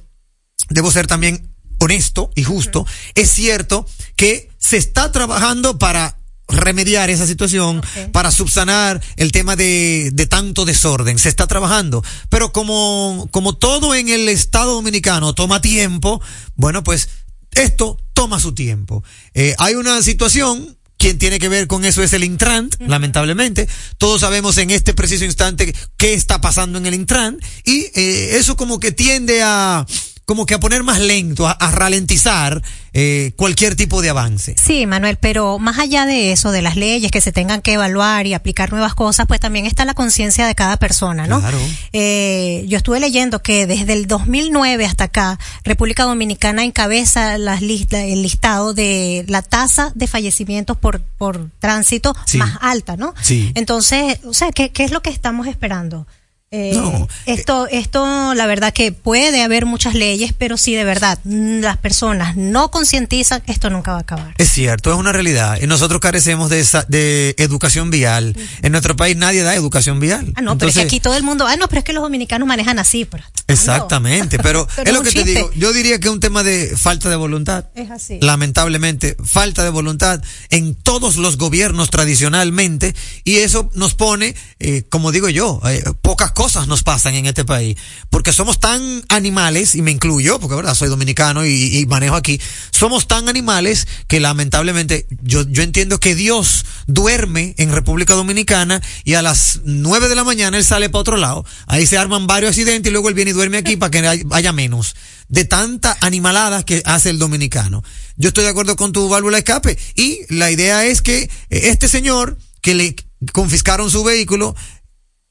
debo 0.70 0.90
ser 0.90 1.06
también 1.08 1.52
honesto 1.80 2.32
y 2.36 2.44
justo, 2.44 2.86
es 3.16 3.32
cierto 3.32 3.86
que 4.16 4.50
se 4.58 4.78
está 4.78 5.12
trabajando 5.12 5.80
para 5.80 6.21
remediar 6.52 7.10
esa 7.10 7.28
situación, 7.28 7.82
para 8.12 8.32
subsanar 8.32 9.02
el 9.16 9.32
tema 9.32 9.56
de, 9.56 10.12
de 10.14 10.26
tanto 10.26 10.66
desorden. 10.66 11.20
Se 11.20 11.30
está 11.30 11.48
trabajando. 11.48 12.04
Pero 12.30 12.52
como, 12.52 13.28
como 13.32 13.56
todo 13.56 13.96
en 13.96 14.10
el 14.10 14.30
Estado 14.30 14.74
Dominicano 14.74 15.34
toma 15.34 15.62
tiempo, 15.62 16.22
bueno, 16.56 16.84
pues 16.84 17.10
esto 17.52 17.98
toma 18.14 18.40
su 18.40 18.54
tiempo. 18.54 19.04
Eh, 19.34 19.56
hay 19.58 19.76
una 19.76 20.02
situación 20.02 20.78
quien 20.98 21.18
tiene 21.18 21.40
que 21.40 21.50
ver 21.50 21.66
con 21.66 21.84
eso 21.84 22.04
es 22.04 22.14
el 22.14 22.24
Intran, 22.24 22.70
lamentablemente. 22.80 23.68
Todos 23.98 24.22
sabemos 24.22 24.60
en 24.60 24.70
este 24.70 24.94
preciso 24.94 25.26
instante 25.26 25.74
qué 25.98 26.14
está 26.14 26.42
pasando 26.42 26.78
en 26.78 26.86
el 26.86 26.94
Intran 26.94 27.40
y 27.66 27.88
eh, 27.96 28.38
eso 28.38 28.56
como 28.56 28.80
que 28.80 28.92
tiende 28.92 29.42
a 29.42 29.86
como 30.32 30.46
que 30.46 30.54
a 30.54 30.60
poner 30.62 30.82
más 30.84 31.00
lento, 31.02 31.46
a, 31.46 31.52
a 31.52 31.72
ralentizar 31.72 32.62
eh, 32.94 33.34
cualquier 33.36 33.76
tipo 33.76 34.02
de 34.02 34.10
avance. 34.10 34.56
Sí, 34.62 34.86
Manuel, 34.86 35.18
pero 35.20 35.60
más 35.60 35.78
allá 35.78 36.06
de 36.06 36.32
eso, 36.32 36.52
de 36.52 36.62
las 36.62 36.78
leyes 36.78 37.12
que 37.12 37.20
se 37.20 37.34
tengan 37.34 37.62
que 37.62 37.74
evaluar 37.74 38.28
y 38.28 38.34
aplicar 38.34 38.72
nuevas 38.72 38.96
cosas, 38.96 39.26
pues 39.28 39.42
también 39.42 39.66
está 39.66 39.84
la 39.84 39.94
conciencia 39.94 40.48
de 40.48 40.56
cada 40.56 40.78
persona, 40.78 41.28
¿no? 41.28 41.42
Claro. 41.42 41.58
Eh, 41.92 42.64
yo 42.70 42.78
estuve 42.78 43.02
leyendo 43.02 43.42
que 43.42 43.68
desde 43.68 43.92
el 43.92 44.08
2009 44.08 44.86
hasta 44.86 45.04
acá, 45.06 45.38
República 45.66 46.04
Dominicana 46.04 46.64
encabeza 46.64 47.38
las 47.38 47.62
lis- 47.62 47.88
la- 47.92 48.06
el 48.06 48.22
listado 48.22 48.74
de 48.74 49.26
la 49.28 49.42
tasa 49.42 49.92
de 49.96 50.08
fallecimientos 50.08 50.78
por, 50.78 51.02
por 51.02 51.50
tránsito 51.60 52.16
Sí. 52.26 52.38
más 52.38 52.58
alta, 52.62 52.96
¿no? 52.96 53.14
Sí. 53.22 53.52
Entonces, 53.56 54.20
o 54.26 54.34
sea, 54.34 54.52
¿qué, 54.54 54.72
qué 54.72 54.86
es 54.86 54.92
lo 54.92 55.02
que 55.02 55.10
estamos 55.10 55.48
esperando? 55.48 56.08
Eh, 56.54 56.74
No, 56.76 57.08
esto, 57.28 57.66
esto, 57.68 58.34
la 58.34 58.46
verdad 58.46 58.74
que 58.74 58.92
puede 58.92 59.42
haber 59.42 59.66
muchas 59.66 59.94
leyes, 59.94 60.34
pero 60.38 60.58
si 60.58 60.76
de 60.76 60.84
verdad 60.84 61.18
mm, 61.24 61.62
las 61.62 61.78
personas 61.78 62.36
no 62.36 62.70
concientizan, 62.72 63.42
esto 63.48 63.70
nunca 63.70 63.94
va 63.94 64.00
a 64.00 64.02
acabar. 64.02 64.34
Es 64.38 64.52
cierto, 64.52 64.92
es 64.92 65.00
una 65.00 65.14
realidad. 65.14 65.60
Y 65.62 65.68
nosotros 65.68 66.02
carecemos 66.02 66.50
de 66.50 66.60
esa, 66.60 66.84
de 66.90 67.36
educación 67.38 67.90
vial. 67.90 68.36
En 68.64 68.74
nuestro 68.74 68.98
país 68.98 69.16
nadie 69.16 69.44
da 69.44 69.56
educación 69.56 70.02
vial. 70.02 70.34
Ah, 70.36 70.42
no, 70.42 70.58
pero 70.58 70.68
es 70.68 70.76
que 70.76 70.82
aquí 70.82 71.00
todo 71.00 71.16
el 71.16 71.24
mundo, 71.24 71.48
ah, 71.48 71.56
no, 71.56 71.70
pero 71.70 71.80
es 71.80 71.86
que 71.86 71.94
los 71.94 72.04
dominicanos 72.04 72.46
manejan 72.46 72.80
así. 72.80 73.06
Pero, 73.06 73.24
Exactamente, 73.48 74.38
pero, 74.38 74.68
Pero 74.76 74.92
es 74.92 74.94
lo 74.94 75.04
que 75.04 75.12
te 75.12 75.24
digo. 75.24 75.50
Yo 75.56 75.72
diría 75.72 76.02
que 76.02 76.10
es 76.10 76.14
un 76.14 76.20
tema 76.20 76.44
de 76.44 76.76
falta 76.76 77.08
de 77.10 77.16
voluntad. 77.16 77.68
Es 77.76 77.90
así. 77.92 78.20
Lamentablemente, 78.22 79.16
falta 79.24 79.64
de 79.64 79.70
voluntad 79.70 80.22
en 80.50 80.76
todos 80.76 81.16
los 81.16 81.38
gobiernos 81.38 81.90
tradicionalmente 81.90 82.94
y 83.24 83.38
eso 83.38 83.70
nos 83.74 83.94
pone, 83.94 84.36
eh, 84.60 84.84
como 84.90 85.14
digo 85.14 85.30
yo, 85.30 85.62
eh, 85.70 85.82
pocas 86.02 86.32
cosas 86.34 86.41
nos 86.42 86.82
pasan 86.82 87.14
en 87.14 87.28
este 87.28 87.46
país 87.46 87.78
porque 88.10 88.34
somos 88.34 88.60
tan 88.60 89.04
animales 89.10 89.76
y 89.76 89.84
me 89.84 89.92
incluyo 89.92 90.40
porque 90.40 90.56
verdad 90.56 90.74
soy 90.74 90.90
dominicano 90.90 91.46
y, 91.46 91.86
manejo 91.88 92.16
aquí, 92.16 92.42
somos 92.72 93.08
tan 93.08 93.30
animales 93.30 93.88
que 94.08 94.20
lamentablemente 94.20 95.06
yo 95.22 95.48
yo 95.48 95.62
entiendo 95.62 96.00
que 96.00 96.16
Dios 96.16 96.66
duerme 96.88 97.54
en 97.60 97.72
República 97.72 98.16
Dominicana 98.16 98.82
y 99.04 99.14
a 99.14 99.22
las 99.22 99.60
nueve 99.66 100.10
de 100.10 100.16
la 100.16 100.24
mañana 100.24 100.58
él 100.58 100.64
sale 100.66 100.90
para 100.90 101.02
otro 101.02 101.18
lado, 101.18 101.46
ahí 101.68 101.86
se 101.86 102.00
arman 102.00 102.26
varios 102.26 102.50
accidentes 102.50 102.90
y 102.90 102.92
luego 102.92 103.10
él 103.10 103.14
viene 103.14 103.32
y 103.32 103.34
duerme 103.36 103.58
aquí 103.58 103.76
para 103.78 103.92
que 103.92 104.00
hay- 104.08 104.24
haya 104.32 104.52
menos 104.52 104.96
de 105.30 105.46
tanta 105.46 105.96
animalada 106.02 106.64
que 106.64 106.82
hace 106.86 107.12
el 107.12 107.20
dominicano. 107.20 107.84
Yo 108.18 108.30
estoy 108.30 108.46
de 108.46 108.50
acuerdo 108.50 108.76
con 108.76 108.92
tu 108.94 109.08
válvula 109.10 109.38
escape 109.38 109.78
y 109.96 110.20
la 110.30 110.50
idea 110.50 110.86
es 110.86 111.04
que 111.04 111.30
este 111.52 111.88
señor 111.88 112.38
que 112.62 112.74
le 112.74 112.96
confiscaron 113.32 113.92
su 113.92 114.04
vehículo 114.04 114.56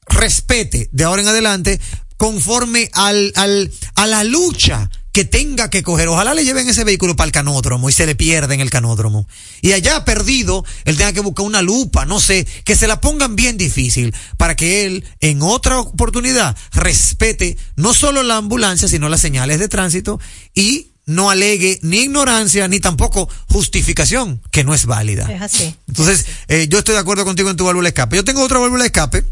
respete 0.07 0.89
de 0.91 1.03
ahora 1.03 1.21
en 1.21 1.27
adelante 1.27 1.79
conforme 2.17 2.89
al, 2.93 3.33
al, 3.35 3.71
a 3.95 4.05
la 4.05 4.23
lucha 4.23 4.89
que 5.11 5.25
tenga 5.25 5.69
que 5.69 5.83
coger. 5.83 6.07
Ojalá 6.07 6.33
le 6.33 6.45
lleven 6.45 6.67
ese 6.69 6.83
vehículo 6.83 7.15
para 7.15 7.25
el 7.25 7.31
canódromo 7.31 7.89
y 7.89 7.93
se 7.93 8.05
le 8.05 8.15
pierda 8.15 8.53
en 8.53 8.61
el 8.61 8.69
canódromo. 8.69 9.27
Y 9.61 9.73
allá 9.73 10.05
perdido, 10.05 10.63
él 10.85 10.97
tenga 10.97 11.13
que 11.13 11.19
buscar 11.19 11.45
una 11.45 11.61
lupa, 11.61 12.05
no 12.05 12.19
sé, 12.19 12.45
que 12.63 12.75
se 12.75 12.87
la 12.87 13.01
pongan 13.01 13.35
bien 13.35 13.57
difícil 13.57 14.13
para 14.37 14.55
que 14.55 14.85
él 14.85 15.03
en 15.19 15.41
otra 15.41 15.79
oportunidad 15.79 16.55
respete 16.73 17.57
no 17.75 17.93
solo 17.93 18.23
la 18.23 18.37
ambulancia, 18.37 18.87
sino 18.87 19.09
las 19.09 19.21
señales 19.21 19.59
de 19.59 19.67
tránsito 19.67 20.19
y 20.53 20.91
no 21.05 21.29
alegue 21.29 21.79
ni 21.81 22.01
ignorancia 22.01 22.67
ni 22.67 22.79
tampoco 22.79 23.27
justificación 23.49 24.41
que 24.51 24.63
no 24.63 24.73
es 24.73 24.85
válida. 24.85 25.29
Es 25.29 25.41
así. 25.41 25.75
Entonces, 25.87 26.25
eh, 26.47 26.67
yo 26.69 26.77
estoy 26.77 26.93
de 26.93 27.01
acuerdo 27.01 27.25
contigo 27.25 27.49
en 27.49 27.57
tu 27.57 27.65
válvula 27.65 27.87
de 27.87 27.89
escape. 27.89 28.15
Yo 28.15 28.23
tengo 28.23 28.43
otra 28.43 28.59
válvula 28.59 28.83
de 28.83 28.87
escape 28.87 29.25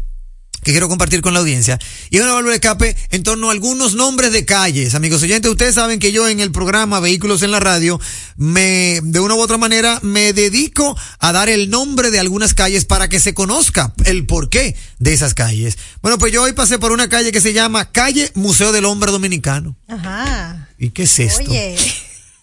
que 0.62 0.72
quiero 0.72 0.88
compartir 0.88 1.20
con 1.22 1.34
la 1.34 1.40
audiencia. 1.40 1.78
Y 2.10 2.16
es 2.16 2.22
una 2.22 2.34
válvula 2.34 2.50
de 2.52 2.56
escape 2.56 2.96
en 3.10 3.22
torno 3.22 3.48
a 3.48 3.52
algunos 3.52 3.94
nombres 3.94 4.32
de 4.32 4.44
calles. 4.44 4.94
Amigos 4.94 5.22
oyentes, 5.22 5.50
ustedes 5.50 5.74
saben 5.74 5.98
que 5.98 6.12
yo 6.12 6.28
en 6.28 6.40
el 6.40 6.52
programa 6.52 7.00
Vehículos 7.00 7.42
en 7.42 7.50
la 7.50 7.60
Radio, 7.60 8.00
me, 8.36 9.00
de 9.02 9.20
una 9.20 9.34
u 9.34 9.40
otra 9.40 9.58
manera, 9.58 9.98
me 10.02 10.32
dedico 10.32 10.96
a 11.18 11.32
dar 11.32 11.48
el 11.48 11.70
nombre 11.70 12.10
de 12.10 12.20
algunas 12.20 12.54
calles 12.54 12.84
para 12.84 13.08
que 13.08 13.20
se 13.20 13.34
conozca 13.34 13.92
el 14.04 14.26
porqué 14.26 14.76
de 14.98 15.12
esas 15.12 15.34
calles. 15.34 15.78
Bueno, 16.02 16.18
pues 16.18 16.32
yo 16.32 16.42
hoy 16.42 16.52
pasé 16.52 16.78
por 16.78 16.92
una 16.92 17.08
calle 17.08 17.32
que 17.32 17.40
se 17.40 17.52
llama 17.52 17.90
Calle 17.90 18.30
Museo 18.34 18.72
del 18.72 18.84
Hombre 18.84 19.10
Dominicano. 19.10 19.76
Ajá. 19.88 20.68
¿Y 20.78 20.90
qué 20.90 21.04
es 21.04 21.18
esto? 21.18 21.50
Oye. 21.50 21.76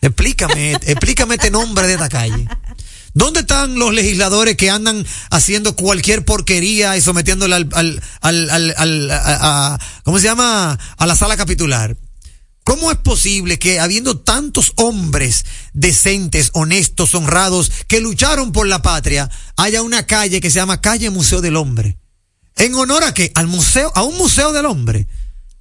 Explícame, 0.02 0.74
explícame 0.74 1.36
este 1.36 1.50
nombre 1.50 1.88
de 1.88 1.94
esta 1.94 2.10
calle. 2.10 2.48
¿Dónde 3.18 3.40
están 3.40 3.80
los 3.80 3.92
legisladores 3.94 4.56
que 4.58 4.70
andan 4.70 5.04
haciendo 5.32 5.76
cualquier 5.76 6.24
porquería 6.24 6.96
y 6.98 7.02
sometiéndola 7.02 7.56
al, 7.56 7.70
al, 7.74 8.02
al, 8.22 8.50
al- 8.52 8.76
al- 8.78 9.12
a, 9.12 9.74
a- 9.74 9.80
¿cómo 10.04 10.20
se 10.20 10.26
llama? 10.26 10.78
A 10.98 11.06
la 11.08 11.16
sala 11.16 11.36
capitular. 11.36 11.98
¿Cómo 12.64 12.92
es 12.92 12.98
posible 12.98 13.58
que 13.58 13.80
habiendo 13.80 14.20
tantos 14.20 14.74
hombres 14.76 15.46
decentes, 15.74 16.52
honestos, 16.54 17.16
honrados, 17.16 17.72
que 17.88 18.02
lucharon 18.02 18.52
por 18.52 18.68
la 18.68 18.82
patria, 18.84 19.30
haya 19.56 19.82
una 19.82 20.06
calle 20.06 20.40
que 20.40 20.52
se 20.52 20.60
llama 20.60 20.80
Calle 20.82 21.10
Museo 21.10 21.42
del 21.42 21.56
Hombre? 21.56 21.98
¿En 22.56 22.76
honor 22.76 23.04
a 23.04 23.14
qué? 23.16 23.32
Al 23.36 23.48
museo, 23.48 23.92
a 23.96 24.04
un 24.04 24.16
museo 24.18 24.52
del 24.52 24.66
hombre. 24.66 25.08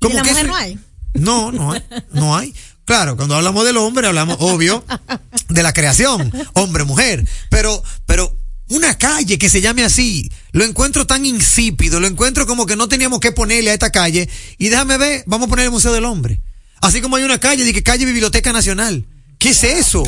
¿Y 0.01 0.09
de 0.09 0.15
la 0.15 0.23
que 0.23 0.31
mujer 0.31 0.45
eso- 0.47 0.53
no 0.53 0.57
hay? 0.59 0.79
no, 1.15 1.53
no 1.53 1.73
hay, 1.73 1.83
no 2.13 2.37
hay. 2.37 2.55
Claro, 2.87 3.17
cuando 3.17 3.35
hablamos 3.35 3.65
del 3.65 3.77
hombre, 3.79 4.07
hablamos, 4.07 4.37
obvio, 4.39 4.85
de 5.49 5.63
la 5.63 5.73
creación, 5.73 6.33
hombre, 6.55 6.85
mujer. 6.85 7.29
Pero, 7.51 7.83
pero, 8.07 8.35
una 8.69 8.97
calle 8.97 9.39
que 9.39 9.51
se 9.51 9.61
llame 9.61 9.85
así, 9.85 10.31
lo 10.53 10.65
encuentro 10.65 11.05
tan 11.05 11.27
insípido, 11.27 11.99
lo 11.99 12.07
encuentro 12.07 12.47
como 12.47 12.65
que 12.65 12.77
no 12.77 12.89
teníamos 12.89 13.19
que 13.19 13.33
ponerle 13.33 13.71
a 13.71 13.75
esta 13.75 13.91
calle. 13.91 14.29
Y 14.57 14.69
déjame 14.69 14.99
ver, 14.99 15.25
vamos 15.27 15.49
a 15.49 15.51
poner 15.51 15.65
el 15.67 15.73
Museo 15.73 15.93
del 15.93 16.05
Hombre. 16.05 16.41
Así 16.81 17.01
como 17.01 17.17
hay 17.17 17.25
una 17.25 17.39
calle, 17.39 17.65
de 17.65 17.73
que 17.73 17.83
calle 17.83 18.05
Biblioteca 18.05 18.53
Nacional. 18.53 19.05
¿Qué 19.39 19.51
es 19.51 19.65
eso? 19.65 20.05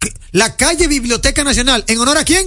¿Qué? 0.00 0.12
La 0.32 0.56
calle 0.56 0.88
Biblioteca 0.88 1.44
Nacional, 1.44 1.84
¿en 1.86 1.98
honor 2.00 2.18
a 2.18 2.24
quién? 2.24 2.44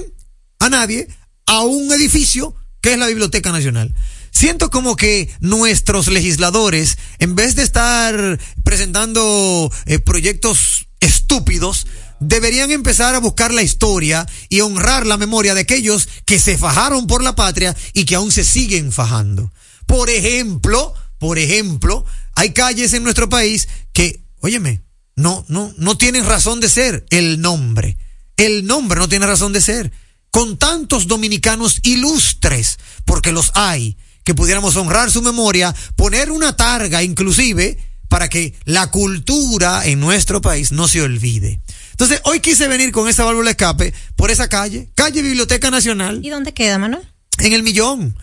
A 0.60 0.68
nadie, 0.68 1.08
a 1.46 1.62
un 1.62 1.92
edificio 1.94 2.54
que 2.82 2.94
es 2.94 3.00
la 3.00 3.08
Biblioteca 3.08 3.54
Nacional. 3.54 3.96
Siento 4.34 4.72
como 4.72 4.96
que 4.96 5.30
nuestros 5.40 6.08
legisladores, 6.08 6.98
en 7.20 7.36
vez 7.36 7.56
de 7.56 7.62
estar 7.62 8.40
presentando 8.64 9.72
eh, 9.86 10.00
proyectos 10.00 10.88
estúpidos, 11.00 11.86
deberían 12.20 12.72
empezar 12.72 13.14
a 13.14 13.20
buscar 13.20 13.54
la 13.54 13.62
historia 13.62 14.26
y 14.50 14.62
honrar 14.62 15.06
la 15.06 15.18
memoria 15.18 15.54
de 15.54 15.62
aquellos 15.62 16.10
que 16.26 16.40
se 16.40 16.58
fajaron 16.58 17.06
por 17.06 17.24
la 17.24 17.36
patria 17.36 17.76
y 17.94 18.06
que 18.06 18.16
aún 18.16 18.32
se 18.32 18.44
siguen 18.44 18.92
fajando. 18.92 19.54
Por 19.86 20.10
ejemplo, 20.10 20.94
por 21.20 21.38
ejemplo, 21.38 22.04
hay 22.36 22.54
calles 22.54 22.94
en 22.94 23.04
nuestro 23.04 23.30
país 23.30 23.68
que, 23.94 24.24
óyeme, 24.40 24.82
no, 25.16 25.46
no, 25.48 25.74
no 25.78 25.96
tienen 25.96 26.26
razón 26.26 26.60
de 26.60 26.70
ser 26.70 27.06
el 27.12 27.40
nombre. 27.40 27.98
El 28.36 28.66
nombre 28.66 29.00
no 29.00 29.08
tiene 29.08 29.28
razón 29.28 29.54
de 29.54 29.62
ser. 29.62 29.92
Con 30.32 30.58
tantos 30.58 31.06
dominicanos 31.06 31.80
ilustres, 31.84 32.80
porque 33.06 33.32
los 33.32 33.52
hay, 33.54 33.96
que 34.24 34.34
pudiéramos 34.36 34.76
honrar 34.76 35.12
su 35.12 35.22
memoria, 35.22 35.74
poner 35.96 36.32
una 36.32 36.56
targa 36.56 37.04
inclusive 37.04 37.78
para 38.08 38.30
que 38.30 38.54
la 38.66 38.92
cultura 38.92 39.86
en 39.86 40.00
nuestro 40.00 40.42
país 40.42 40.72
no 40.72 40.88
se 40.88 41.02
olvide. 41.02 41.62
Entonces, 41.92 42.22
hoy 42.26 42.40
quise 42.40 42.68
venir 42.68 42.92
con 42.92 43.08
esa 43.10 43.24
válvula 43.26 43.46
de 43.48 43.52
escape 43.52 43.94
por 44.16 44.30
esa 44.32 44.48
calle, 44.50 44.90
calle 44.96 45.22
Biblioteca 45.22 45.70
Nacional, 45.72 46.20
¿Y 46.24 46.30
dónde 46.30 46.54
queda, 46.54 46.78
Manuel? 46.78 47.04
en 47.40 47.54
el 47.54 47.64
millón. 47.64 48.16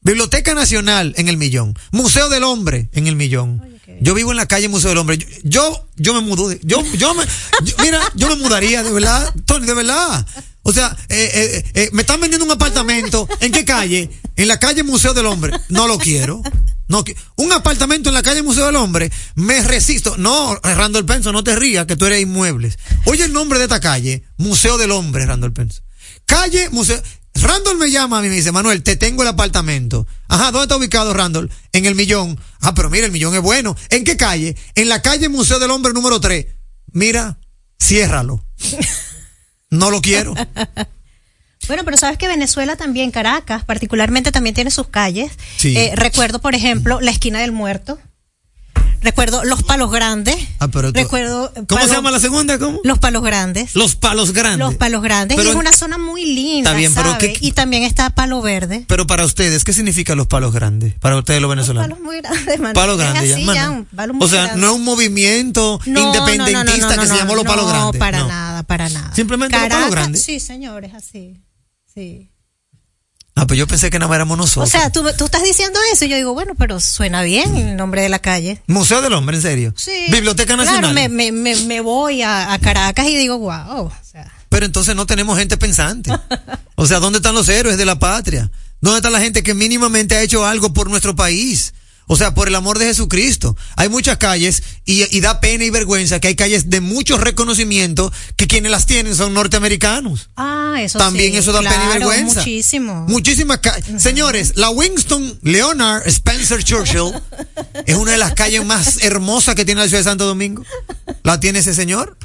Biblioteca 0.00 0.54
Nacional 0.54 1.14
en 1.16 1.28
el 1.28 1.36
millón. 1.36 1.74
Museo 1.90 2.28
del 2.28 2.44
Hombre 2.44 2.88
en 2.92 3.06
el 3.08 3.16
millón. 3.16 3.62
Yo 4.00 4.14
vivo 4.14 4.30
en 4.30 4.36
la 4.36 4.46
calle 4.46 4.68
Museo 4.68 4.90
del 4.90 4.98
Hombre. 4.98 5.16
Yo, 5.18 5.26
yo, 5.44 5.88
yo 5.96 6.14
me 6.14 6.20
mudo. 6.20 6.52
yo, 6.62 6.82
yo 6.94 7.14
me, 7.14 7.24
yo- 7.64 7.74
mira, 7.82 8.00
yo 8.14 8.28
me 8.28 8.36
mudaría, 8.36 8.82
de 8.82 8.92
verdad, 8.92 9.32
Tony, 9.46 9.66
de 9.66 9.74
verdad. 9.74 10.26
O 10.68 10.72
sea, 10.72 10.96
eh, 11.08 11.30
eh, 11.32 11.64
eh, 11.74 11.90
me 11.92 12.02
están 12.02 12.20
vendiendo 12.20 12.44
un 12.44 12.50
apartamento. 12.50 13.28
¿En 13.38 13.52
qué 13.52 13.64
calle? 13.64 14.10
En 14.34 14.48
la 14.48 14.58
calle 14.58 14.82
Museo 14.82 15.14
del 15.14 15.26
Hombre. 15.26 15.52
No 15.68 15.86
lo 15.86 15.96
quiero. 15.96 16.42
No, 16.88 17.04
un 17.36 17.52
apartamento 17.52 18.08
en 18.08 18.14
la 18.14 18.22
calle 18.22 18.42
Museo 18.42 18.66
del 18.66 18.74
Hombre, 18.74 19.12
me 19.36 19.62
resisto. 19.62 20.16
No, 20.16 20.56
Randall 20.56 21.04
Penso, 21.06 21.30
no 21.30 21.44
te 21.44 21.54
rías, 21.54 21.86
que 21.86 21.94
tú 21.94 22.06
eres 22.06 22.20
inmuebles. 22.20 22.78
Oye 23.04 23.24
el 23.24 23.32
nombre 23.32 23.58
de 23.58 23.66
esta 23.66 23.78
calle, 23.78 24.24
Museo 24.38 24.76
del 24.76 24.90
Hombre, 24.90 25.24
Randall 25.24 25.52
Penso. 25.52 25.82
Calle 26.26 26.68
Museo. 26.70 27.00
Randall 27.34 27.76
me 27.76 27.90
llama 27.90 28.18
a 28.18 28.20
mí 28.20 28.26
y 28.26 28.30
me 28.30 28.36
dice, 28.36 28.50
Manuel, 28.50 28.82
te 28.82 28.96
tengo 28.96 29.22
el 29.22 29.28
apartamento. 29.28 30.04
Ajá, 30.26 30.50
¿dónde 30.50 30.62
está 30.62 30.76
ubicado 30.76 31.14
Randall? 31.14 31.48
En 31.72 31.86
el 31.86 31.94
millón. 31.94 32.40
Ah, 32.60 32.74
pero 32.74 32.90
mira, 32.90 33.06
el 33.06 33.12
millón 33.12 33.34
es 33.36 33.42
bueno. 33.42 33.76
¿En 33.90 34.02
qué 34.02 34.16
calle? 34.16 34.56
En 34.74 34.88
la 34.88 35.00
calle 35.00 35.28
Museo 35.28 35.60
del 35.60 35.70
Hombre 35.70 35.92
número 35.92 36.20
3. 36.20 36.46
Mira, 36.92 37.38
ciérralo. 37.80 38.44
No 39.70 39.90
lo 39.90 40.00
quiero. 40.00 40.34
Bueno, 41.68 41.84
pero 41.84 41.96
sabes 41.96 42.16
que 42.16 42.28
Venezuela 42.28 42.76
también, 42.76 43.10
Caracas, 43.10 43.64
particularmente 43.64 44.30
también 44.30 44.54
tiene 44.54 44.70
sus 44.70 44.88
calles. 44.88 45.32
Sí. 45.56 45.76
Eh, 45.76 45.92
recuerdo, 45.96 46.40
por 46.40 46.54
ejemplo, 46.54 47.00
la 47.00 47.10
esquina 47.10 47.40
del 47.40 47.50
muerto. 47.50 47.98
Recuerdo 49.06 49.44
los 49.44 49.62
palos 49.62 49.92
grandes. 49.92 50.36
Ah, 50.58 50.66
pero 50.66 50.92
tú- 50.92 50.98
Recuerdo. 50.98 51.52
eh, 51.54 51.62
¿Cómo 51.68 51.80
se 51.86 51.92
llama 51.94 52.10
la 52.10 52.18
segunda? 52.18 52.58
¿Cómo? 52.58 52.80
Los 52.82 52.98
palos 52.98 53.22
grandes. 53.22 53.76
Los 53.76 53.94
palos 53.94 54.32
grandes. 54.32 54.58
Los 54.58 54.74
palos 54.74 55.00
grandes. 55.00 55.36
Pero 55.36 55.48
y 55.48 55.52
es 55.52 55.56
una 55.56 55.72
zona 55.72 55.96
muy 55.96 56.24
linda, 56.24 56.70
Está 56.70 56.78
bien, 56.78 56.92
pero. 56.92 57.16
¿qué- 57.18 57.36
Y 57.40 57.52
también 57.52 57.84
está 57.84 58.10
palo 58.10 58.42
verde. 58.42 58.84
Pero 58.88 59.06
para 59.06 59.24
ustedes, 59.24 59.62
¿qué 59.62 59.72
significan 59.72 60.18
los 60.18 60.26
palos 60.26 60.52
grandes? 60.52 60.94
Para 60.98 61.16
ustedes 61.18 61.40
los 61.40 61.48
venezolanos. 61.48 61.88
Palos 61.88 62.04
muy 62.04 62.20
grandes, 62.20 62.58
man. 62.58 62.72
Palo 62.74 62.92
Es 62.94 62.98
grande, 62.98 63.18
así, 63.32 63.44
ya, 63.46 63.54
ya, 63.54 63.68
mano. 63.68 63.72
un 63.78 63.84
palo 63.84 64.14
muy 64.14 64.26
O 64.26 64.28
sea, 64.28 64.42
grande. 64.42 64.60
no 64.60 64.66
es 64.66 64.72
un 64.74 64.84
movimiento 64.84 65.80
No, 65.86 66.00
independentista 66.00 66.88
no, 66.88 66.96
no, 66.96 67.02
que 67.02 67.06
se 67.08 67.16
llamó 67.16 67.34
los 67.36 67.44
palos 67.44 67.64
no, 67.66 67.70
grandes. 67.70 67.98
para 68.00 68.18
No. 68.18 68.26
nada, 68.28 68.62
para 68.64 68.88
nada. 68.88 69.14
Simplemente 69.14 69.56
los 69.56 69.68
palos 69.68 69.90
grandes. 69.92 70.22
Sí, 70.24 70.40
señores, 70.40 70.94
así. 70.94 71.40
Sí. 71.94 72.28
Ah, 73.38 73.46
pues 73.46 73.58
yo 73.58 73.66
pensé 73.66 73.90
que 73.90 73.98
nada 73.98 74.08
más 74.08 74.16
éramos 74.16 74.34
O 74.38 74.42
nosotros. 74.42 74.70
sea, 74.70 74.90
tú, 74.90 75.04
tú 75.18 75.26
estás 75.26 75.42
diciendo 75.44 75.78
eso 75.92 76.06
y 76.06 76.08
yo 76.08 76.16
digo, 76.16 76.32
bueno, 76.32 76.54
pero 76.56 76.80
suena 76.80 77.22
bien 77.22 77.54
el 77.56 77.76
nombre 77.76 78.00
de 78.00 78.08
la 78.08 78.18
calle. 78.18 78.62
Museo 78.66 79.02
del 79.02 79.12
Hombre, 79.12 79.36
en 79.36 79.42
serio. 79.42 79.74
Sí. 79.76 80.06
Biblioteca 80.10 80.56
Nacional. 80.56 80.80
Claro, 80.80 80.94
me, 80.94 81.08
me, 81.10 81.32
me, 81.32 81.54
me 81.54 81.80
voy 81.82 82.22
a, 82.22 82.52
a 82.54 82.58
Caracas 82.58 83.06
y 83.06 83.16
digo, 83.16 83.38
wow. 83.38 83.84
O 83.86 83.92
sea, 84.10 84.32
Pero 84.48 84.64
entonces 84.64 84.96
no 84.96 85.04
tenemos 85.04 85.38
gente 85.38 85.58
pensante. 85.58 86.10
O 86.76 86.86
sea, 86.86 86.98
¿dónde 86.98 87.18
están 87.18 87.34
los 87.34 87.48
héroes 87.50 87.76
de 87.76 87.84
la 87.84 87.98
patria? 87.98 88.50
¿Dónde 88.80 88.98
está 88.98 89.10
la 89.10 89.20
gente 89.20 89.42
que 89.42 89.52
mínimamente 89.54 90.16
ha 90.16 90.22
hecho 90.22 90.46
algo 90.46 90.72
por 90.72 90.88
nuestro 90.88 91.14
país? 91.14 91.74
O 92.08 92.16
sea, 92.16 92.34
por 92.34 92.46
el 92.48 92.54
amor 92.54 92.78
de 92.78 92.86
Jesucristo. 92.86 93.56
Hay 93.76 93.88
muchas 93.88 94.18
calles 94.18 94.62
y, 94.84 95.04
y 95.16 95.20
da 95.20 95.40
pena 95.40 95.64
y 95.64 95.70
vergüenza 95.70 96.20
que 96.20 96.28
hay 96.28 96.36
calles 96.36 96.70
de 96.70 96.80
mucho 96.80 97.18
reconocimiento 97.18 98.12
que 98.36 98.46
quienes 98.46 98.70
las 98.70 98.86
tienen 98.86 99.16
son 99.16 99.34
norteamericanos. 99.34 100.30
ah, 100.36 100.76
eso 100.80 100.98
También 100.98 101.32
sí, 101.32 101.38
eso 101.38 101.50
da 101.52 101.60
pena 101.62 101.84
y 101.86 101.98
vergüenza. 101.98 102.40
Muchísimo. 102.40 103.06
Muchísimas 103.08 103.58
calles. 103.58 104.00
Señores, 104.02 104.52
la 104.56 104.70
Winston 104.70 105.38
Leonard 105.42 106.06
Spencer 106.06 106.62
Churchill 106.62 107.12
es 107.86 107.96
una 107.96 108.12
de 108.12 108.18
las 108.18 108.34
calles 108.34 108.64
más 108.64 109.02
hermosas 109.02 109.54
que 109.56 109.64
tiene 109.64 109.80
la 109.80 109.88
ciudad 109.88 110.00
de 110.00 110.04
Santo 110.10 110.26
Domingo. 110.26 110.62
La 111.24 111.40
tiene 111.40 111.58
ese 111.58 111.74
señor. 111.74 112.16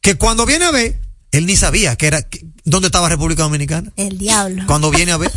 Que 0.00 0.16
cuando 0.16 0.46
viene 0.46 0.66
a 0.66 0.70
ver, 0.70 1.00
él 1.32 1.46
ni 1.46 1.56
sabía 1.56 1.96
que 1.96 2.06
era, 2.06 2.22
que- 2.22 2.44
dónde 2.64 2.86
estaba 2.88 3.08
República 3.08 3.42
Dominicana. 3.42 3.90
el 3.96 4.18
diablo. 4.18 4.62
Cuando 4.68 4.90
viene 4.90 5.10
a 5.12 5.16
ver. 5.16 5.32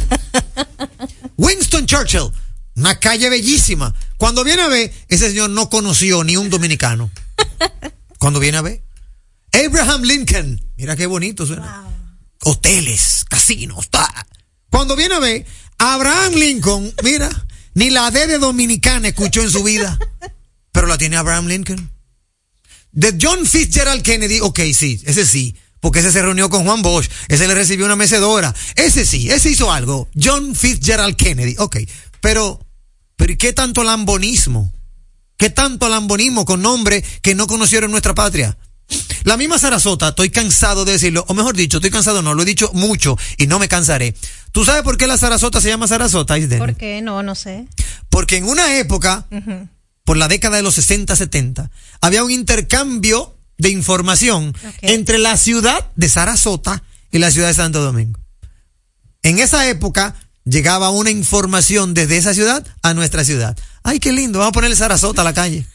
Winston 1.37 1.85
Churchill, 1.85 2.31
una 2.77 2.99
calle 2.99 3.29
bellísima. 3.29 3.93
Cuando 4.17 4.43
viene 4.43 4.61
a 4.61 4.67
ver, 4.67 4.93
ese 5.09 5.29
señor 5.29 5.49
no 5.49 5.69
conoció 5.69 6.23
ni 6.23 6.37
un 6.37 6.49
dominicano. 6.49 7.11
Cuando 8.19 8.39
viene 8.39 8.57
a 8.57 8.61
ver. 8.61 8.83
Abraham 9.51 10.03
Lincoln, 10.03 10.61
mira 10.77 10.95
qué 10.95 11.05
bonito 11.05 11.45
suena. 11.45 11.85
Hoteles, 12.43 13.25
casinos, 13.27 13.89
ta. 13.89 14.27
Cuando 14.69 14.95
viene 14.95 15.15
a 15.15 15.19
ver, 15.19 15.45
Abraham 15.77 16.33
Lincoln, 16.33 16.93
mira, 17.03 17.29
ni 17.73 17.89
la 17.89 18.11
D 18.11 18.27
de 18.27 18.37
dominicana 18.37 19.07
escuchó 19.07 19.41
en 19.41 19.51
su 19.51 19.63
vida. 19.63 19.97
Pero 20.71 20.87
la 20.87 20.97
tiene 20.97 21.17
Abraham 21.17 21.47
Lincoln. 21.47 21.89
De 22.91 23.17
John 23.19 23.45
Fitzgerald 23.45 24.03
Kennedy, 24.03 24.39
ok, 24.41 24.59
sí, 24.73 25.01
ese 25.05 25.25
sí, 25.25 25.55
porque 25.79 25.99
ese 25.99 26.11
se 26.11 26.21
reunió 26.21 26.49
con 26.49 26.63
Juan 26.63 26.81
Bosch, 26.81 27.09
ese 27.27 27.47
le 27.47 27.53
recibió 27.53 27.85
una 27.85 27.95
mecedora, 27.95 28.53
ese 28.75 29.05
sí, 29.05 29.29
ese 29.29 29.51
hizo 29.51 29.71
algo. 29.71 30.09
John 30.19 30.55
Fitzgerald 30.55 31.15
Kennedy, 31.15 31.55
ok, 31.57 31.77
pero, 32.21 32.59
pero 33.17 33.33
¿y 33.33 33.37
qué 33.37 33.51
tanto 33.51 33.83
lambonismo? 33.83 34.71
¿Qué 35.35 35.49
tanto 35.49 35.89
lambonismo 35.89 36.45
con 36.45 36.61
nombres 36.61 37.03
que 37.21 37.35
no 37.35 37.47
conocieron 37.47 37.91
nuestra 37.91 38.15
patria? 38.15 38.57
La 39.23 39.35
misma 39.35 39.59
Sarasota, 39.59 40.09
estoy 40.09 40.29
cansado 40.29 40.85
de 40.85 40.93
decirlo, 40.93 41.25
o 41.27 41.33
mejor 41.33 41.55
dicho, 41.55 41.77
estoy 41.77 41.91
cansado, 41.91 42.21
no, 42.21 42.33
lo 42.33 42.43
he 42.43 42.45
dicho 42.45 42.71
mucho 42.73 43.17
y 43.37 43.47
no 43.47 43.59
me 43.59 43.67
cansaré. 43.67 44.15
¿Tú 44.53 44.63
sabes 44.63 44.83
por 44.83 44.97
qué 44.97 45.07
la 45.07 45.17
Sarasota 45.17 45.59
se 45.59 45.67
llama 45.67 45.87
Sarasota, 45.87 46.37
Isden? 46.37 46.59
¿Por 46.59 46.75
qué? 46.75 47.01
No, 47.01 47.21
no 47.21 47.35
sé. 47.35 47.67
Porque 48.09 48.37
en 48.37 48.45
una 48.45 48.77
época, 48.77 49.27
por 50.05 50.15
la 50.15 50.29
década 50.29 50.57
de 50.57 50.63
los 50.63 50.75
60, 50.75 51.15
70, 51.15 51.69
había 51.99 52.23
un 52.23 52.31
intercambio 52.31 53.35
de 53.57 53.69
información 53.69 54.55
entre 54.81 55.17
la 55.17 55.35
ciudad 55.35 55.91
de 55.95 56.07
Sarasota 56.07 56.83
y 57.11 57.17
la 57.17 57.31
ciudad 57.31 57.49
de 57.49 57.53
Santo 57.53 57.81
Domingo. 57.81 58.19
En 59.23 59.39
esa 59.39 59.67
época 59.67 60.15
llegaba 60.49 60.89
una 60.89 61.11
información 61.11 61.93
desde 61.93 62.17
esa 62.17 62.33
ciudad 62.33 62.65
a 62.81 62.93
nuestra 62.93 63.23
ciudad. 63.23 63.57
Ay, 63.83 63.99
qué 63.99 64.11
lindo, 64.11 64.39
vamos 64.39 64.51
a 64.51 64.53
ponerle 64.53 64.75
Sarasota 64.75 65.21
a 65.21 65.25
la 65.25 65.33
calle. 65.33 65.65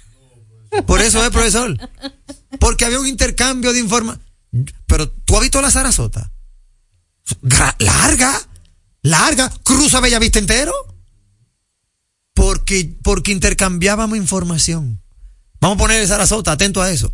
Por 0.86 1.00
eso 1.00 1.22
es, 1.24 1.30
profesor. 1.30 1.76
Porque 2.58 2.84
había 2.84 3.00
un 3.00 3.06
intercambio 3.06 3.72
de 3.72 3.80
información. 3.80 4.22
Pero 4.86 5.08
tú 5.10 5.36
has 5.36 5.42
visto 5.42 5.60
la 5.60 5.70
Sarasota. 5.70 6.30
Larga, 7.78 8.40
larga, 9.02 9.52
cruza 9.62 10.00
Bellavista 10.00 10.38
entero 10.38 10.72
porque, 12.34 12.96
porque 13.02 13.32
intercambiábamos 13.32 14.16
información. 14.16 15.00
Vamos 15.60 15.76
a 15.76 15.78
poner 15.78 16.06
Sarasota, 16.06 16.52
atento 16.52 16.82
a 16.82 16.90
eso. 16.90 17.12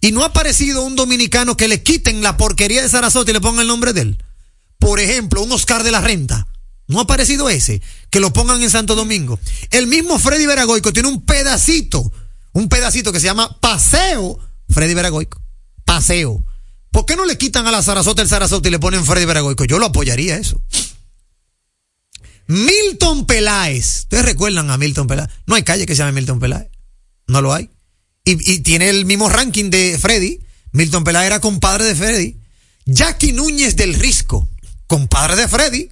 Y 0.00 0.12
no 0.12 0.22
ha 0.22 0.26
aparecido 0.26 0.82
un 0.82 0.96
dominicano 0.96 1.56
que 1.56 1.68
le 1.68 1.82
quiten 1.82 2.22
la 2.22 2.36
porquería 2.36 2.82
de 2.82 2.88
Sarasota 2.88 3.30
y 3.30 3.34
le 3.34 3.40
pongan 3.40 3.62
el 3.62 3.68
nombre 3.68 3.92
de 3.92 4.02
él. 4.02 4.24
Por 4.78 5.00
ejemplo, 5.00 5.42
un 5.42 5.52
Oscar 5.52 5.82
de 5.82 5.90
la 5.90 6.00
Renta. 6.00 6.46
No 6.90 6.98
ha 6.98 7.02
aparecido 7.02 7.48
ese, 7.48 7.80
que 8.10 8.18
lo 8.18 8.32
pongan 8.32 8.60
en 8.62 8.68
Santo 8.68 8.96
Domingo. 8.96 9.38
El 9.70 9.86
mismo 9.86 10.18
Freddy 10.18 10.44
Veragoico 10.44 10.92
tiene 10.92 11.08
un 11.08 11.24
pedacito, 11.24 12.12
un 12.52 12.68
pedacito 12.68 13.12
que 13.12 13.20
se 13.20 13.26
llama 13.26 13.56
Paseo 13.60 14.40
Freddy 14.68 14.94
Veragoico. 14.94 15.40
Paseo. 15.84 16.42
¿Por 16.90 17.06
qué 17.06 17.14
no 17.14 17.26
le 17.26 17.38
quitan 17.38 17.64
a 17.68 17.70
la 17.70 17.80
Sarasota 17.80 18.22
el 18.22 18.28
Sarasota 18.28 18.66
y 18.66 18.72
le 18.72 18.80
ponen 18.80 19.04
Freddy 19.04 19.24
Veragoico? 19.24 19.64
Yo 19.66 19.78
lo 19.78 19.86
apoyaría 19.86 20.36
eso. 20.36 20.60
Milton 22.48 23.24
Peláez. 23.24 24.00
¿Ustedes 24.00 24.24
recuerdan 24.24 24.68
a 24.72 24.76
Milton 24.76 25.06
Peláez? 25.06 25.30
No 25.46 25.54
hay 25.54 25.62
calle 25.62 25.86
que 25.86 25.94
se 25.94 25.98
llame 25.98 26.10
Milton 26.12 26.40
Peláez. 26.40 26.72
No 27.28 27.40
lo 27.40 27.54
hay. 27.54 27.70
Y, 28.24 28.52
y 28.52 28.58
tiene 28.60 28.90
el 28.90 29.04
mismo 29.04 29.28
ranking 29.28 29.70
de 29.70 29.96
Freddy. 29.96 30.40
Milton 30.72 31.04
Peláez 31.04 31.26
era 31.28 31.40
compadre 31.40 31.84
de 31.84 31.94
Freddy. 31.94 32.36
Jackie 32.84 33.30
Núñez 33.30 33.76
del 33.76 33.94
Risco, 33.94 34.48
compadre 34.88 35.36
de 35.36 35.46
Freddy. 35.46 35.88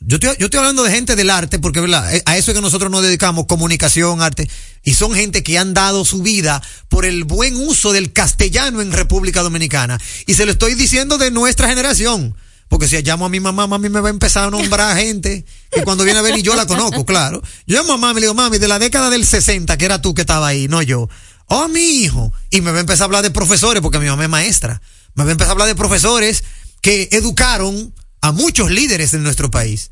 Yo 0.00 0.16
estoy, 0.16 0.34
yo 0.38 0.46
estoy 0.46 0.58
hablando 0.58 0.82
de 0.82 0.90
gente 0.90 1.14
del 1.14 1.30
arte 1.30 1.58
porque. 1.58 1.80
Eh, 1.80 2.22
a 2.24 2.36
eso 2.36 2.50
es 2.50 2.56
que 2.56 2.62
nosotros 2.62 2.90
nos 2.90 3.02
dedicamos, 3.02 3.46
comunicación, 3.46 4.22
arte. 4.22 4.48
Y 4.82 4.94
son 4.94 5.12
gente 5.12 5.42
que 5.42 5.58
han 5.58 5.74
dado 5.74 6.04
su 6.04 6.22
vida 6.22 6.62
por 6.88 7.04
el 7.04 7.24
buen 7.24 7.56
uso 7.56 7.92
del 7.92 8.12
castellano 8.12 8.80
en 8.80 8.92
República 8.92 9.42
Dominicana. 9.42 10.00
Y 10.26 10.34
se 10.34 10.46
lo 10.46 10.52
estoy 10.52 10.74
diciendo 10.74 11.18
de 11.18 11.30
nuestra 11.30 11.68
generación. 11.68 12.34
Porque 12.68 12.88
si 12.88 13.02
llamo 13.02 13.26
a 13.26 13.28
mi 13.28 13.40
mamá, 13.40 13.66
mami 13.66 13.88
me 13.88 14.00
va 14.00 14.08
a 14.08 14.12
empezar 14.12 14.46
a 14.46 14.50
nombrar 14.50 14.96
gente 14.96 15.44
que 15.72 15.82
cuando 15.82 16.04
viene 16.04 16.20
a 16.20 16.22
ver 16.22 16.38
y 16.38 16.42
yo 16.42 16.54
la 16.54 16.66
conozco, 16.66 17.04
claro. 17.04 17.42
Yo 17.66 17.76
llamo 17.76 17.94
a 17.94 17.96
mami 17.96 18.18
y 18.18 18.20
le 18.20 18.26
digo, 18.26 18.34
mami, 18.34 18.58
de 18.58 18.68
la 18.68 18.78
década 18.78 19.10
del 19.10 19.26
60, 19.26 19.76
que 19.76 19.84
era 19.84 20.00
tú 20.00 20.14
que 20.14 20.20
estaba 20.20 20.46
ahí, 20.46 20.68
no 20.68 20.80
yo. 20.80 21.08
Oh, 21.46 21.66
mi 21.66 21.80
hijo. 21.80 22.32
Y 22.48 22.60
me 22.60 22.70
va 22.70 22.78
a 22.78 22.80
empezar 22.80 23.02
a 23.02 23.04
hablar 23.06 23.22
de 23.24 23.32
profesores, 23.32 23.82
porque 23.82 23.98
mi 23.98 24.06
mamá 24.06 24.22
es 24.22 24.30
maestra. 24.30 24.80
Me 25.14 25.24
va 25.24 25.30
a 25.30 25.32
empezar 25.32 25.48
a 25.48 25.52
hablar 25.52 25.66
de 25.66 25.74
profesores 25.74 26.44
que 26.80 27.08
educaron 27.10 27.92
a 28.20 28.32
muchos 28.32 28.70
líderes 28.70 29.14
en 29.14 29.22
nuestro 29.22 29.50
país. 29.50 29.90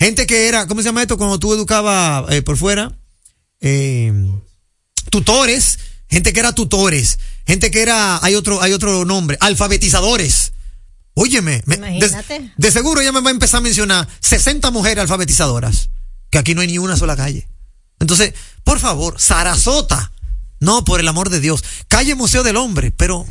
Gente 0.00 0.26
que 0.26 0.48
era, 0.48 0.66
¿cómo 0.66 0.80
se 0.80 0.86
llama 0.86 1.02
esto? 1.02 1.18
Cuando 1.18 1.38
tú 1.38 1.52
educabas 1.54 2.30
eh, 2.32 2.42
por 2.42 2.56
fuera, 2.56 2.96
eh, 3.60 4.12
tutores, 5.10 5.78
gente 6.08 6.32
que 6.32 6.40
era 6.40 6.54
tutores, 6.54 7.18
gente 7.46 7.70
que 7.70 7.82
era, 7.82 8.22
hay 8.24 8.34
otro, 8.34 8.62
hay 8.62 8.72
otro 8.72 9.04
nombre, 9.04 9.36
alfabetizadores. 9.40 10.52
Óyeme, 11.14 11.62
me- 11.66 11.76
de, 11.76 12.06
Imagínate. 12.06 12.52
de 12.56 12.70
seguro 12.70 13.00
ella 13.00 13.10
me 13.12 13.20
va 13.20 13.30
a 13.30 13.32
empezar 13.32 13.58
a 13.58 13.62
mencionar 13.62 14.06
60 14.20 14.70
mujeres 14.70 15.02
alfabetizadoras, 15.02 15.90
que 16.30 16.38
aquí 16.38 16.54
no 16.54 16.60
hay 16.60 16.68
ni 16.68 16.78
una 16.78 16.96
sola 16.96 17.16
calle. 17.16 17.48
Entonces, 17.98 18.34
por 18.62 18.78
favor, 18.78 19.20
Sarasota, 19.20 20.12
no, 20.60 20.84
por 20.84 21.00
el 21.00 21.08
amor 21.08 21.28
de 21.30 21.40
Dios, 21.40 21.64
calle 21.88 22.14
Museo 22.14 22.44
del 22.44 22.56
Hombre, 22.56 22.92
pero, 22.92 23.26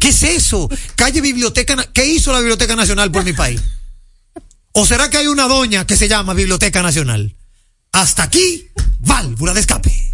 ¿qué 0.00 0.08
es 0.10 0.22
eso? 0.22 0.68
Calle 0.94 1.20
Biblioteca, 1.20 1.76
¿qué 1.92 2.06
hizo 2.06 2.32
la 2.32 2.38
Biblioteca 2.38 2.76
Nacional 2.76 3.10
por 3.10 3.24
mi 3.24 3.32
país? 3.32 3.60
¿O 4.76 4.84
será 4.84 5.08
que 5.08 5.18
hay 5.18 5.28
una 5.28 5.46
doña 5.46 5.86
que 5.86 5.96
se 5.96 6.08
llama 6.08 6.34
Biblioteca 6.34 6.82
Nacional? 6.82 7.36
Hasta 7.92 8.24
aquí, 8.24 8.70
válvula 8.98 9.54
de 9.54 9.60
escape. 9.60 10.13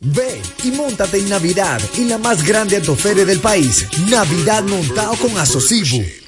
Ve 0.00 0.40
y 0.62 0.70
montate 0.70 1.18
en 1.18 1.28
Navidad 1.28 1.80
en 1.96 2.08
la 2.08 2.18
más 2.18 2.46
grande 2.46 2.76
autoferia 2.76 3.24
del 3.24 3.40
país, 3.40 3.84
Navidad 4.08 4.62
montado 4.62 5.16
con 5.16 5.36
Asocibu, 5.36 6.04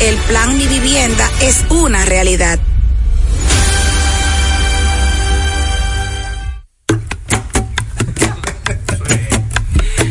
El 0.00 0.16
plan 0.28 0.56
Mi 0.58 0.66
Vivienda 0.66 1.28
es 1.40 1.64
una 1.70 2.04
realidad. 2.04 2.58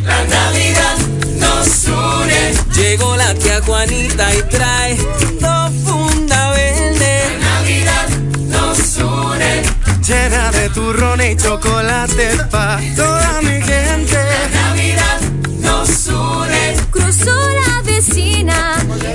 La 0.03 0.23
Navidad 0.23 0.97
nos 1.37 1.87
une. 1.87 2.53
Llegó 2.75 3.15
la 3.15 3.33
tía 3.35 3.61
Juanita 3.61 4.35
y 4.35 4.41
trae 4.43 4.97
dos 5.39 5.71
funda 5.85 6.51
verde. 6.51 7.23
La 7.39 7.45
Navidad 7.45 8.07
nos 8.47 8.97
une. 8.97 9.63
Llena 10.01 10.51
de 10.51 10.69
turrón 10.69 11.21
y 11.21 11.35
chocolate 11.37 12.37
pa' 12.49 12.79
toda 12.95 13.41
mi 13.43 13.61
gente. 13.61 14.17
La 14.17 14.61
Navidad 14.61 15.19
nos 15.59 16.07
une. 16.07 16.75
Cruzó 16.91 17.35
la 17.35 17.64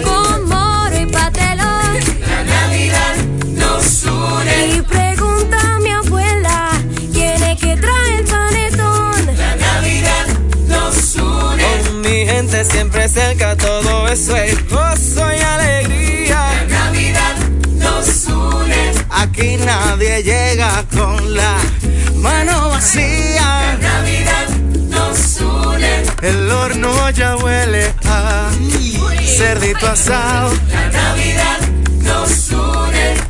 con 0.03 0.49
moro 0.49 0.99
y 0.99 1.05
patelón. 1.05 1.99
La 2.26 2.45
Navidad 2.45 3.14
nos 3.55 4.05
une. 4.05 4.76
Y 4.76 4.83
pregunta 4.83 5.59
a 5.61 5.81
mi 5.81 5.91
abuela 5.91 6.70
quién 7.12 7.43
es 7.43 7.61
que 7.61 7.76
trae 7.76 8.16
el 8.16 8.24
panetón. 8.24 9.37
La 9.37 9.57
Navidad 9.57 10.26
nos 10.66 11.14
une. 11.16 11.62
Con 11.62 12.01
mi 12.01 12.24
gente 12.24 12.64
siempre 12.64 13.07
cerca, 13.09 13.55
todo 13.55 14.09
eso 14.09 14.35
es 14.37 14.68
gozo 14.70 15.31
y 15.31 15.41
alegría. 15.41 16.51
La 16.68 16.85
Navidad 16.85 17.37
nos 17.74 18.28
une. 18.28 18.93
Aquí 19.11 19.59
nadie 19.59 20.22
llega 20.22 20.85
con 20.91 21.35
la 21.35 21.59
mano 22.21 22.68
vacía. 22.71 23.77
La 23.81 23.89
Navidad 23.89 24.49
nos 24.89 25.41
une. 25.41 26.03
El 26.23 26.51
horno 26.51 27.11
ya 27.11 27.37
huele 27.37 27.93
a 28.05 28.51
cerdito 29.37 29.87
asado. 29.87 30.53
La 30.71 30.89
Navidad 30.91 31.59
nos 32.03 32.51
une. 32.51 33.30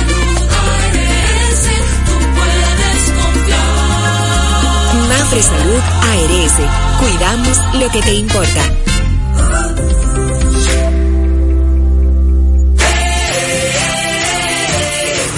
Salud 5.39 5.81
ARS, 6.01 6.53
cuidamos 6.99 7.57
lo 7.75 7.89
que 7.89 8.01
te 8.01 8.13
importa. 8.15 8.63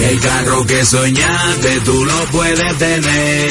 El 0.00 0.20
carro 0.20 0.66
que 0.66 0.84
soñaste 0.84 1.80
tú 1.84 2.04
lo 2.04 2.24
puedes 2.32 2.78
tener. 2.78 3.50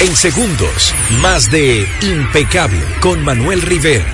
En 0.00 0.16
segundos, 0.16 0.94
más 1.20 1.50
de 1.50 1.86
Impecable 2.00 2.82
con 3.02 3.22
Manuel 3.22 3.60
Rivera. 3.60 4.06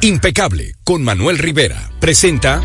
Impecable 0.00 0.74
con 0.82 1.04
Manuel 1.04 1.38
Rivera 1.38 1.92
presenta 2.00 2.60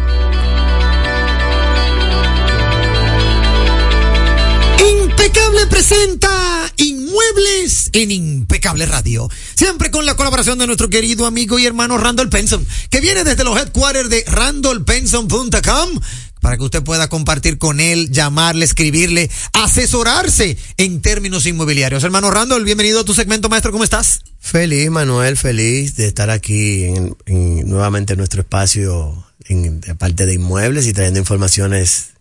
Impecable 4.80 5.67
presenta 5.67 6.74
Inmuebles 6.78 7.91
en 7.93 8.09
Impecable 8.09 8.88
Radio. 8.88 9.30
Siempre 9.53 9.91
con 9.91 10.07
la 10.07 10.15
colaboración 10.15 10.57
de 10.57 10.65
nuestro 10.65 10.89
querido 10.89 11.28
amigo 11.28 11.59
y 11.59 11.67
hermano 11.67 11.99
Randall 11.99 12.30
Penson, 12.30 12.65
que 12.89 12.99
viene 12.99 13.24
desde 13.24 13.43
los 13.43 13.55
headquarters 13.59 14.09
de 14.09 14.24
randallpenson.com 14.26 15.99
para 16.42 16.58
que 16.58 16.64
usted 16.64 16.84
pueda 16.84 17.08
compartir 17.10 17.58
con 17.58 17.80
él, 17.80 18.12
llamarle, 18.12 18.66
escribirle, 18.66 19.30
asesorarse 19.54 20.58
en 20.78 21.02
términos 21.02 21.46
inmobiliarios. 21.46 22.04
Hermano 22.04 22.32
Randall, 22.32 22.64
bienvenido 22.64 23.02
a 23.02 23.06
tu 23.06 23.14
segmento, 23.14 23.50
maestro, 23.50 23.72
¿cómo 23.72 23.84
estás? 23.84 24.22
Feliz, 24.40 24.90
Manuel, 24.90 25.38
feliz 25.38 25.96
de 25.96 26.08
estar 26.08 26.30
aquí 26.30 26.86
en, 26.86 27.16
en 27.26 27.70
nuevamente 27.70 28.14
en 28.14 28.18
nuestro 28.18 28.42
espacio 28.42 29.26
en, 29.46 29.82
de 29.82 29.96
parte 29.96 30.26
de 30.26 30.34
inmuebles 30.34 30.88
y 30.88 30.94
trayendo 30.94 31.20
informaciones 31.20 32.12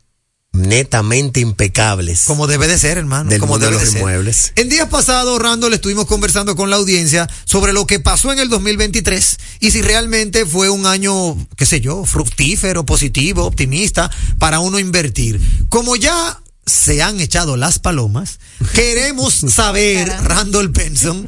netamente 0.52 1.40
impecables. 1.40 2.24
Como 2.24 2.46
debe 2.46 2.66
de 2.66 2.78
ser, 2.78 2.98
hermano. 2.98 3.30
Del 3.30 3.40
como 3.40 3.54
mundo 3.54 3.66
de 3.66 3.72
los 3.72 3.82
ser. 3.82 3.98
inmuebles. 3.98 4.52
En 4.56 4.68
días 4.68 4.88
pasados, 4.88 5.40
Randall, 5.40 5.74
estuvimos 5.74 6.06
conversando 6.06 6.56
con 6.56 6.70
la 6.70 6.76
audiencia 6.76 7.28
sobre 7.44 7.72
lo 7.72 7.86
que 7.86 8.00
pasó 8.00 8.32
en 8.32 8.38
el 8.38 8.48
2023 8.48 9.38
y 9.60 9.70
si 9.70 9.82
realmente 9.82 10.46
fue 10.46 10.70
un 10.70 10.86
año, 10.86 11.36
qué 11.56 11.66
sé 11.66 11.80
yo, 11.80 12.04
fructífero, 12.04 12.84
positivo, 12.84 13.44
optimista 13.44 14.10
para 14.38 14.60
uno 14.60 14.78
invertir. 14.78 15.40
Como 15.68 15.96
ya 15.96 16.40
se 16.66 17.02
han 17.02 17.20
echado 17.20 17.56
las 17.56 17.78
palomas, 17.78 18.38
queremos 18.74 19.34
saber, 19.34 20.08
Randall 20.24 20.68
Benson, 20.68 21.26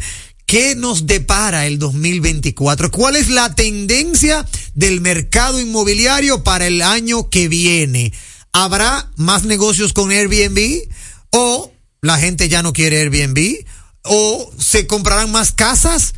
¿Qué 0.50 0.74
nos 0.74 1.06
depara 1.06 1.68
el 1.68 1.78
2024? 1.78 2.90
¿Cuál 2.90 3.14
es 3.14 3.28
la 3.28 3.54
tendencia 3.54 4.44
del 4.74 5.00
mercado 5.00 5.60
inmobiliario 5.60 6.42
para 6.42 6.66
el 6.66 6.82
año 6.82 7.30
que 7.30 7.46
viene? 7.46 8.12
¿Habrá 8.52 9.10
más 9.16 9.44
negocios 9.44 9.92
con 9.92 10.10
Airbnb? 10.10 10.88
¿O 11.30 11.72
la 12.00 12.18
gente 12.18 12.48
ya 12.48 12.62
no 12.62 12.72
quiere 12.72 13.00
Airbnb? 13.00 13.64
¿O 14.04 14.50
se 14.58 14.86
comprarán 14.86 15.30
más 15.30 15.52
casas 15.52 16.14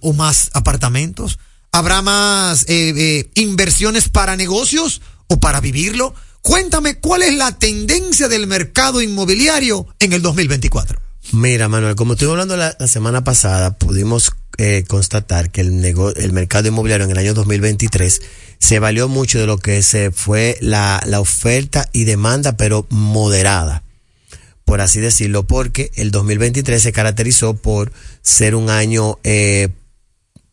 o 0.00 0.12
más 0.12 0.50
apartamentos? 0.54 1.38
¿Habrá 1.72 2.00
más 2.00 2.62
eh, 2.68 2.94
eh, 2.96 3.30
inversiones 3.34 4.08
para 4.08 4.36
negocios 4.36 5.02
o 5.28 5.38
para 5.38 5.60
vivirlo? 5.60 6.14
Cuéntame 6.40 6.98
cuál 7.00 7.22
es 7.22 7.34
la 7.34 7.58
tendencia 7.58 8.28
del 8.28 8.46
mercado 8.46 9.02
inmobiliario 9.02 9.86
en 9.98 10.12
el 10.12 10.22
2024. 10.22 11.05
Mira, 11.32 11.68
Manuel, 11.68 11.96
como 11.96 12.12
estuvimos 12.12 12.34
hablando 12.34 12.56
la, 12.56 12.86
semana 12.86 13.24
pasada, 13.24 13.76
pudimos 13.76 14.32
eh, 14.58 14.84
constatar 14.86 15.50
que 15.50 15.60
el, 15.60 15.72
mercado 16.32 16.68
inmobiliario 16.68 17.04
en 17.04 17.10
el 17.10 17.18
año 17.18 17.34
2023 17.34 18.22
se 18.58 18.78
valió 18.78 19.08
mucho 19.08 19.40
de 19.40 19.46
lo 19.46 19.58
que 19.58 19.82
se 19.82 20.12
fue 20.12 20.56
la, 20.60 21.02
oferta 21.18 21.88
y 21.92 22.04
demanda, 22.04 22.56
pero 22.56 22.86
moderada, 22.90 23.82
por 24.64 24.80
así 24.80 25.00
decirlo, 25.00 25.46
porque 25.46 25.90
el 25.96 26.12
2023 26.12 26.80
se 26.80 26.92
caracterizó 26.92 27.54
por 27.54 27.92
ser 28.22 28.54
un 28.54 28.70
año 28.70 29.18
eh, 29.24 29.70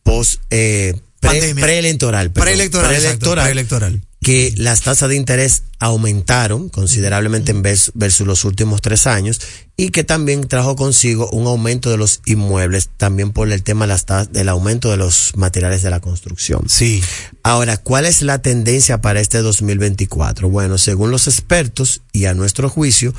post 0.02 0.42
eh. 0.50 1.00
Preelectoral, 1.30 2.30
perdón, 2.32 2.44
Preelectoral, 2.46 2.88
preelectoral, 2.90 3.44
preelectoral. 3.44 4.02
que 4.22 4.54
las 4.56 4.80
tasas 4.82 5.08
de 5.10 5.16
interés 5.16 5.64
aumentaron 5.78 6.68
considerablemente 6.70 7.50
en 7.52 7.62
vez 7.62 7.90
versus 7.94 8.26
los 8.26 8.44
últimos 8.44 8.80
tres 8.80 9.06
años 9.06 9.40
y 9.76 9.90
que 9.90 10.02
también 10.04 10.46
trajo 10.48 10.76
consigo 10.76 11.28
un 11.30 11.46
aumento 11.46 11.90
de 11.90 11.98
los 11.98 12.20
inmuebles 12.24 12.88
también 12.96 13.32
por 13.32 13.50
el 13.52 13.62
tema 13.62 13.84
de 13.84 13.88
las 13.88 14.06
tas- 14.06 14.30
del 14.30 14.48
aumento 14.48 14.90
de 14.90 14.96
los 14.96 15.32
materiales 15.36 15.82
de 15.82 15.90
la 15.90 16.00
construcción. 16.00 16.64
Sí. 16.68 17.02
Ahora, 17.42 17.76
¿cuál 17.76 18.06
es 18.06 18.22
la 18.22 18.40
tendencia 18.40 19.00
para 19.02 19.20
este 19.20 19.38
2024? 19.38 20.48
Bueno, 20.48 20.78
según 20.78 21.10
los 21.10 21.26
expertos 21.26 22.00
y 22.12 22.24
a 22.24 22.34
nuestro 22.34 22.70
juicio, 22.70 23.12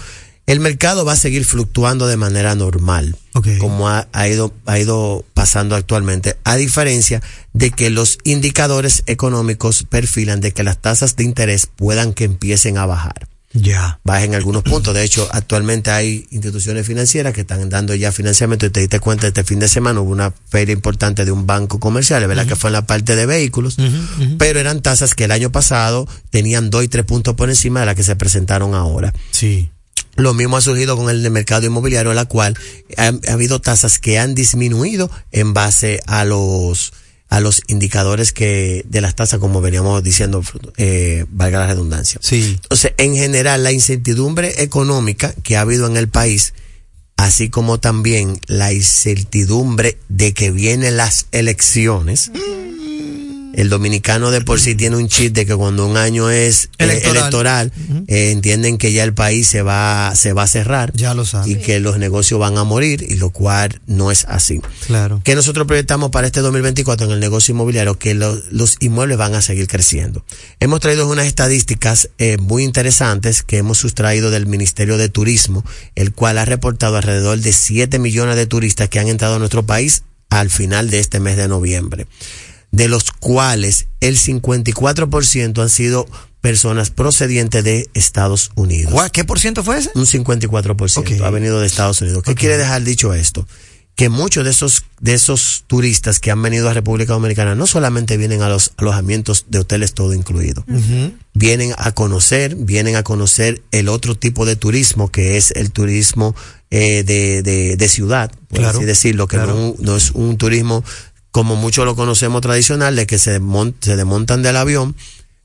el 0.48 0.60
mercado 0.60 1.06
va 1.06 1.14
a 1.14 1.18
seguir 1.18 1.46
fluctuando 1.46 2.08
de 2.08 2.18
manera 2.18 2.56
normal, 2.56 3.18
como 3.60 3.90
ha, 3.90 4.08
ha 4.12 4.28
ido, 4.28 4.54
ha 4.66 4.80
ido 4.80 5.26
pasando 5.34 5.76
actualmente, 5.76 6.38
a 6.44 6.56
diferencia 6.56 7.22
de 7.54 7.72
que 7.72 7.90
los 7.90 8.20
indicadores 8.24 9.04
económicos 9.08 9.84
perfilan 9.84 10.42
de 10.42 10.52
que 10.52 10.64
las 10.64 10.78
tasas 10.78 11.16
de 11.16 11.24
interés 11.24 11.68
puedan 11.68 12.14
que 12.14 12.26
empiecen 12.26 12.78
a 12.78 12.86
bajar. 12.86 13.28
Ya. 13.56 14.00
Bajen 14.04 14.36
algunos 14.36 14.64
puntos. 14.64 14.94
De 14.94 15.04
hecho, 15.04 15.28
actualmente 15.32 15.90
hay 15.90 16.28
instituciones 16.30 16.86
financieras 16.86 17.34
que 17.34 17.42
están 17.42 17.70
dando 17.70 17.96
ya 17.96 18.12
financiamiento. 18.12 18.66
Y 18.66 18.70
te 18.70 18.82
diste 18.82 19.00
cuenta, 19.00 19.28
este 19.28 19.44
fin 19.44 19.60
de 19.60 19.70
semana 19.70 20.02
hubo 20.02 20.12
una 20.12 20.34
feria 20.50 20.74
importante 20.74 21.24
de 21.24 21.32
un 21.32 21.48
banco 21.48 21.80
comercial, 21.80 22.28
¿verdad? 22.28 22.46
Que 22.46 22.56
fue 22.56 22.70
en 22.70 22.74
la 22.74 22.86
parte 22.86 23.16
de 23.16 23.26
vehículos. 23.26 23.78
Pero 24.38 24.60
eran 24.60 24.82
tasas 24.82 25.16
que 25.16 25.24
el 25.24 25.32
año 25.32 25.52
pasado 25.52 26.08
tenían 26.30 26.70
dos 26.70 26.84
y 26.84 26.90
tres 26.90 27.06
puntos 27.06 27.36
por 27.36 27.50
encima 27.50 27.80
de 27.80 27.86
las 27.86 27.96
que 27.96 28.04
se 28.04 28.18
presentaron 28.18 28.76
ahora. 28.76 29.14
Sí. 29.32 29.70
Lo 30.16 30.34
mismo 30.34 30.58
ha 30.58 30.62
surgido 30.62 30.96
con 30.98 31.10
el 31.10 31.24
de 31.24 31.30
mercado 31.30 31.66
inmobiliario, 31.66 32.14
la 32.14 32.26
cual 32.26 32.58
ha, 32.98 33.12
ha 33.28 33.34
habido 33.34 33.60
tasas 33.62 34.00
que 34.00 34.20
han 34.20 34.36
disminuido 34.36 35.10
en 35.32 35.54
base 35.54 36.02
a 36.08 36.24
los 36.26 36.94
a 37.30 37.40
los 37.40 37.64
indicadores 37.68 38.32
que 38.32 38.86
de 38.88 39.02
las 39.02 39.16
tasas, 39.16 39.40
como 39.40 39.62
veníamos 39.62 40.04
diciendo, 40.04 40.44
eh, 40.78 41.26
valga 41.30 41.60
la 41.60 41.68
redundancia. 41.68 42.20
Sí. 42.22 42.58
Entonces, 42.62 42.94
en 42.98 43.16
general, 43.16 43.64
la 43.64 43.72
incertidumbre 43.72 44.64
económica 44.64 45.34
que 45.44 45.58
ha 45.58 45.62
habido 45.62 45.88
en 45.88 45.98
el 45.98 46.08
país, 46.08 46.54
así 47.18 47.50
como 47.50 47.80
también 47.80 48.40
la 48.48 48.74
incertidumbre 48.74 49.98
de 50.08 50.34
que 50.34 50.52
vienen 50.52 50.98
las 50.98 51.28
elecciones. 51.32 52.32
El 53.56 53.70
dominicano 53.70 54.32
de 54.32 54.42
por 54.42 54.60
sí 54.60 54.76
tiene 54.76 54.98
un 54.98 55.08
chip 55.08 55.34
de 55.34 55.46
que 55.46 55.56
cuando 55.56 55.88
un 55.88 55.98
año 55.98 56.30
es 56.30 56.70
eh, 56.78 57.02
Electoral. 57.06 57.72
eh, 58.08 58.32
entienden 58.32 58.78
que 58.78 58.92
ya 58.92 59.04
el 59.04 59.14
país 59.14 59.48
se 59.48 59.62
va, 59.62 60.14
se 60.16 60.34
va 60.34 60.44
a 60.44 60.48
cerrar. 60.48 60.92
Ya 60.94 61.14
lo 61.14 61.26
saben. 61.26 61.50
Y 61.52 61.56
que 61.56 61.80
los 61.80 61.98
negocios 61.98 62.40
van 62.40 62.58
a 62.58 62.64
morir, 62.64 63.06
y 63.08 63.16
lo 63.16 63.30
cual 63.30 63.80
no 63.88 64.12
es 64.12 64.26
así. 64.26 64.60
Claro. 64.88 65.22
Que 65.24 65.36
nosotros 65.36 65.66
proyectamos 65.68 66.12
para 66.12 66.28
este 66.28 66.42
2024 66.42 67.08
en 67.08 67.14
el 67.14 67.20
negocio 67.20 67.54
inmobiliario 67.54 67.98
que 67.98 68.14
lo- 68.14 68.40
los 68.52 68.76
inmuebles 68.82 69.18
van 69.18 69.34
a 69.36 69.42
seguir 69.42 69.68
creciendo. 69.68 70.24
Hemos 70.60 70.82
traído 70.82 71.08
unas 71.08 71.26
estadísticas 71.26 72.10
eh, 72.18 72.38
muy 72.38 72.64
interesantes 72.64 73.42
que 73.44 73.58
hemos 73.58 73.78
sustraído 73.78 74.32
del 74.32 74.48
Ministerio 74.48 74.98
de 74.98 75.10
Turismo, 75.10 75.64
el 75.96 76.12
cual 76.14 76.38
ha 76.38 76.46
reportado 76.46 76.98
alrededor 76.98 77.40
de 77.40 77.54
7 77.54 78.00
millones 78.00 78.36
de 78.36 78.46
turistas 78.48 78.90
que 78.90 79.00
han 79.00 79.08
entrado 79.08 79.36
a 79.36 79.40
nuestro 79.40 79.66
país 79.66 80.04
al 80.30 80.50
final 80.50 80.90
de 80.90 81.00
este 81.00 81.20
mes 81.20 81.38
de 81.38 81.48
noviembre, 81.48 82.08
de 82.76 82.90
los 82.90 83.12
cuales 83.12 83.88
el 84.02 84.18
54% 84.18 85.62
han 85.62 85.70
sido 85.70 86.08
personas 86.42 86.90
procedientes 86.90 87.64
de 87.64 87.90
Estados 87.94 88.52
Unidos. 88.56 88.94
¿Qué 89.12 89.24
por 89.24 89.40
ciento 89.40 89.64
fue 89.64 89.80
ese? 89.80 89.92
Un 89.96 90.06
54% 90.06 91.26
ha 91.26 91.30
venido 91.30 91.60
de 91.60 91.68
Estados 91.68 92.02
Unidos. 92.02 92.24
¿Qué 92.24 92.36
quiere 92.36 92.58
dejar 92.58 92.84
dicho 92.84 93.14
esto? 93.14 93.48
que 93.96 94.10
muchos 94.10 94.44
de 94.44 94.50
esos, 94.52 94.84
de 95.00 95.14
esos 95.14 95.64
turistas 95.68 96.20
que 96.20 96.30
han 96.30 96.42
venido 96.42 96.70
a 96.70 96.74
República 96.74 97.14
Dominicana 97.14 97.56
no 97.56 97.66
solamente 97.66 98.18
vienen 98.18 98.42
a 98.42 98.50
los 98.50 98.74
alojamientos 98.76 99.46
de 99.48 99.60
hoteles 99.60 99.94
todo 99.94 100.14
incluido, 100.14 100.66
vienen 101.34 101.74
a 101.78 101.94
conocer, 101.94 102.58
vienen 102.58 102.98
a 102.98 103.04
conocer 103.04 103.62
el 103.72 103.88
otro 103.88 104.16
tipo 104.16 104.46
de 104.46 104.58
turismo 104.58 105.10
que 105.10 105.38
es 105.38 105.52
el 105.52 105.72
turismo 105.72 106.36
eh, 106.72 107.04
de, 107.06 107.42
de, 107.42 107.78
de 107.78 107.90
ciudad, 107.90 108.32
por 108.50 108.60
Claro, 108.60 108.80
así 108.80 108.86
decirlo, 108.86 109.28
que 109.28 109.38
claro. 109.38 109.56
no, 109.56 109.76
no 109.80 109.96
es 109.96 110.12
un 110.12 110.38
turismo 110.38 110.84
como 111.36 111.58
muchos 111.58 111.84
lo 111.84 111.98
conocemos 111.98 112.42
tradicional, 112.42 112.96
de 112.96 113.06
que 113.06 113.18
se, 113.18 113.42
se 113.82 113.96
desmontan 113.98 114.42
del 114.42 114.56
avión, 114.56 114.96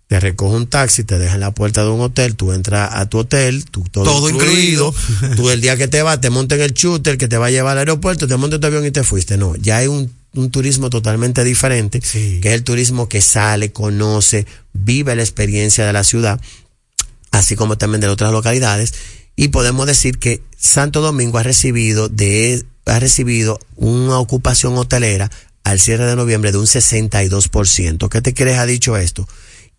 te 0.07 0.21
recoge 0.21 0.55
un 0.55 0.69
taxi, 0.69 1.03
te 1.03 1.19
deja 1.19 1.35
en 1.35 1.41
la 1.41 1.51
puerta 1.51 1.83
de 1.83 1.91
un 1.91 2.01
hotel, 2.01 2.37
tú 2.37 2.53
entras 2.53 2.91
a 2.95 3.09
tu 3.09 3.19
hotel, 3.19 3.65
tú, 3.65 3.83
todo, 3.91 4.05
Todo 4.05 4.31
incluido, 4.31 4.95
tú 5.35 5.51
el 5.51 5.61
día 5.61 5.77
que 5.77 5.89
te 5.89 6.03
vas, 6.03 6.21
te 6.21 6.31
montas 6.31 6.59
en 6.61 6.65
el 6.67 6.75
shooter 6.75 7.19
que 7.19 7.27
te 7.27 7.39
va 7.39 7.47
a 7.47 7.51
llevar 7.51 7.73
al 7.73 7.79
aeropuerto, 7.79 8.29
te 8.29 8.37
montas 8.37 8.59
en 8.59 8.61
tu 8.61 8.67
avión 8.69 8.87
y 8.87 8.93
te 8.93 9.03
fuiste. 9.03 9.37
No, 9.37 9.57
ya 9.57 9.79
hay 9.79 9.89
un, 9.89 10.15
un 10.37 10.53
turismo 10.53 10.91
totalmente 10.91 11.43
diferente, 11.43 11.99
que 11.99 12.39
es 12.39 12.55
el 12.55 12.63
turismo 12.63 13.09
que 13.09 13.21
sale, 13.21 13.73
conoce, 13.73 14.47
vive 14.73 15.17
la 15.17 15.23
experiencia 15.23 15.85
de 15.85 15.93
la 15.93 16.05
ciudad, 16.05 16.41
así 17.33 17.57
como 17.57 17.79
también 17.79 18.01
de 18.01 18.07
otras 18.07 18.31
localidades. 18.31 18.95
Y 19.35 19.49
podemos 19.49 19.89
decir 19.89 20.21
que 20.21 20.41
Santo 20.57 21.01
Domingo 21.01 21.39
ha 21.39 21.43
recibido 21.43 22.09
de, 22.09 22.65
ha 22.87 23.01
recibido 23.01 23.59
una 23.75 24.21
ocupación 24.21 24.79
hotelera 24.79 25.33
al 25.71 25.79
cierre 25.79 26.07
de 26.07 26.17
noviembre 26.17 26.51
de 26.51 26.59
un 26.59 26.67
62%. 26.67 28.09
¿Qué 28.09 28.21
te 28.21 28.35
crees 28.35 28.59
ha 28.59 28.67
dicho 28.67 28.97
esto? 28.97 29.29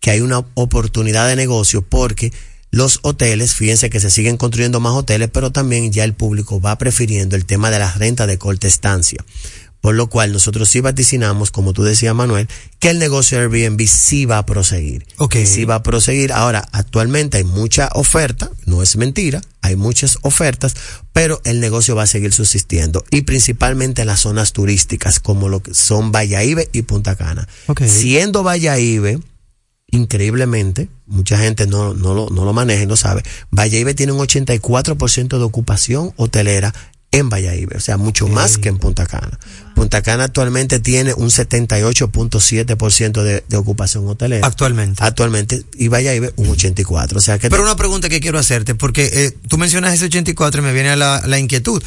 Que 0.00 0.10
hay 0.10 0.20
una 0.22 0.42
oportunidad 0.54 1.28
de 1.28 1.36
negocio 1.36 1.82
porque 1.82 2.32
los 2.70 3.00
hoteles, 3.02 3.54
fíjense 3.54 3.90
que 3.90 4.00
se 4.00 4.10
siguen 4.10 4.38
construyendo 4.38 4.80
más 4.80 4.94
hoteles, 4.94 5.28
pero 5.30 5.52
también 5.52 5.92
ya 5.92 6.04
el 6.04 6.14
público 6.14 6.62
va 6.62 6.78
prefiriendo 6.78 7.36
el 7.36 7.44
tema 7.44 7.70
de 7.70 7.78
las 7.78 7.98
rentas 7.98 8.26
de 8.26 8.38
corta 8.38 8.66
estancia. 8.66 9.22
Por 9.82 9.96
lo 9.96 10.06
cual 10.06 10.32
nosotros 10.32 10.68
sí 10.68 10.80
vaticinamos, 10.80 11.50
como 11.50 11.72
tú 11.72 11.82
decías 11.82 12.14
Manuel, 12.14 12.48
que 12.78 12.90
el 12.90 13.00
negocio 13.00 13.36
de 13.36 13.44
Airbnb 13.44 13.84
sí 13.88 14.26
va 14.26 14.38
a 14.38 14.46
proseguir. 14.46 15.04
Ok. 15.18 15.38
Sí 15.44 15.64
va 15.64 15.74
a 15.74 15.82
proseguir. 15.82 16.32
Ahora, 16.32 16.66
actualmente 16.70 17.38
hay 17.38 17.44
mucha 17.44 17.90
oferta, 17.94 18.48
no 18.64 18.80
es 18.80 18.96
mentira, 18.96 19.40
hay 19.60 19.74
muchas 19.74 20.18
ofertas, 20.22 20.76
pero 21.12 21.40
el 21.44 21.58
negocio 21.58 21.96
va 21.96 22.04
a 22.04 22.06
seguir 22.06 22.32
subsistiendo. 22.32 23.04
Y 23.10 23.22
principalmente 23.22 24.02
en 24.02 24.06
las 24.06 24.20
zonas 24.20 24.52
turísticas, 24.52 25.18
como 25.18 25.48
lo 25.48 25.64
que 25.64 25.74
son 25.74 26.12
Valladolid 26.12 26.68
y 26.72 26.82
Punta 26.82 27.16
Cana. 27.16 27.48
Ok. 27.66 27.82
Siendo 27.84 28.44
Valladolid, 28.44 29.18
increíblemente, 29.90 30.88
mucha 31.06 31.38
gente 31.38 31.66
no, 31.66 31.92
no, 31.92 32.14
lo, 32.14 32.30
no 32.30 32.44
lo 32.44 32.52
maneja 32.52 32.84
y 32.84 32.86
no 32.86 32.96
sabe, 32.96 33.24
Valladolid 33.50 33.96
tiene 33.96 34.12
un 34.12 34.20
84% 34.20 35.38
de 35.38 35.44
ocupación 35.44 36.12
hotelera 36.16 36.72
en 37.12 37.28
Valladolid, 37.28 37.68
o 37.76 37.80
sea, 37.80 37.96
mucho 37.98 38.26
más 38.26 38.58
que 38.58 38.68
en 38.70 38.78
Punta 38.78 39.06
Cana. 39.06 39.38
Punta 39.74 40.02
Cana 40.02 40.24
actualmente 40.24 40.80
tiene 40.80 41.12
un 41.14 41.30
78.7% 42.00 43.22
de, 43.22 43.44
de 43.48 43.56
ocupación 43.56 44.08
hotelera. 44.08 44.46
Actualmente. 44.46 45.02
Actualmente, 45.04 45.62
y 45.76 45.88
Valladolid 45.88 46.30
un 46.36 46.48
84%. 46.48 47.16
O 47.16 47.20
sea 47.20 47.38
que 47.38 47.50
Pero 47.50 47.62
una 47.62 47.76
pregunta 47.76 48.08
que 48.08 48.20
quiero 48.20 48.38
hacerte, 48.38 48.74
porque 48.74 49.10
eh, 49.12 49.36
tú 49.48 49.58
mencionas 49.58 49.94
ese 49.94 50.06
84 50.06 50.60
y 50.62 50.64
me 50.64 50.72
viene 50.72 50.96
la, 50.96 51.22
la 51.26 51.38
inquietud. 51.38 51.82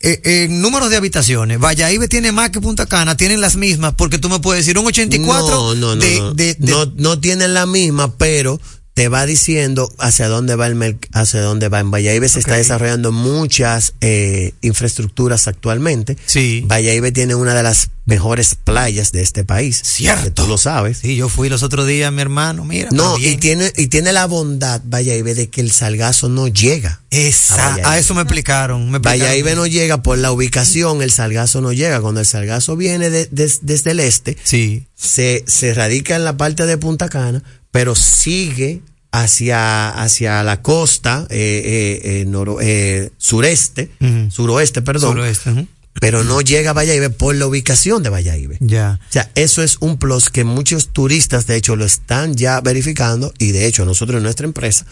Eh, 0.00 0.20
en 0.44 0.60
números 0.60 0.90
de 0.90 0.96
habitaciones, 0.96 1.58
Valladolid 1.58 2.08
tiene 2.08 2.32
más 2.32 2.50
que 2.50 2.60
Punta 2.60 2.86
Cana, 2.86 3.16
tienen 3.16 3.40
las 3.40 3.56
mismas, 3.56 3.94
porque 3.94 4.18
tú 4.18 4.28
me 4.28 4.38
puedes 4.40 4.64
decir 4.66 4.78
un 4.78 4.86
84 4.86 5.48
no, 5.48 5.74
no, 5.74 5.94
no, 5.96 6.02
de, 6.02 6.18
no. 6.18 6.34
de- 6.34 6.54
de- 6.54 6.70
no, 6.72 6.86
no 6.96 7.18
tienen 7.20 7.54
la 7.54 7.66
misma, 7.66 8.14
pero 8.16 8.60
te 9.00 9.08
va 9.08 9.24
diciendo 9.24 9.90
hacia 9.98 10.28
dónde 10.28 10.56
va 10.56 10.66
el 10.66 10.98
hacia 11.14 11.40
dónde 11.40 11.70
va. 11.70 11.80
En 11.80 11.90
Valladolid 11.90 12.28
se 12.28 12.38
está 12.38 12.56
desarrollando 12.56 13.12
muchas 13.12 13.94
eh, 14.02 14.52
infraestructuras 14.60 15.48
actualmente. 15.48 16.18
Sí. 16.26 16.62
Valladolid 16.66 17.10
tiene 17.14 17.34
una 17.34 17.54
de 17.54 17.62
las 17.62 17.88
mejores 18.04 18.56
playas 18.56 19.10
de 19.12 19.22
este 19.22 19.42
país. 19.42 19.80
Cierto. 19.82 20.24
Que 20.24 20.30
tú 20.32 20.46
lo 20.46 20.58
sabes. 20.58 20.98
Sí, 20.98 21.16
yo 21.16 21.30
fui 21.30 21.48
los 21.48 21.62
otros 21.62 21.86
días, 21.86 22.12
mi 22.12 22.20
hermano, 22.20 22.66
mira. 22.66 22.90
No, 22.92 23.16
y 23.16 23.36
tiene, 23.36 23.72
y 23.74 23.86
tiene 23.86 24.12
la 24.12 24.26
bondad, 24.26 24.82
Valladolid, 24.84 25.34
de 25.34 25.48
que 25.48 25.62
el 25.62 25.70
salgazo 25.70 26.28
no 26.28 26.46
llega. 26.48 27.00
Valladolid. 27.10 27.84
a 27.86 27.98
eso 27.98 28.14
me 28.14 28.20
explicaron. 28.20 28.90
Me 28.90 28.98
explicaron. 28.98 29.54
No 29.56 29.66
llega 29.66 30.02
por 30.02 30.18
la 30.18 30.30
ubicación, 30.30 31.00
el 31.00 31.10
salgazo 31.10 31.62
no 31.62 31.72
llega. 31.72 32.02
Cuando 32.02 32.20
el 32.20 32.26
salgazo 32.26 32.76
viene 32.76 33.08
de- 33.08 33.28
de- 33.30 33.50
desde 33.62 33.92
el 33.92 34.00
este, 34.00 34.36
Sí. 34.44 34.86
se, 34.94 35.42
se 35.46 35.72
radica 35.72 36.16
en 36.16 36.24
la 36.24 36.36
parte 36.36 36.66
de 36.66 36.76
Punta 36.76 37.08
Cana, 37.08 37.42
pero 37.70 37.94
sigue 37.94 38.82
hacia, 39.12 39.88
hacia 39.90 40.42
la 40.42 40.62
costa 40.62 41.26
eh, 41.30 41.62
eh, 41.64 42.20
eh, 42.20 42.24
noro- 42.26 42.58
eh, 42.60 43.10
sureste, 43.18 43.90
suroeste, 44.30 44.82
perdón, 44.82 45.12
Suroeste, 45.12 45.66
pero 46.00 46.22
no 46.24 46.40
llega 46.40 46.70
a 46.70 46.72
Valladolid 46.72 47.10
por 47.16 47.34
la 47.34 47.46
ubicación 47.46 48.02
de 48.02 48.10
Valladolid. 48.10 48.56
Ya. 48.60 49.00
O 49.08 49.12
sea, 49.12 49.30
eso 49.34 49.62
es 49.62 49.76
un 49.80 49.98
plus 49.98 50.30
que 50.30 50.44
muchos 50.44 50.92
turistas, 50.92 51.46
de 51.46 51.56
hecho, 51.56 51.74
lo 51.76 51.84
están 51.84 52.36
ya 52.36 52.60
verificando 52.60 53.34
y 53.38 53.50
de 53.52 53.66
hecho 53.66 53.84
nosotros 53.84 54.18
en 54.18 54.22
nuestra 54.22 54.46
empresa 54.46 54.86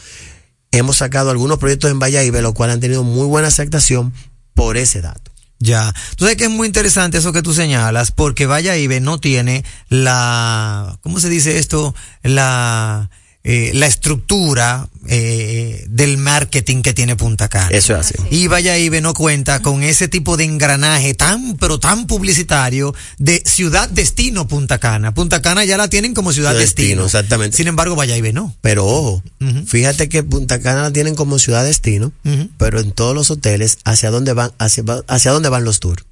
hemos 0.73 0.99
sacado 0.99 1.31
algunos 1.31 1.59
proyectos 1.59 1.91
en 1.91 1.99
Valladolid, 1.99 2.43
los 2.43 2.53
cuales 2.53 2.75
han 2.75 2.81
tenido 2.81 3.05
muy 3.05 3.27
buena 3.27 3.49
aceptación 3.49 4.13
por 4.55 4.77
ese 4.77 5.01
dato. 5.01 5.31
Ya. 5.61 5.93
Tú 6.17 6.25
sabes 6.25 6.37
que 6.37 6.45
es 6.45 6.51
muy 6.51 6.67
interesante 6.67 7.19
eso 7.19 7.33
que 7.33 7.43
tú 7.43 7.55
señalas, 7.55 8.11
porque 8.13 8.47
Valladolid 8.47 9.01
no 9.01 9.19
tiene 9.19 9.65
la, 9.89 10.99
¿cómo 11.01 11.19
se 11.21 11.29
dice 11.29 11.59
esto? 11.59 11.95
La, 12.23 13.11
eh, 13.45 13.71
la 13.73 13.87
estructura 13.87 14.89
eh, 15.07 15.87
del 15.89 16.19
marketing 16.19 16.83
que 16.83 16.93
tiene 16.93 17.17
Punta 17.17 17.49
Cana. 17.49 17.69
Eso 17.71 17.95
es 17.95 18.01
así. 18.01 18.15
Y 18.31 18.47
Valladolid 18.49 19.01
no 19.01 19.15
cuenta 19.15 19.63
con 19.63 19.83
ese 19.83 20.09
tipo 20.09 20.37
de 20.37 20.45
engranaje 20.45 21.15
tan, 21.15 21.57
pero 21.57 21.79
tan 21.79 22.07
publicitario 22.07 22.95
de 23.19 23.43
ciudad 23.47 23.89
destino 23.89 24.47
Punta 24.49 24.79
Cana. 24.79 25.15
Punta 25.15 25.41
Cana 25.41 25.65
ya 25.65 25.77
la 25.77 25.89
tienen 25.89 26.15
como 26.15 26.33
ciudad 26.33 26.53
destino. 26.53 26.89
destino, 26.89 27.05
exactamente. 27.07 27.57
Sin 27.57 27.69
embargo, 27.69 27.97
Valladolid 27.97 28.35
no. 28.35 28.55
Pero 28.61 28.85
ojo, 28.87 29.23
fíjate 29.67 30.09
que 30.09 30.23
Punta 30.23 30.61
Cana 30.61 30.83
la 30.83 30.93
tienen 30.93 31.15
como 31.15 31.39
ciudad 31.39 31.65
destino, 31.65 32.13
pero 32.59 32.81
en 32.81 32.93
todos 32.93 33.15
los 33.15 33.31
hoteles, 33.31 33.79
¿hacia 33.85 34.11
dónde 34.11 34.33
van, 34.35 34.53
hacia, 34.59 34.85
hacia 35.07 35.31
dónde 35.31 35.49
van 35.49 35.65
los 35.65 35.81
tours? 35.81 36.05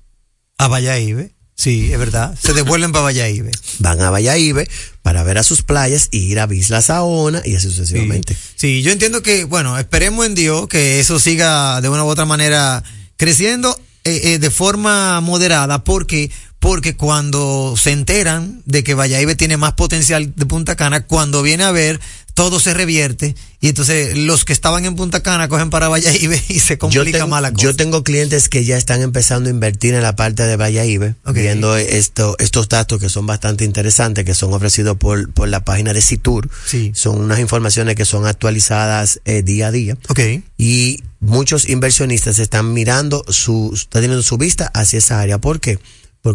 A 0.59 0.69
Valladolid. 0.69 1.27
Sí, 1.57 1.91
es 1.91 1.99
verdad. 1.99 2.37
Se 2.41 2.53
devuelven 2.53 2.93
para 2.93 3.05
Valladolid. 3.05 3.55
Van 3.79 4.01
a 4.01 4.11
Valladolid 4.11 4.69
para 5.03 5.23
ver 5.23 5.39
a 5.39 5.43
sus 5.43 5.63
playas 5.63 6.09
y 6.11 6.19
ir 6.19 6.39
a 6.39 6.53
Isla 6.53 6.83
Saona 6.83 7.41
y 7.45 7.55
así 7.55 7.69
sucesivamente. 7.69 8.37
Sí, 8.57 8.83
yo 8.83 8.93
entiendo 8.93 9.23
que, 9.23 9.45
bueno, 9.45 9.79
esperemos 9.79 10.27
en 10.27 10.35
Dios 10.35 10.69
que 10.69 11.01
eso 11.01 11.19
siga 11.19 11.81
de 11.81 11.89
una 11.89 12.05
u 12.05 12.09
otra 12.09 12.27
manera 12.27 12.85
creciendo 13.17 13.75
eh, 14.05 14.35
eh, 14.35 14.39
de 14.39 14.51
forma 14.51 15.21
moderada, 15.23 15.83
porque 15.83 16.31
porque 16.59 16.97
cuando 16.97 17.75
se 17.77 17.93
enteran 17.93 18.63
de 18.65 18.83
que 18.83 18.95
Valladolid 18.95 19.37
tiene 19.37 19.57
más 19.57 19.75
potencial 19.75 20.35
de 20.35 20.47
Punta 20.47 20.75
Cana, 20.75 21.07
cuando 21.07 21.43
viene 21.43 21.65
a 21.65 21.71
ver, 21.71 22.01
todo 22.37 22.61
se 22.61 22.75
revierte 22.75 23.35
y 23.63 23.69
entonces 23.69 24.15
los 24.19 24.45
que 24.45 24.53
estaban 24.53 24.85
en 24.85 24.95
Punta 24.95 25.23
Cana 25.23 25.49
cogen 25.49 25.71
para 25.71 25.89
Valladolid 25.89 26.33
y 26.49 26.61
se 26.61 26.77
complica 26.77 27.19
tengo- 27.19 27.29
más 27.29 27.41
la 27.41 27.51
cosa. 27.51 27.63
yo 27.65 27.75
tengo 27.75 28.05
clientes 28.05 28.51
que 28.51 28.63
ya 28.67 28.77
están 28.77 29.01
empezando 29.01 29.49
a 29.49 29.53
invertir 29.53 29.95
en 29.95 30.03
la 30.03 30.15
parte 30.17 30.43
de 30.43 30.57
Valladolid, 30.57 31.15
Ok. 31.25 31.35
viendo 31.35 31.75
esto, 31.79 32.37
estos 32.39 32.69
datos 32.69 33.01
que 33.01 33.09
son 33.09 33.27
bastante 33.27 33.65
interesantes, 33.65 34.27
que 34.27 34.35
son 34.35 34.53
ofrecidos 34.53 34.99
por, 34.99 35.33
por 35.33 35.49
la 35.49 35.65
página 35.65 35.95
de 35.95 36.03
Citur. 36.03 36.51
Sí. 36.67 36.93
Son 36.95 37.19
unas 37.19 37.39
informaciones 37.41 37.95
que 37.95 38.05
son 38.05 38.27
actualizadas 38.27 39.21
eh, 39.25 39.43
día 39.43 39.69
a 39.69 39.71
día. 39.71 39.97
Ok. 40.09 40.21
Y 40.59 41.03
muchos 41.21 41.69
inversionistas 41.71 42.39
están 42.39 42.75
mirando 42.75 43.25
su, 43.29 43.71
están 43.75 44.03
teniendo 44.03 44.23
su 44.23 44.37
vista 44.37 44.71
hacia 44.75 44.99
esa 44.99 45.21
área. 45.21 45.39
¿Por 45.39 45.59
qué? 45.61 45.79
Porque 45.79 45.87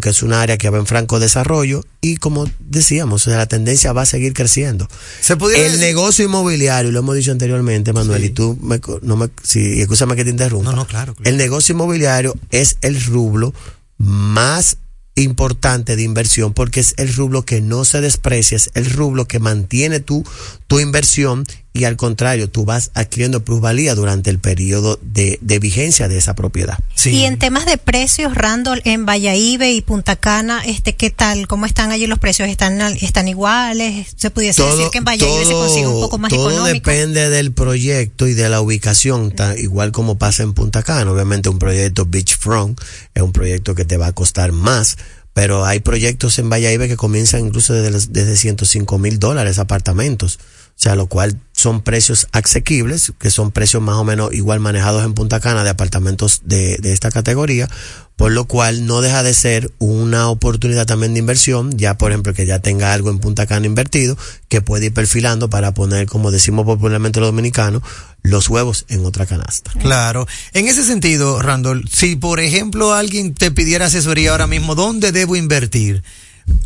es 0.09 0.23
una 0.23 0.41
área 0.41 0.57
que 0.57 0.69
va 0.69 0.77
en 0.77 0.85
franco 0.85 1.19
desarrollo 1.19 1.83
y 2.01 2.17
como 2.17 2.49
decíamos, 2.59 3.27
la 3.27 3.45
tendencia 3.47 3.93
va 3.93 4.03
a 4.03 4.05
seguir 4.05 4.33
creciendo. 4.33 4.87
Se 5.21 5.33
El 5.33 5.39
decir- 5.39 5.79
negocio 5.79 6.25
inmobiliario, 6.25 6.91
lo 6.91 6.99
hemos 6.99 7.15
dicho 7.15 7.31
anteriormente, 7.31 7.93
Manuel, 7.93 8.21
Sí. 8.21 8.27
y 8.27 8.29
tú 8.31 8.57
me, 8.61 8.79
no 9.01 9.15
me, 9.17 9.29
sí, 9.43 9.81
escúchame 9.81 10.15
que 10.15 10.23
te 10.23 10.29
interrumpa. 10.29 10.69
No, 10.71 10.75
no, 10.75 10.87
claro, 10.87 11.13
claro. 11.15 11.29
El 11.29 11.37
negocio 11.37 11.73
inmobiliario 11.73 12.35
es 12.51 12.77
el 12.81 13.03
rublo 13.03 13.53
más 13.97 14.77
importante 15.15 15.95
de 15.97 16.03
inversión 16.03 16.53
porque 16.53 16.79
es 16.79 16.93
el 16.97 17.13
rublo 17.13 17.43
que 17.43 17.59
no 17.61 17.83
se 17.85 17.99
desprecia, 18.01 18.55
es 18.55 18.71
el 18.75 18.89
rublo 18.89 19.27
que 19.27 19.39
mantiene 19.39 19.99
tu, 19.99 20.23
tu 20.67 20.79
inversión 20.79 21.45
y 21.73 21.85
al 21.85 21.95
contrario, 21.95 22.49
tú 22.49 22.65
vas 22.65 22.91
adquiriendo 22.95 23.45
plusvalía 23.45 23.95
durante 23.95 24.29
el 24.29 24.39
periodo 24.39 24.99
de, 25.01 25.39
de 25.41 25.57
vigencia 25.59 26.09
de 26.09 26.17
esa 26.17 26.35
propiedad. 26.35 26.77
Sí. 26.95 27.11
Y 27.11 27.23
en 27.23 27.39
temas 27.39 27.65
de 27.65 27.77
precios, 27.77 28.35
Randall, 28.35 28.81
en 28.83 29.05
Valladolid 29.05 29.61
y 29.61 29.81
Punta 29.81 30.17
Cana, 30.17 30.61
este, 30.65 30.95
¿qué 30.95 31.11
tal? 31.11 31.47
¿Cómo 31.47 31.65
están 31.65 31.91
allí 31.91 32.07
los 32.07 32.19
precios? 32.19 32.49
¿Están, 32.49 32.81
están 32.81 33.29
iguales? 33.29 34.13
¿Se 34.17 34.29
pudiese 34.31 34.61
decir 34.63 34.87
que 34.91 34.97
en 34.97 35.05
Valladolid 35.05 35.45
se 35.47 35.53
consigue 35.53 35.87
un 35.87 36.01
poco 36.01 36.17
más 36.17 36.29
todo 36.29 36.49
económico? 36.51 36.89
depende 36.91 37.29
del 37.29 37.53
proyecto 37.53 38.27
y 38.27 38.33
de 38.33 38.49
la 38.49 38.59
ubicación, 38.59 39.31
ta- 39.31 39.57
igual 39.57 39.93
como 39.93 40.17
pasa 40.17 40.43
en 40.43 40.53
Punta 40.53 40.83
Cana. 40.83 41.09
Obviamente 41.09 41.47
un 41.47 41.57
proyecto 41.57 42.05
beachfront 42.05 42.79
es 43.13 43.21
un 43.23 43.31
proyecto 43.31 43.75
que 43.75 43.85
te 43.85 43.95
va 43.95 44.07
a 44.07 44.11
costar 44.13 44.51
más, 44.51 44.97
pero 45.33 45.63
hay 45.65 45.79
proyectos 45.79 46.37
en 46.39 46.49
Valladolid 46.49 46.89
que 46.89 46.97
comienzan 46.97 47.45
incluso 47.45 47.73
desde, 47.73 47.91
los- 47.91 48.11
desde 48.11 48.35
105 48.35 48.99
mil 48.99 49.19
dólares 49.19 49.57
apartamentos. 49.57 50.37
O 50.81 50.83
sea, 50.83 50.95
lo 50.95 51.05
cual 51.05 51.39
son 51.51 51.81
precios 51.81 52.27
asequibles, 52.31 53.13
que 53.19 53.29
son 53.29 53.51
precios 53.51 53.83
más 53.83 53.97
o 53.97 54.03
menos 54.03 54.33
igual 54.33 54.59
manejados 54.59 55.05
en 55.05 55.13
Punta 55.13 55.39
Cana 55.39 55.63
de 55.63 55.69
apartamentos 55.69 56.41
de, 56.43 56.77
de 56.77 56.91
esta 56.91 57.11
categoría, 57.11 57.69
por 58.15 58.31
lo 58.31 58.45
cual 58.45 58.87
no 58.87 59.01
deja 59.01 59.21
de 59.21 59.35
ser 59.35 59.71
una 59.77 60.27
oportunidad 60.29 60.87
también 60.87 61.13
de 61.13 61.19
inversión, 61.19 61.77
ya 61.77 61.99
por 61.99 62.09
ejemplo 62.09 62.33
que 62.33 62.47
ya 62.47 62.57
tenga 62.63 62.93
algo 62.93 63.11
en 63.11 63.19
Punta 63.19 63.45
Cana 63.45 63.67
invertido, 63.67 64.17
que 64.49 64.61
puede 64.61 64.87
ir 64.87 64.93
perfilando 64.95 65.51
para 65.51 65.71
poner, 65.71 66.07
como 66.07 66.31
decimos 66.31 66.65
popularmente 66.65 67.19
los 67.19 67.29
dominicanos, 67.29 67.83
los 68.23 68.49
huevos 68.49 68.85
en 68.89 69.05
otra 69.05 69.27
canasta. 69.27 69.69
Claro. 69.81 70.27
En 70.53 70.67
ese 70.67 70.83
sentido, 70.83 71.43
Randall, 71.43 71.87
si 71.93 72.15
por 72.15 72.39
ejemplo 72.39 72.95
alguien 72.95 73.35
te 73.35 73.51
pidiera 73.51 73.85
asesoría 73.85 74.31
ahora 74.31 74.47
mismo, 74.47 74.73
¿dónde 74.73 75.11
debo 75.11 75.35
invertir? 75.35 76.01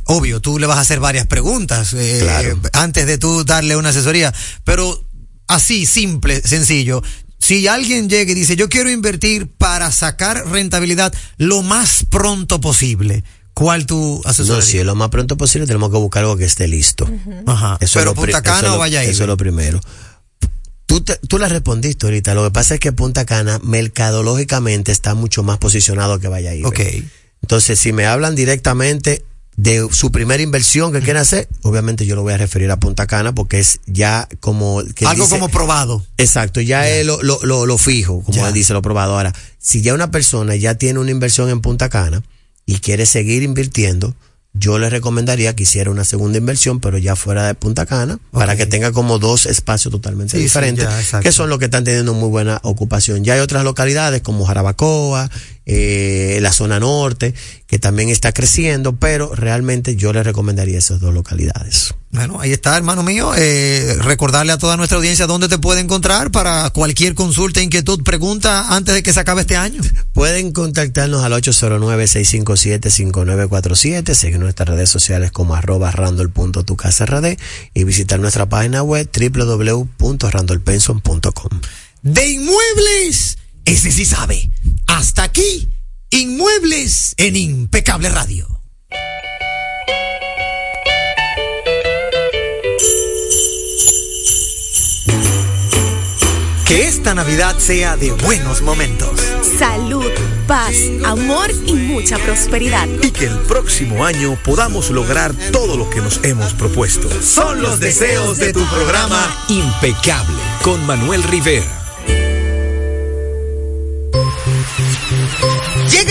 Obvio, 0.06 0.40
tú 0.42 0.60
le 0.60 0.68
vas 0.68 0.78
a 0.78 0.82
hacer 0.82 1.00
varias 1.00 1.28
preguntas 1.28 1.94
eh, 1.94 2.20
Claro. 2.22 2.60
antes 2.74 3.06
de 3.08 3.18
tú 3.18 3.44
darle 3.44 3.76
una 3.78 3.90
asesoría, 3.90 4.34
pero 4.64 5.04
así, 5.48 5.86
simple, 5.86 6.42
sencillo. 6.42 7.02
Si 7.40 7.68
alguien 7.68 8.10
llega 8.10 8.32
y 8.32 8.36
dice, 8.36 8.56
yo 8.56 8.70
quiero 8.70 8.90
invertir 8.90 9.48
para 9.58 9.92
sacar 9.92 10.48
rentabilidad 10.50 11.14
lo 11.38 11.62
más 11.62 12.06
pronto 12.10 12.60
posible, 12.60 13.24
¿cuál 13.54 13.86
tu 13.86 14.22
No, 14.24 14.30
asesoría? 14.30 14.62
si 14.64 14.78
es 14.80 14.86
lo 14.86 14.96
más 14.96 15.10
pronto 15.10 15.38
posible 15.38 15.68
tenemos 15.68 15.92
que 15.92 15.98
buscar 15.98 16.24
algo 16.24 16.38
que 16.38 16.46
esté 16.46 16.68
listo. 16.68 17.08
Ajá. 17.46 17.78
Eso 17.82 18.00
Pero 18.00 18.12
es 18.12 18.16
lo 18.18 18.22
Punta 18.24 18.42
Cana 18.42 18.74
o 18.74 18.80
Valladolid. 18.80 19.10
Eso 19.12 19.24
es 19.24 19.28
lo 19.28 19.38
primero. 19.38 19.80
Tú, 20.88 21.02
te- 21.02 21.20
tú 21.28 21.38
la 21.40 21.48
respondiste 21.50 22.06
ahorita. 22.06 22.34
Lo 22.36 22.44
que 22.44 22.52
pasa 22.52 22.76
es 22.76 22.80
que 22.80 22.92
Punta 22.92 23.26
Cana, 23.26 23.60
mercadológicamente, 23.64 24.92
está 24.92 25.14
mucho 25.16 25.44
más 25.44 25.58
posicionado 25.58 26.20
que 26.20 26.28
Valladolid. 26.28 26.66
Ok. 26.66 26.80
Entonces, 27.42 27.78
si 27.80 27.92
me 27.92 28.06
hablan 28.06 28.36
directamente 28.36 29.24
de 29.58 29.88
su 29.92 30.12
primera 30.12 30.44
inversión 30.44 30.92
que 30.92 31.00
quieren 31.00 31.22
hacer, 31.22 31.48
obviamente 31.62 32.06
yo 32.06 32.16
lo 32.16 32.24
voy 32.24 32.34
a 32.34 32.38
referir 32.38 32.70
a 32.72 32.78
Punta 32.78 33.08
Cana 33.08 33.34
porque 33.34 33.60
es 33.60 33.80
ya 33.86 34.28
como... 34.42 34.84
que 34.96 35.06
Algo 35.06 35.24
dice- 35.24 35.36
como 35.36 35.50
probado. 35.50 36.06
Exacto, 36.18 36.60
ya 36.60 36.90
es 36.90 37.06
lo, 37.06 37.22
lo, 37.24 37.40
lo, 37.44 37.66
lo 37.66 37.78
fijo, 37.78 38.22
como 38.24 38.46
él 38.46 38.54
dice, 38.54 38.74
lo 38.74 38.82
probado. 38.82 39.14
Ahora, 39.16 39.34
si 39.58 39.82
ya 39.82 39.94
una 39.94 40.12
persona 40.12 40.56
ya 40.56 40.76
tiene 40.76 41.00
una 41.00 41.12
inversión 41.12 41.50
en 41.50 41.62
Punta 41.62 41.88
Cana 41.90 42.22
y 42.66 42.80
quiere 42.80 43.06
seguir 43.06 43.44
invirtiendo, 43.44 44.14
yo 44.58 44.80
le 44.80 44.90
recomendaría 44.90 45.54
que 45.56 45.64
hiciera 45.64 45.92
una 45.92 46.06
segunda 46.06 46.38
inversión, 46.38 46.80
pero 46.80 46.98
ya 46.98 47.16
fuera 47.18 47.46
de 47.46 47.56
Punta 47.56 47.86
Cana, 47.86 48.20
para 48.32 48.56
que 48.56 48.66
tenga 48.66 48.92
como 48.94 49.20
dos 49.20 49.46
espacios 49.46 49.92
totalmente 49.92 50.32
Sí, 50.32 50.38
sí, 50.38 50.44
diferentes, 50.44 50.88
ya, 51.12 51.20
que 51.20 51.32
son 51.34 51.50
los 51.50 51.60
que 51.60 51.66
están 51.66 51.84
teniendo 51.84 52.14
muy 52.14 52.30
buena 52.30 52.60
ocupación. 52.64 53.24
Ya 53.26 53.34
hay 53.34 53.42
otras 53.42 53.64
localidades 53.66 54.22
como 54.22 54.46
Jarabacoa, 54.46 55.30
eh, 55.66 56.38
la 56.42 56.52
zona 56.52 56.80
norte, 56.80 57.34
que 57.68 57.80
también 57.80 58.10
está 58.10 58.32
creciendo, 58.32 58.98
pero 58.98 59.34
realmente 59.34 59.96
yo 59.96 60.14
le 60.14 60.22
recomendaría 60.22 60.78
esas 60.78 61.00
dos 61.00 61.12
localidades. 61.14 61.96
Bueno, 62.12 62.40
ahí 62.40 62.52
está, 62.54 62.78
hermano 62.78 63.02
mío. 63.04 63.34
Eh, 63.36 63.98
recordarle 64.00 64.54
a 64.54 64.58
toda 64.58 64.78
nuestra 64.78 64.98
audiencia 64.98 65.28
dónde 65.28 65.50
te 65.50 65.58
puede 65.58 65.82
encontrar 65.82 66.32
para 66.32 66.70
cualquier 66.70 67.14
consulta, 67.14 67.62
inquietud, 67.62 68.04
pregunta 68.04 68.74
antes 68.76 68.96
de 68.96 69.04
que 69.04 69.12
se 69.12 69.20
acabe 69.20 69.42
este 69.42 69.58
año. 69.58 69.82
Pueden 70.14 70.54
contactarnos 70.54 71.24
al 71.24 71.34
809-657-5947, 71.34 74.14
seguir 74.14 74.40
nuestras 74.40 74.70
redes 74.70 74.90
sociales 74.90 75.32
como 75.32 75.56
arroba 75.56 75.92
randall.tucasrd 75.92 77.38
y 77.74 77.84
visitar 77.84 78.22
nuestra 78.22 78.48
página 78.48 78.82
web 78.82 79.10
www.randallpenson.com. 79.12 81.50
De 82.02 82.30
inmuebles, 82.30 83.40
ese 83.66 83.92
sí 83.92 84.06
sabe. 84.06 84.50
Hasta 84.88 85.24
aquí, 85.24 85.70
inmuebles 86.10 87.14
en 87.18 87.36
impecable 87.36 88.10
radio. 88.10 88.48
Que 96.66 96.88
esta 96.88 97.14
Navidad 97.14 97.60
sea 97.60 97.96
de 97.96 98.12
buenos 98.12 98.64
momentos. 98.64 99.20
Salud, 99.60 100.10
paz, 100.48 100.74
amor 101.06 101.52
y 101.68 101.74
mucha 101.74 102.18
prosperidad. 102.18 102.88
Y 103.04 103.12
que 103.12 103.26
el 103.26 103.38
próximo 103.42 104.04
año 104.04 104.36
podamos 104.44 104.90
lograr 104.90 105.36
todo 105.52 105.78
lo 105.78 105.88
que 105.92 106.02
nos 106.02 106.20
hemos 106.24 106.54
propuesto. 106.54 107.08
Son 107.22 107.62
los 107.62 107.80
deseos 107.80 108.40
de 108.40 108.52
tu 108.52 108.66
programa 108.66 109.46
Impecable 109.48 110.36
con 110.64 110.84
Manuel 110.88 111.22
Rivera. 111.22 111.85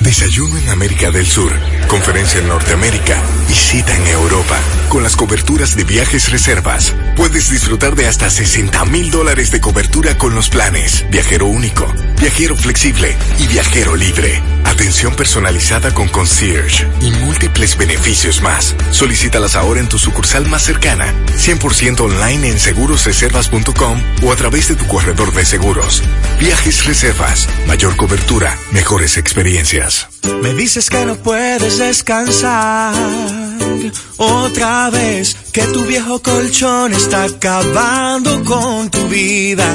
Desayuno 0.00 0.56
en 0.56 0.70
América 0.70 1.10
del 1.10 1.26
Sur, 1.26 1.52
conferencia 1.86 2.40
en 2.40 2.48
Norteamérica 2.48 3.22
y 3.50 3.52
cita 3.52 3.94
en 3.94 4.06
Europa. 4.06 4.58
Con 4.88 5.02
las 5.02 5.14
coberturas 5.14 5.76
de 5.76 5.84
viajes 5.84 6.30
reservas, 6.30 6.94
puedes 7.16 7.50
disfrutar 7.50 7.94
de 7.94 8.06
hasta 8.06 8.30
60 8.30 8.86
mil 8.86 9.10
dólares 9.10 9.50
de 9.50 9.60
cobertura 9.60 10.16
con 10.16 10.34
los 10.34 10.48
planes 10.48 11.04
Viajero 11.10 11.46
Único, 11.46 11.86
Viajero 12.20 12.54
Flexible 12.54 13.16
y 13.38 13.46
Viajero 13.46 13.96
Libre. 13.96 14.42
Atención 14.64 15.14
personalizada 15.14 15.94
con 15.94 16.06
concierge 16.08 16.86
y 17.00 17.10
múltiples 17.24 17.78
beneficios 17.78 18.42
más. 18.42 18.74
Solicítalas 18.90 19.56
ahora 19.56 19.80
en 19.80 19.88
tu 19.88 19.98
sucursal 19.98 20.46
más 20.46 20.62
cercana, 20.62 21.14
100% 21.38 22.00
online 22.00 22.48
en 22.48 22.60
segurosreservas.com 22.60 24.02
o 24.22 24.32
a 24.32 24.36
través 24.36 24.68
de 24.68 24.76
tu 24.76 24.86
corredor 24.86 25.32
de 25.32 25.46
seguros. 25.46 26.02
Viajes 26.38 26.84
Reservas, 26.84 27.48
mayor 27.66 27.96
cobertura, 27.96 28.56
mejores 28.70 29.16
experiencias. 29.16 30.08
Me 30.42 30.52
dices 30.52 30.90
que 30.90 31.04
no 31.06 31.16
puedes 31.16 31.78
descansar 31.78 32.94
otra 34.18 34.90
vez, 34.90 35.36
que 35.52 35.62
tu 35.62 35.84
viejo 35.86 36.20
colchón 36.20 36.92
está 36.92 37.24
acabando 37.24 38.44
con 38.44 38.90
tu 38.90 39.08
vida, 39.08 39.74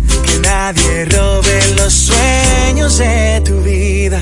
que 0.25 0.39
nadie 0.39 1.05
robe 1.05 1.59
los 1.75 1.93
sueños 1.93 2.97
de 2.97 3.41
tu 3.45 3.61
vida. 3.61 4.21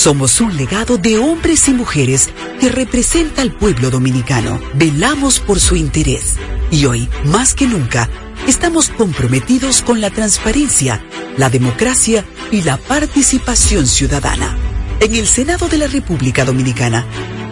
Somos 0.00 0.40
un 0.40 0.56
legado 0.56 0.96
de 0.96 1.18
hombres 1.18 1.68
y 1.68 1.74
mujeres 1.74 2.30
que 2.58 2.70
representa 2.70 3.42
al 3.42 3.52
pueblo 3.52 3.90
dominicano. 3.90 4.58
Velamos 4.72 5.40
por 5.40 5.60
su 5.60 5.76
interés 5.76 6.36
y 6.70 6.86
hoy, 6.86 7.06
más 7.26 7.52
que 7.52 7.66
nunca, 7.66 8.08
estamos 8.48 8.88
comprometidos 8.88 9.82
con 9.82 10.00
la 10.00 10.08
transparencia, 10.08 11.04
la 11.36 11.50
democracia 11.50 12.24
y 12.50 12.62
la 12.62 12.78
participación 12.78 13.86
ciudadana. 13.86 14.56
En 15.00 15.14
el 15.14 15.26
Senado 15.26 15.68
de 15.68 15.76
la 15.76 15.86
República 15.86 16.46
Dominicana, 16.46 17.04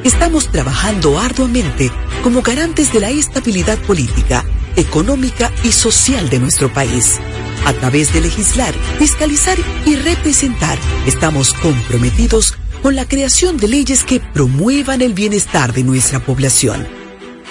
estamos 0.03 0.51
trabajando 0.51 1.21
arduamente 1.21 1.93
como 2.23 2.41
garantes 2.41 2.91
de 2.95 3.01
la 3.01 3.11
estabilidad 3.11 3.77
política, 3.81 4.43
económica 4.79 5.53
y 5.65 5.73
social 5.73 6.31
de 6.31 6.39
nuestro 6.39 6.73
país. 6.73 7.19
A 7.67 7.73
través 7.73 8.13
de 8.13 8.21
legislar, 8.21 8.73
fiscalizar 8.99 9.59
y 9.85 9.97
representar, 9.97 10.79
estamos 11.07 11.53
comprometidos 11.53 12.55
con 12.83 12.95
la 12.95 13.07
creación 13.07 13.57
de 13.57 13.69
leyes 13.69 14.05
que 14.05 14.21
promuevan 14.21 15.03
el 15.03 15.13
bienestar 15.13 15.73
de 15.73 15.83
nuestra 15.83 16.21
población, 16.21 16.87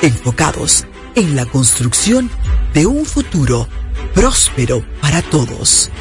enfocados 0.01 0.85
en 1.15 1.35
la 1.35 1.45
construcción 1.45 2.29
de 2.73 2.85
un 2.85 3.05
futuro 3.05 3.67
próspero 4.13 4.85
para 5.01 5.21
todos. 5.21 5.91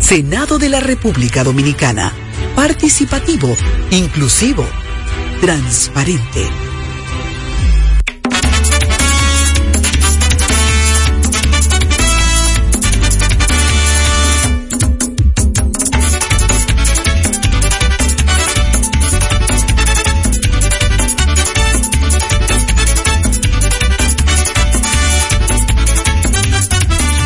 Senado 0.00 0.58
de 0.58 0.68
la 0.68 0.80
República 0.80 1.42
Dominicana. 1.42 2.12
Participativo, 2.54 3.54
inclusivo, 3.90 4.64
transparente. 5.40 6.48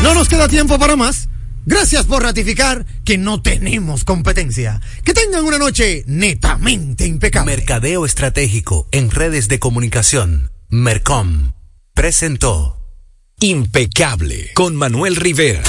No 0.03 0.13
nos 0.15 0.27
queda 0.27 0.47
tiempo 0.47 0.77
para 0.79 0.95
más. 0.95 1.29
Gracias 1.65 2.05
por 2.05 2.23
ratificar 2.23 2.85
que 3.05 3.17
no 3.17 3.41
tenemos 3.41 4.03
competencia. 4.03 4.81
Que 5.03 5.13
tengan 5.13 5.45
una 5.45 5.57
noche 5.57 6.03
netamente 6.07 7.05
impecable. 7.05 7.55
Mercadeo 7.55 8.05
Estratégico 8.05 8.87
en 8.91 9.11
redes 9.11 9.47
de 9.47 9.59
comunicación. 9.59 10.51
Mercom 10.69 11.53
presentó 11.93 12.77
Impecable 13.39 14.51
con 14.53 14.75
Manuel 14.75 15.15
Rivera. 15.15 15.63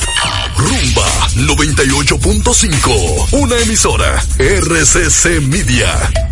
Rumba 0.57 1.09
98.5. 1.37 3.33
Una 3.33 3.59
emisora. 3.59 4.23
RCC 4.39 5.41
Media. 5.41 6.32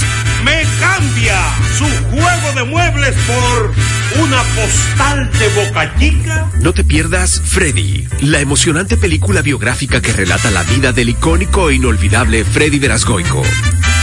Me 0.43 0.63
cambia 0.79 1.37
su 1.77 1.85
juego 2.09 2.53
de 2.55 2.63
muebles 2.63 3.15
por 3.27 3.73
una 4.23 4.41
postal 4.55 5.31
de 5.31 5.47
Boca 5.49 5.95
Chica. 5.97 6.49
No 6.59 6.73
te 6.73 6.83
pierdas 6.83 7.41
Freddy, 7.43 8.07
la 8.21 8.39
emocionante 8.39 8.97
película 8.97 9.41
biográfica 9.41 10.01
que 10.01 10.13
relata 10.13 10.51
la 10.51 10.63
vida 10.63 10.91
del 10.91 11.09
icónico 11.09 11.69
e 11.69 11.75
inolvidable 11.75 12.43
Freddy 12.43 12.79
Verasgoico. 12.79 13.41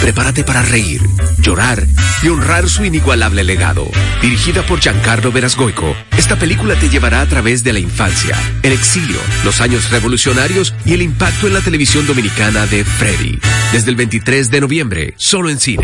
Prepárate 0.00 0.44
para 0.44 0.62
reír, 0.62 1.02
llorar 1.40 1.84
y 2.22 2.28
honrar 2.28 2.68
su 2.68 2.84
inigualable 2.84 3.42
legado. 3.42 3.90
Dirigida 4.22 4.64
por 4.64 4.80
Giancarlo 4.80 5.32
Verasgoico, 5.32 5.94
esta 6.16 6.36
película 6.36 6.76
te 6.76 6.88
llevará 6.88 7.20
a 7.20 7.26
través 7.26 7.64
de 7.64 7.72
la 7.72 7.80
infancia, 7.80 8.36
el 8.62 8.72
exilio, 8.72 9.18
los 9.44 9.60
años 9.60 9.90
revolucionarios 9.90 10.72
y 10.84 10.94
el 10.94 11.02
impacto 11.02 11.48
en 11.48 11.54
la 11.54 11.60
televisión 11.60 12.06
dominicana 12.06 12.66
de 12.66 12.84
Freddy. 12.84 13.40
Desde 13.72 13.90
el 13.90 13.96
23 13.96 14.50
de 14.50 14.60
noviembre, 14.60 15.14
solo 15.16 15.50
en 15.50 15.58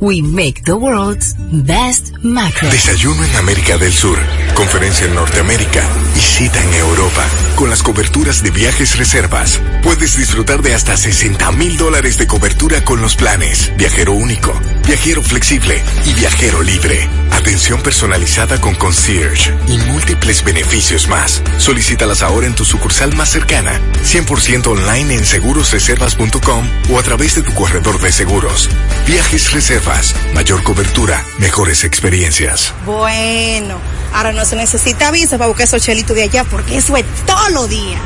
We 0.00 0.22
make 0.22 0.62
the 0.64 0.76
world's 0.76 1.34
best 1.50 2.12
mattress. 2.22 2.72
Desayuno 2.72 3.24
en 3.24 3.34
América 3.36 3.78
del 3.78 3.92
Sur, 3.92 4.16
conferencia 4.54 5.06
en 5.06 5.14
Norteamérica 5.14 5.82
y 6.16 6.20
cita 6.20 6.62
en 6.62 6.74
Europa. 6.74 7.24
Con 7.56 7.68
las 7.68 7.82
coberturas 7.82 8.42
de 8.44 8.52
viajes 8.52 8.96
reservas, 8.96 9.60
puedes 9.82 10.16
disfrutar 10.16 10.62
de 10.62 10.74
hasta 10.74 10.96
60 10.96 11.50
mil 11.52 11.76
dólares 11.76 12.16
de 12.16 12.28
cobertura 12.28 12.84
con 12.84 13.00
los 13.00 13.16
planes 13.16 13.72
Viajero 13.76 14.12
Único, 14.12 14.52
Viajero 14.86 15.20
Flexible 15.20 15.82
y 16.06 16.14
Viajero 16.14 16.62
Libre. 16.62 17.08
Atención 17.32 17.80
personalizada 17.82 18.60
con 18.60 18.74
concierge 18.76 19.52
y 19.66 19.78
múltiples 19.78 20.44
beneficios 20.44 21.08
más. 21.08 21.42
Solicítalas 21.58 22.22
ahora 22.22 22.46
en 22.46 22.54
tu 22.54 22.64
sucursal 22.64 23.16
más 23.16 23.30
cercana, 23.30 23.80
100% 24.04 24.66
online 24.66 25.14
en 25.14 25.24
segurosreservas.com 25.24 26.68
o 26.90 26.98
a 26.98 27.02
través 27.02 27.34
de 27.34 27.42
tu 27.42 27.52
corredor 27.54 28.00
de 28.00 28.12
seguros. 28.12 28.68
Viajes 29.06 29.52
Reservas, 29.52 29.87
mayor 30.34 30.62
cobertura, 30.62 31.24
mejores 31.38 31.84
experiencias. 31.84 32.74
Bueno, 32.84 33.78
ahora 34.12 34.32
no 34.32 34.44
se 34.44 34.56
necesita 34.56 35.10
visa 35.10 35.38
para 35.38 35.48
buscar 35.48 35.64
esos 35.64 35.82
chelitos 35.82 36.14
de 36.14 36.24
allá 36.24 36.44
porque 36.44 36.76
eso 36.76 36.96
es 36.96 37.04
todos 37.26 37.50
los 37.52 37.68
días. 37.68 38.00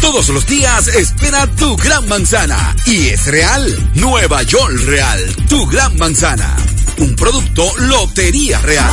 Todos 0.00 0.28
los 0.28 0.46
días 0.46 0.88
espera 0.88 1.46
tu 1.46 1.76
gran 1.76 2.06
manzana. 2.08 2.76
Y 2.86 3.08
es 3.08 3.26
real. 3.26 3.90
Nueva 3.94 4.42
York 4.42 4.74
Real. 4.84 5.36
Tu 5.48 5.66
gran 5.66 5.96
manzana. 5.96 6.54
Un 6.98 7.16
producto 7.16 7.72
Lotería 7.78 8.58
Real. 8.60 8.92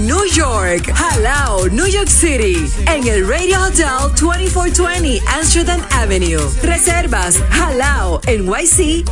New 0.01 0.25
York, 0.33 0.91
Halao, 0.95 1.67
New 1.69 1.85
York 1.85 2.07
City, 2.07 2.65
en 2.87 3.07
el 3.07 3.27
Radio 3.27 3.61
Hotel 3.61 4.09
2420 4.19 5.21
Amsterdam 5.27 5.79
Avenue. 5.91 6.41
Reservas 6.63 7.39
halaonyc.com. 7.51 9.03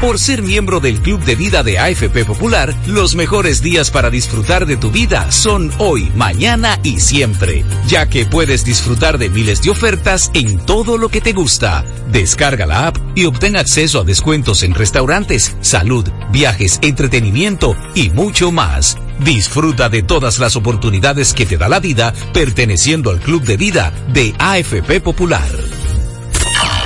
Por 0.00 0.18
ser 0.18 0.42
miembro 0.42 0.80
del 0.80 1.00
Club 1.00 1.22
de 1.24 1.34
Vida 1.36 1.62
de 1.62 1.78
AFP 1.78 2.24
Popular, 2.24 2.74
los 2.86 3.14
mejores 3.14 3.60
días 3.62 3.90
para 3.90 4.08
disfrutar 4.08 4.64
de 4.64 4.76
tu 4.78 4.90
vida 4.90 5.30
son 5.30 5.70
hoy, 5.78 6.10
mañana 6.14 6.78
y 6.82 7.00
siempre, 7.00 7.64
ya 7.86 8.06
que 8.08 8.24
puedes 8.24 8.64
disfrutar 8.64 9.18
de 9.18 9.28
miles 9.28 9.62
de 9.62 9.70
ofertas 9.70 10.30
en 10.32 10.58
todo 10.64 10.96
lo 10.96 11.10
que 11.10 11.20
te 11.20 11.32
gusta. 11.32 11.84
Descarga 12.10 12.64
la 12.66 12.86
app 12.88 12.96
y 13.14 13.26
obtén 13.26 13.56
acceso 13.56 14.00
a 14.00 14.04
descuentos 14.04 14.62
en 14.62 14.74
restaurantes, 14.74 15.56
salud, 15.60 16.08
viajes, 16.30 16.78
entretenimiento 16.82 17.76
y 17.94 18.10
mucho 18.10 18.50
más. 18.50 18.96
Disfruta 19.20 19.88
de 19.88 20.02
todas 20.02 20.38
las 20.38 20.56
oportunidades 20.56 21.32
que 21.32 21.46
te 21.46 21.56
da 21.56 21.68
la 21.68 21.80
vida 21.80 22.12
perteneciendo 22.32 23.10
al 23.10 23.20
Club 23.20 23.42
de 23.44 23.56
Vida 23.56 23.92
de 24.12 24.34
AFP 24.38 25.00
Popular. 25.00 25.48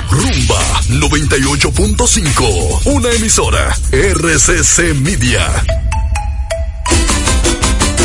Rumba 0.09 0.61
98.5, 0.89 2.81
una 2.85 3.11
emisora 3.11 3.73
RCC 3.91 4.93
Media. 4.95 5.47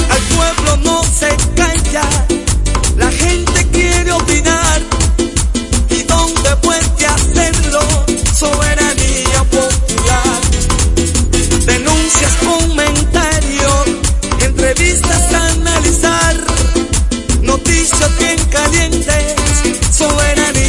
Al 0.08 0.22
pueblo 0.36 0.76
no 0.84 1.02
se 1.02 1.36
calla, 1.56 2.04
la 2.96 3.10
gente 3.10 3.66
quiere 3.72 4.12
opinar. 4.12 4.80
¿Y 5.90 6.02
dónde 6.04 6.56
puede 6.62 7.06
hacerlo? 7.06 7.80
Soberanía 8.32 9.42
popular. 9.50 10.40
Denuncias, 11.66 12.32
comentarios, 12.44 13.25
entrevistas 14.86 15.34
a 15.34 15.48
analizar. 15.48 16.36
Noticias 17.42 18.18
bien 18.18 18.38
calientes, 18.50 19.34
soberanía 19.90 20.65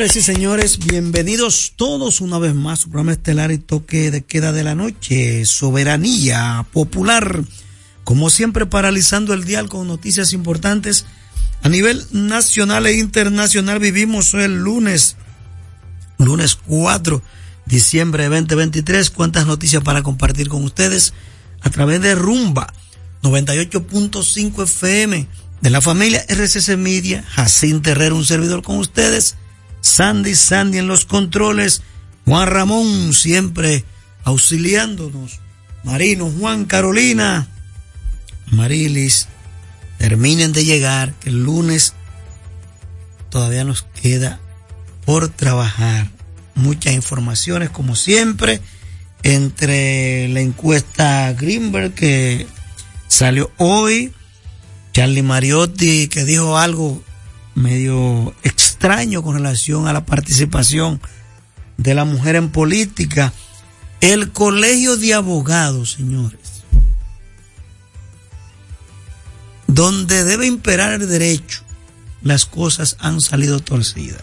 señores 0.00 0.16
y 0.16 0.22
señores, 0.22 0.78
bienvenidos 0.78 1.74
todos 1.76 2.22
una 2.22 2.38
vez 2.38 2.54
más 2.54 2.78
a 2.78 2.82
su 2.82 2.88
programa 2.88 3.12
estelar 3.12 3.52
y 3.52 3.58
toque 3.58 4.10
de 4.10 4.22
queda 4.22 4.50
de 4.50 4.64
la 4.64 4.74
noche, 4.74 5.44
Soberanía 5.44 6.64
Popular. 6.72 7.44
Como 8.02 8.30
siempre, 8.30 8.64
paralizando 8.64 9.34
el 9.34 9.44
dial 9.44 9.68
con 9.68 9.86
noticias 9.86 10.32
importantes 10.32 11.04
a 11.62 11.68
nivel 11.68 12.02
nacional 12.12 12.86
e 12.86 12.96
internacional. 12.96 13.78
Vivimos 13.78 14.32
hoy 14.32 14.44
el 14.44 14.56
lunes, 14.56 15.16
lunes 16.16 16.56
4 16.56 17.22
diciembre 17.66 18.22
de 18.22 18.30
2023. 18.30 19.10
¿Cuántas 19.10 19.46
noticias 19.46 19.82
para 19.82 20.02
compartir 20.02 20.48
con 20.48 20.64
ustedes? 20.64 21.12
A 21.60 21.68
través 21.68 22.00
de 22.00 22.14
Rumba 22.14 22.72
98.5 23.22 24.62
FM 24.62 25.28
de 25.60 25.68
la 25.68 25.82
familia 25.82 26.24
RCC 26.26 26.78
Media, 26.78 27.22
Jacín 27.28 27.82
Terrero, 27.82 28.16
un 28.16 28.24
servidor 28.24 28.62
con 28.62 28.78
ustedes, 28.78 29.36
Sandy 29.90 30.36
Sandy 30.36 30.78
en 30.78 30.86
los 30.86 31.04
controles, 31.04 31.82
Juan 32.24 32.48
Ramón 32.48 33.12
siempre 33.12 33.84
auxiliándonos, 34.24 35.40
Marino, 35.82 36.30
Juan, 36.30 36.64
Carolina, 36.64 37.48
Marilis, 38.46 39.26
terminen 39.98 40.52
de 40.52 40.64
llegar, 40.64 41.14
el 41.24 41.42
lunes 41.42 41.94
todavía 43.30 43.64
nos 43.64 43.82
queda 43.82 44.38
por 45.04 45.28
trabajar. 45.28 46.08
Muchas 46.54 46.94
informaciones, 46.94 47.70
como 47.70 47.96
siempre, 47.96 48.60
entre 49.22 50.28
la 50.28 50.40
encuesta 50.40 51.32
Greenberg 51.32 51.94
que 51.94 52.46
salió 53.08 53.50
hoy, 53.56 54.12
Charlie 54.92 55.22
Mariotti 55.22 56.08
que 56.08 56.24
dijo 56.24 56.58
algo 56.58 57.02
medio 57.54 58.34
extraño 58.42 58.69
con 59.22 59.34
relación 59.34 59.86
a 59.86 59.92
la 59.92 60.06
participación 60.06 61.00
de 61.76 61.94
la 61.94 62.06
mujer 62.06 62.36
en 62.36 62.48
política, 62.48 63.32
el 64.00 64.32
colegio 64.32 64.96
de 64.96 65.12
abogados, 65.12 65.92
señores, 65.92 66.64
donde 69.66 70.24
debe 70.24 70.46
imperar 70.46 70.94
el 70.94 71.08
derecho, 71.08 71.62
las 72.22 72.46
cosas 72.46 72.96
han 73.00 73.20
salido 73.20 73.60
torcidas. 73.60 74.22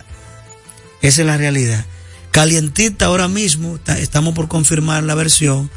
Esa 1.03 1.21
es 1.21 1.27
la 1.27 1.37
realidad. 1.37 1.85
Calientita 2.31 3.05
ahora 3.05 3.27
mismo, 3.27 3.79
estamos 3.85 4.33
por 4.33 4.47
confirmar 4.47 5.03
la 5.03 5.13
versión. 5.13 5.69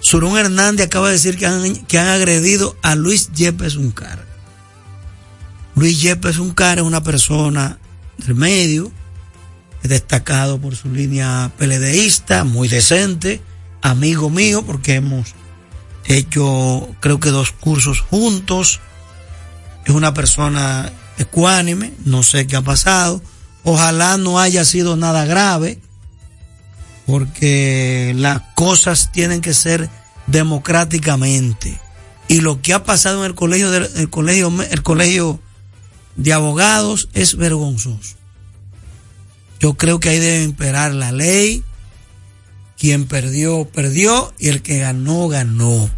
Surún 0.00 0.36
Hernández 0.36 0.86
acaba 0.86 1.06
de 1.06 1.12
decir 1.12 1.38
que 1.38 1.46
han, 1.46 1.76
que 1.86 1.98
han 1.98 2.08
agredido 2.08 2.76
a 2.82 2.96
Luis 2.96 3.30
Yepes 3.32 3.76
Uncar. 3.76 4.26
Luis 5.76 6.00
Yepes 6.00 6.38
Uncar 6.38 6.78
es 6.78 6.84
una 6.84 7.04
persona 7.04 7.78
del 8.18 8.34
medio, 8.34 8.90
es 9.82 9.90
destacado 9.90 10.60
por 10.60 10.74
su 10.76 10.88
línea 10.92 11.50
peledeísta, 11.58 12.44
muy 12.44 12.68
decente, 12.68 13.40
amigo 13.82 14.30
mío, 14.30 14.64
porque 14.64 14.94
hemos 14.94 15.34
hecho 16.04 16.88
creo 17.00 17.20
que 17.20 17.30
dos 17.30 17.52
cursos 17.52 18.00
juntos. 18.00 18.80
Es 19.84 19.94
una 19.94 20.12
persona 20.14 20.92
ecuánime, 21.18 21.92
no 22.04 22.22
sé 22.22 22.46
qué 22.46 22.56
ha 22.56 22.62
pasado. 22.62 23.22
Ojalá 23.62 24.16
no 24.16 24.38
haya 24.40 24.64
sido 24.64 24.96
nada 24.96 25.24
grave, 25.26 25.78
porque 27.06 28.12
las 28.16 28.40
cosas 28.54 29.12
tienen 29.12 29.40
que 29.40 29.54
ser 29.54 29.88
democráticamente. 30.26 31.78
Y 32.28 32.40
lo 32.40 32.60
que 32.60 32.74
ha 32.74 32.82
pasado 32.84 33.20
en 33.20 33.26
el 33.30 33.34
colegio, 33.36 33.70
del- 33.70 33.88
el 33.96 34.10
colegio, 34.10 34.52
el 34.70 34.82
colegio 34.82 35.40
de 36.16 36.32
abogados 36.32 37.08
es 37.12 37.36
vergonzoso. 37.36 38.16
Yo 39.60 39.74
creo 39.74 40.00
que 40.00 40.10
ahí 40.10 40.18
debe 40.18 40.44
imperar 40.44 40.94
la 40.94 41.12
ley. 41.12 41.62
Quien 42.78 43.06
perdió, 43.06 43.66
perdió 43.66 44.34
y 44.38 44.48
el 44.48 44.62
que 44.62 44.78
ganó, 44.78 45.28
ganó. 45.28 45.90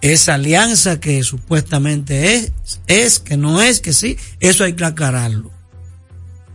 Esa 0.00 0.34
alianza 0.34 1.00
que 1.00 1.22
supuestamente 1.24 2.34
es, 2.34 2.52
es, 2.86 3.18
que 3.18 3.36
no 3.36 3.62
es, 3.62 3.80
que 3.80 3.92
sí, 3.92 4.16
eso 4.40 4.64
hay 4.64 4.74
que 4.74 4.84
aclararlo. 4.84 5.50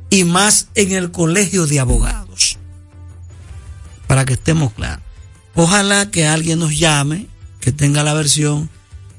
Y 0.10 0.24
más 0.24 0.68
en 0.76 0.92
el 0.92 1.12
colegio 1.12 1.66
de 1.66 1.80
abogados. 1.80 2.58
Para 4.08 4.26
que 4.26 4.34
estemos 4.34 4.74
claros. 4.74 5.04
Ojalá 5.56 6.10
que 6.12 6.28
alguien 6.28 6.60
nos 6.60 6.78
llame, 6.78 7.28
que 7.60 7.72
tenga 7.72 8.04
la 8.04 8.14
versión. 8.14 8.70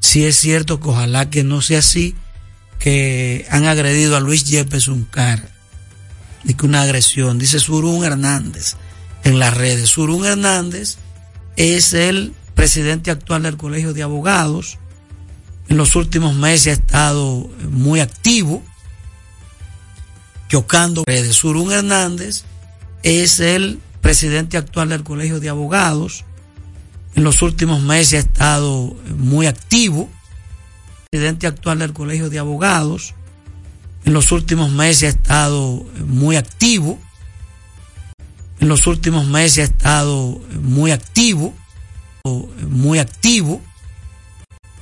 Si 0.01 0.25
es 0.25 0.37
cierto 0.37 0.81
que 0.81 0.89
ojalá 0.89 1.29
que 1.29 1.43
no 1.43 1.61
sea 1.61 1.81
así, 1.81 2.15
que 2.85 3.47
han 3.49 3.65
agredido 3.65 4.15
a 4.15 4.21
Luis 4.21 4.45
Yepes 4.45 4.89
Uncar. 4.89 5.49
Que 6.47 6.67
una 6.67 6.83
agresión, 6.83 7.39
dice 7.39 7.59
Surún 7.59 8.05
Hernández 8.05 8.77
en 9.23 9.39
las 9.39 9.57
redes. 9.57 9.89
Surún 9.89 10.27
Hernández 10.27 10.99
es 11.57 11.95
el 11.95 12.35
presidente 12.55 13.11
actual 13.11 13.45
del 13.45 13.57
Colegio 13.57 13.95
de 13.95 14.03
Abogados. 14.03 14.77
En 15.71 15.79
los 15.79 15.97
últimos 15.97 16.35
meses 16.35 16.67
ha 16.67 16.73
estado 16.83 17.51
muy 17.71 18.01
activo, 18.01 18.63
chocando 20.51 21.05
redes. 21.07 21.37
Surún 21.37 21.73
Hernández 21.73 22.45
es 23.03 23.41
el 23.41 23.81
presidente 24.03 24.59
actual 24.59 24.91
del 24.91 25.05
Colegio 25.05 25.41
de 25.41 25.49
Abogados. 25.49 26.27
En 27.15 27.25
los 27.25 27.41
últimos 27.41 27.81
meses 27.81 28.13
ha 28.13 28.29
estado 28.29 28.95
muy 29.17 29.47
activo, 29.47 30.11
presidente 31.15 31.47
actual 31.47 31.79
del 31.79 31.93
Colegio 31.93 32.29
de 32.29 32.41
Abogados. 32.41 33.15
En 34.05 34.15
los 34.15 34.33
últimos 34.33 34.73
meses 34.73 35.05
ha 35.05 35.09
estado 35.17 35.87
muy 36.05 36.35
activo. 36.35 36.99
En 38.59 38.67
los 38.67 38.89
últimos 38.89 39.25
meses 39.25 39.59
ha 39.59 39.63
estado 39.63 40.41
muy 40.61 40.91
activo, 40.91 41.55
muy 42.69 42.99
activo 42.99 43.63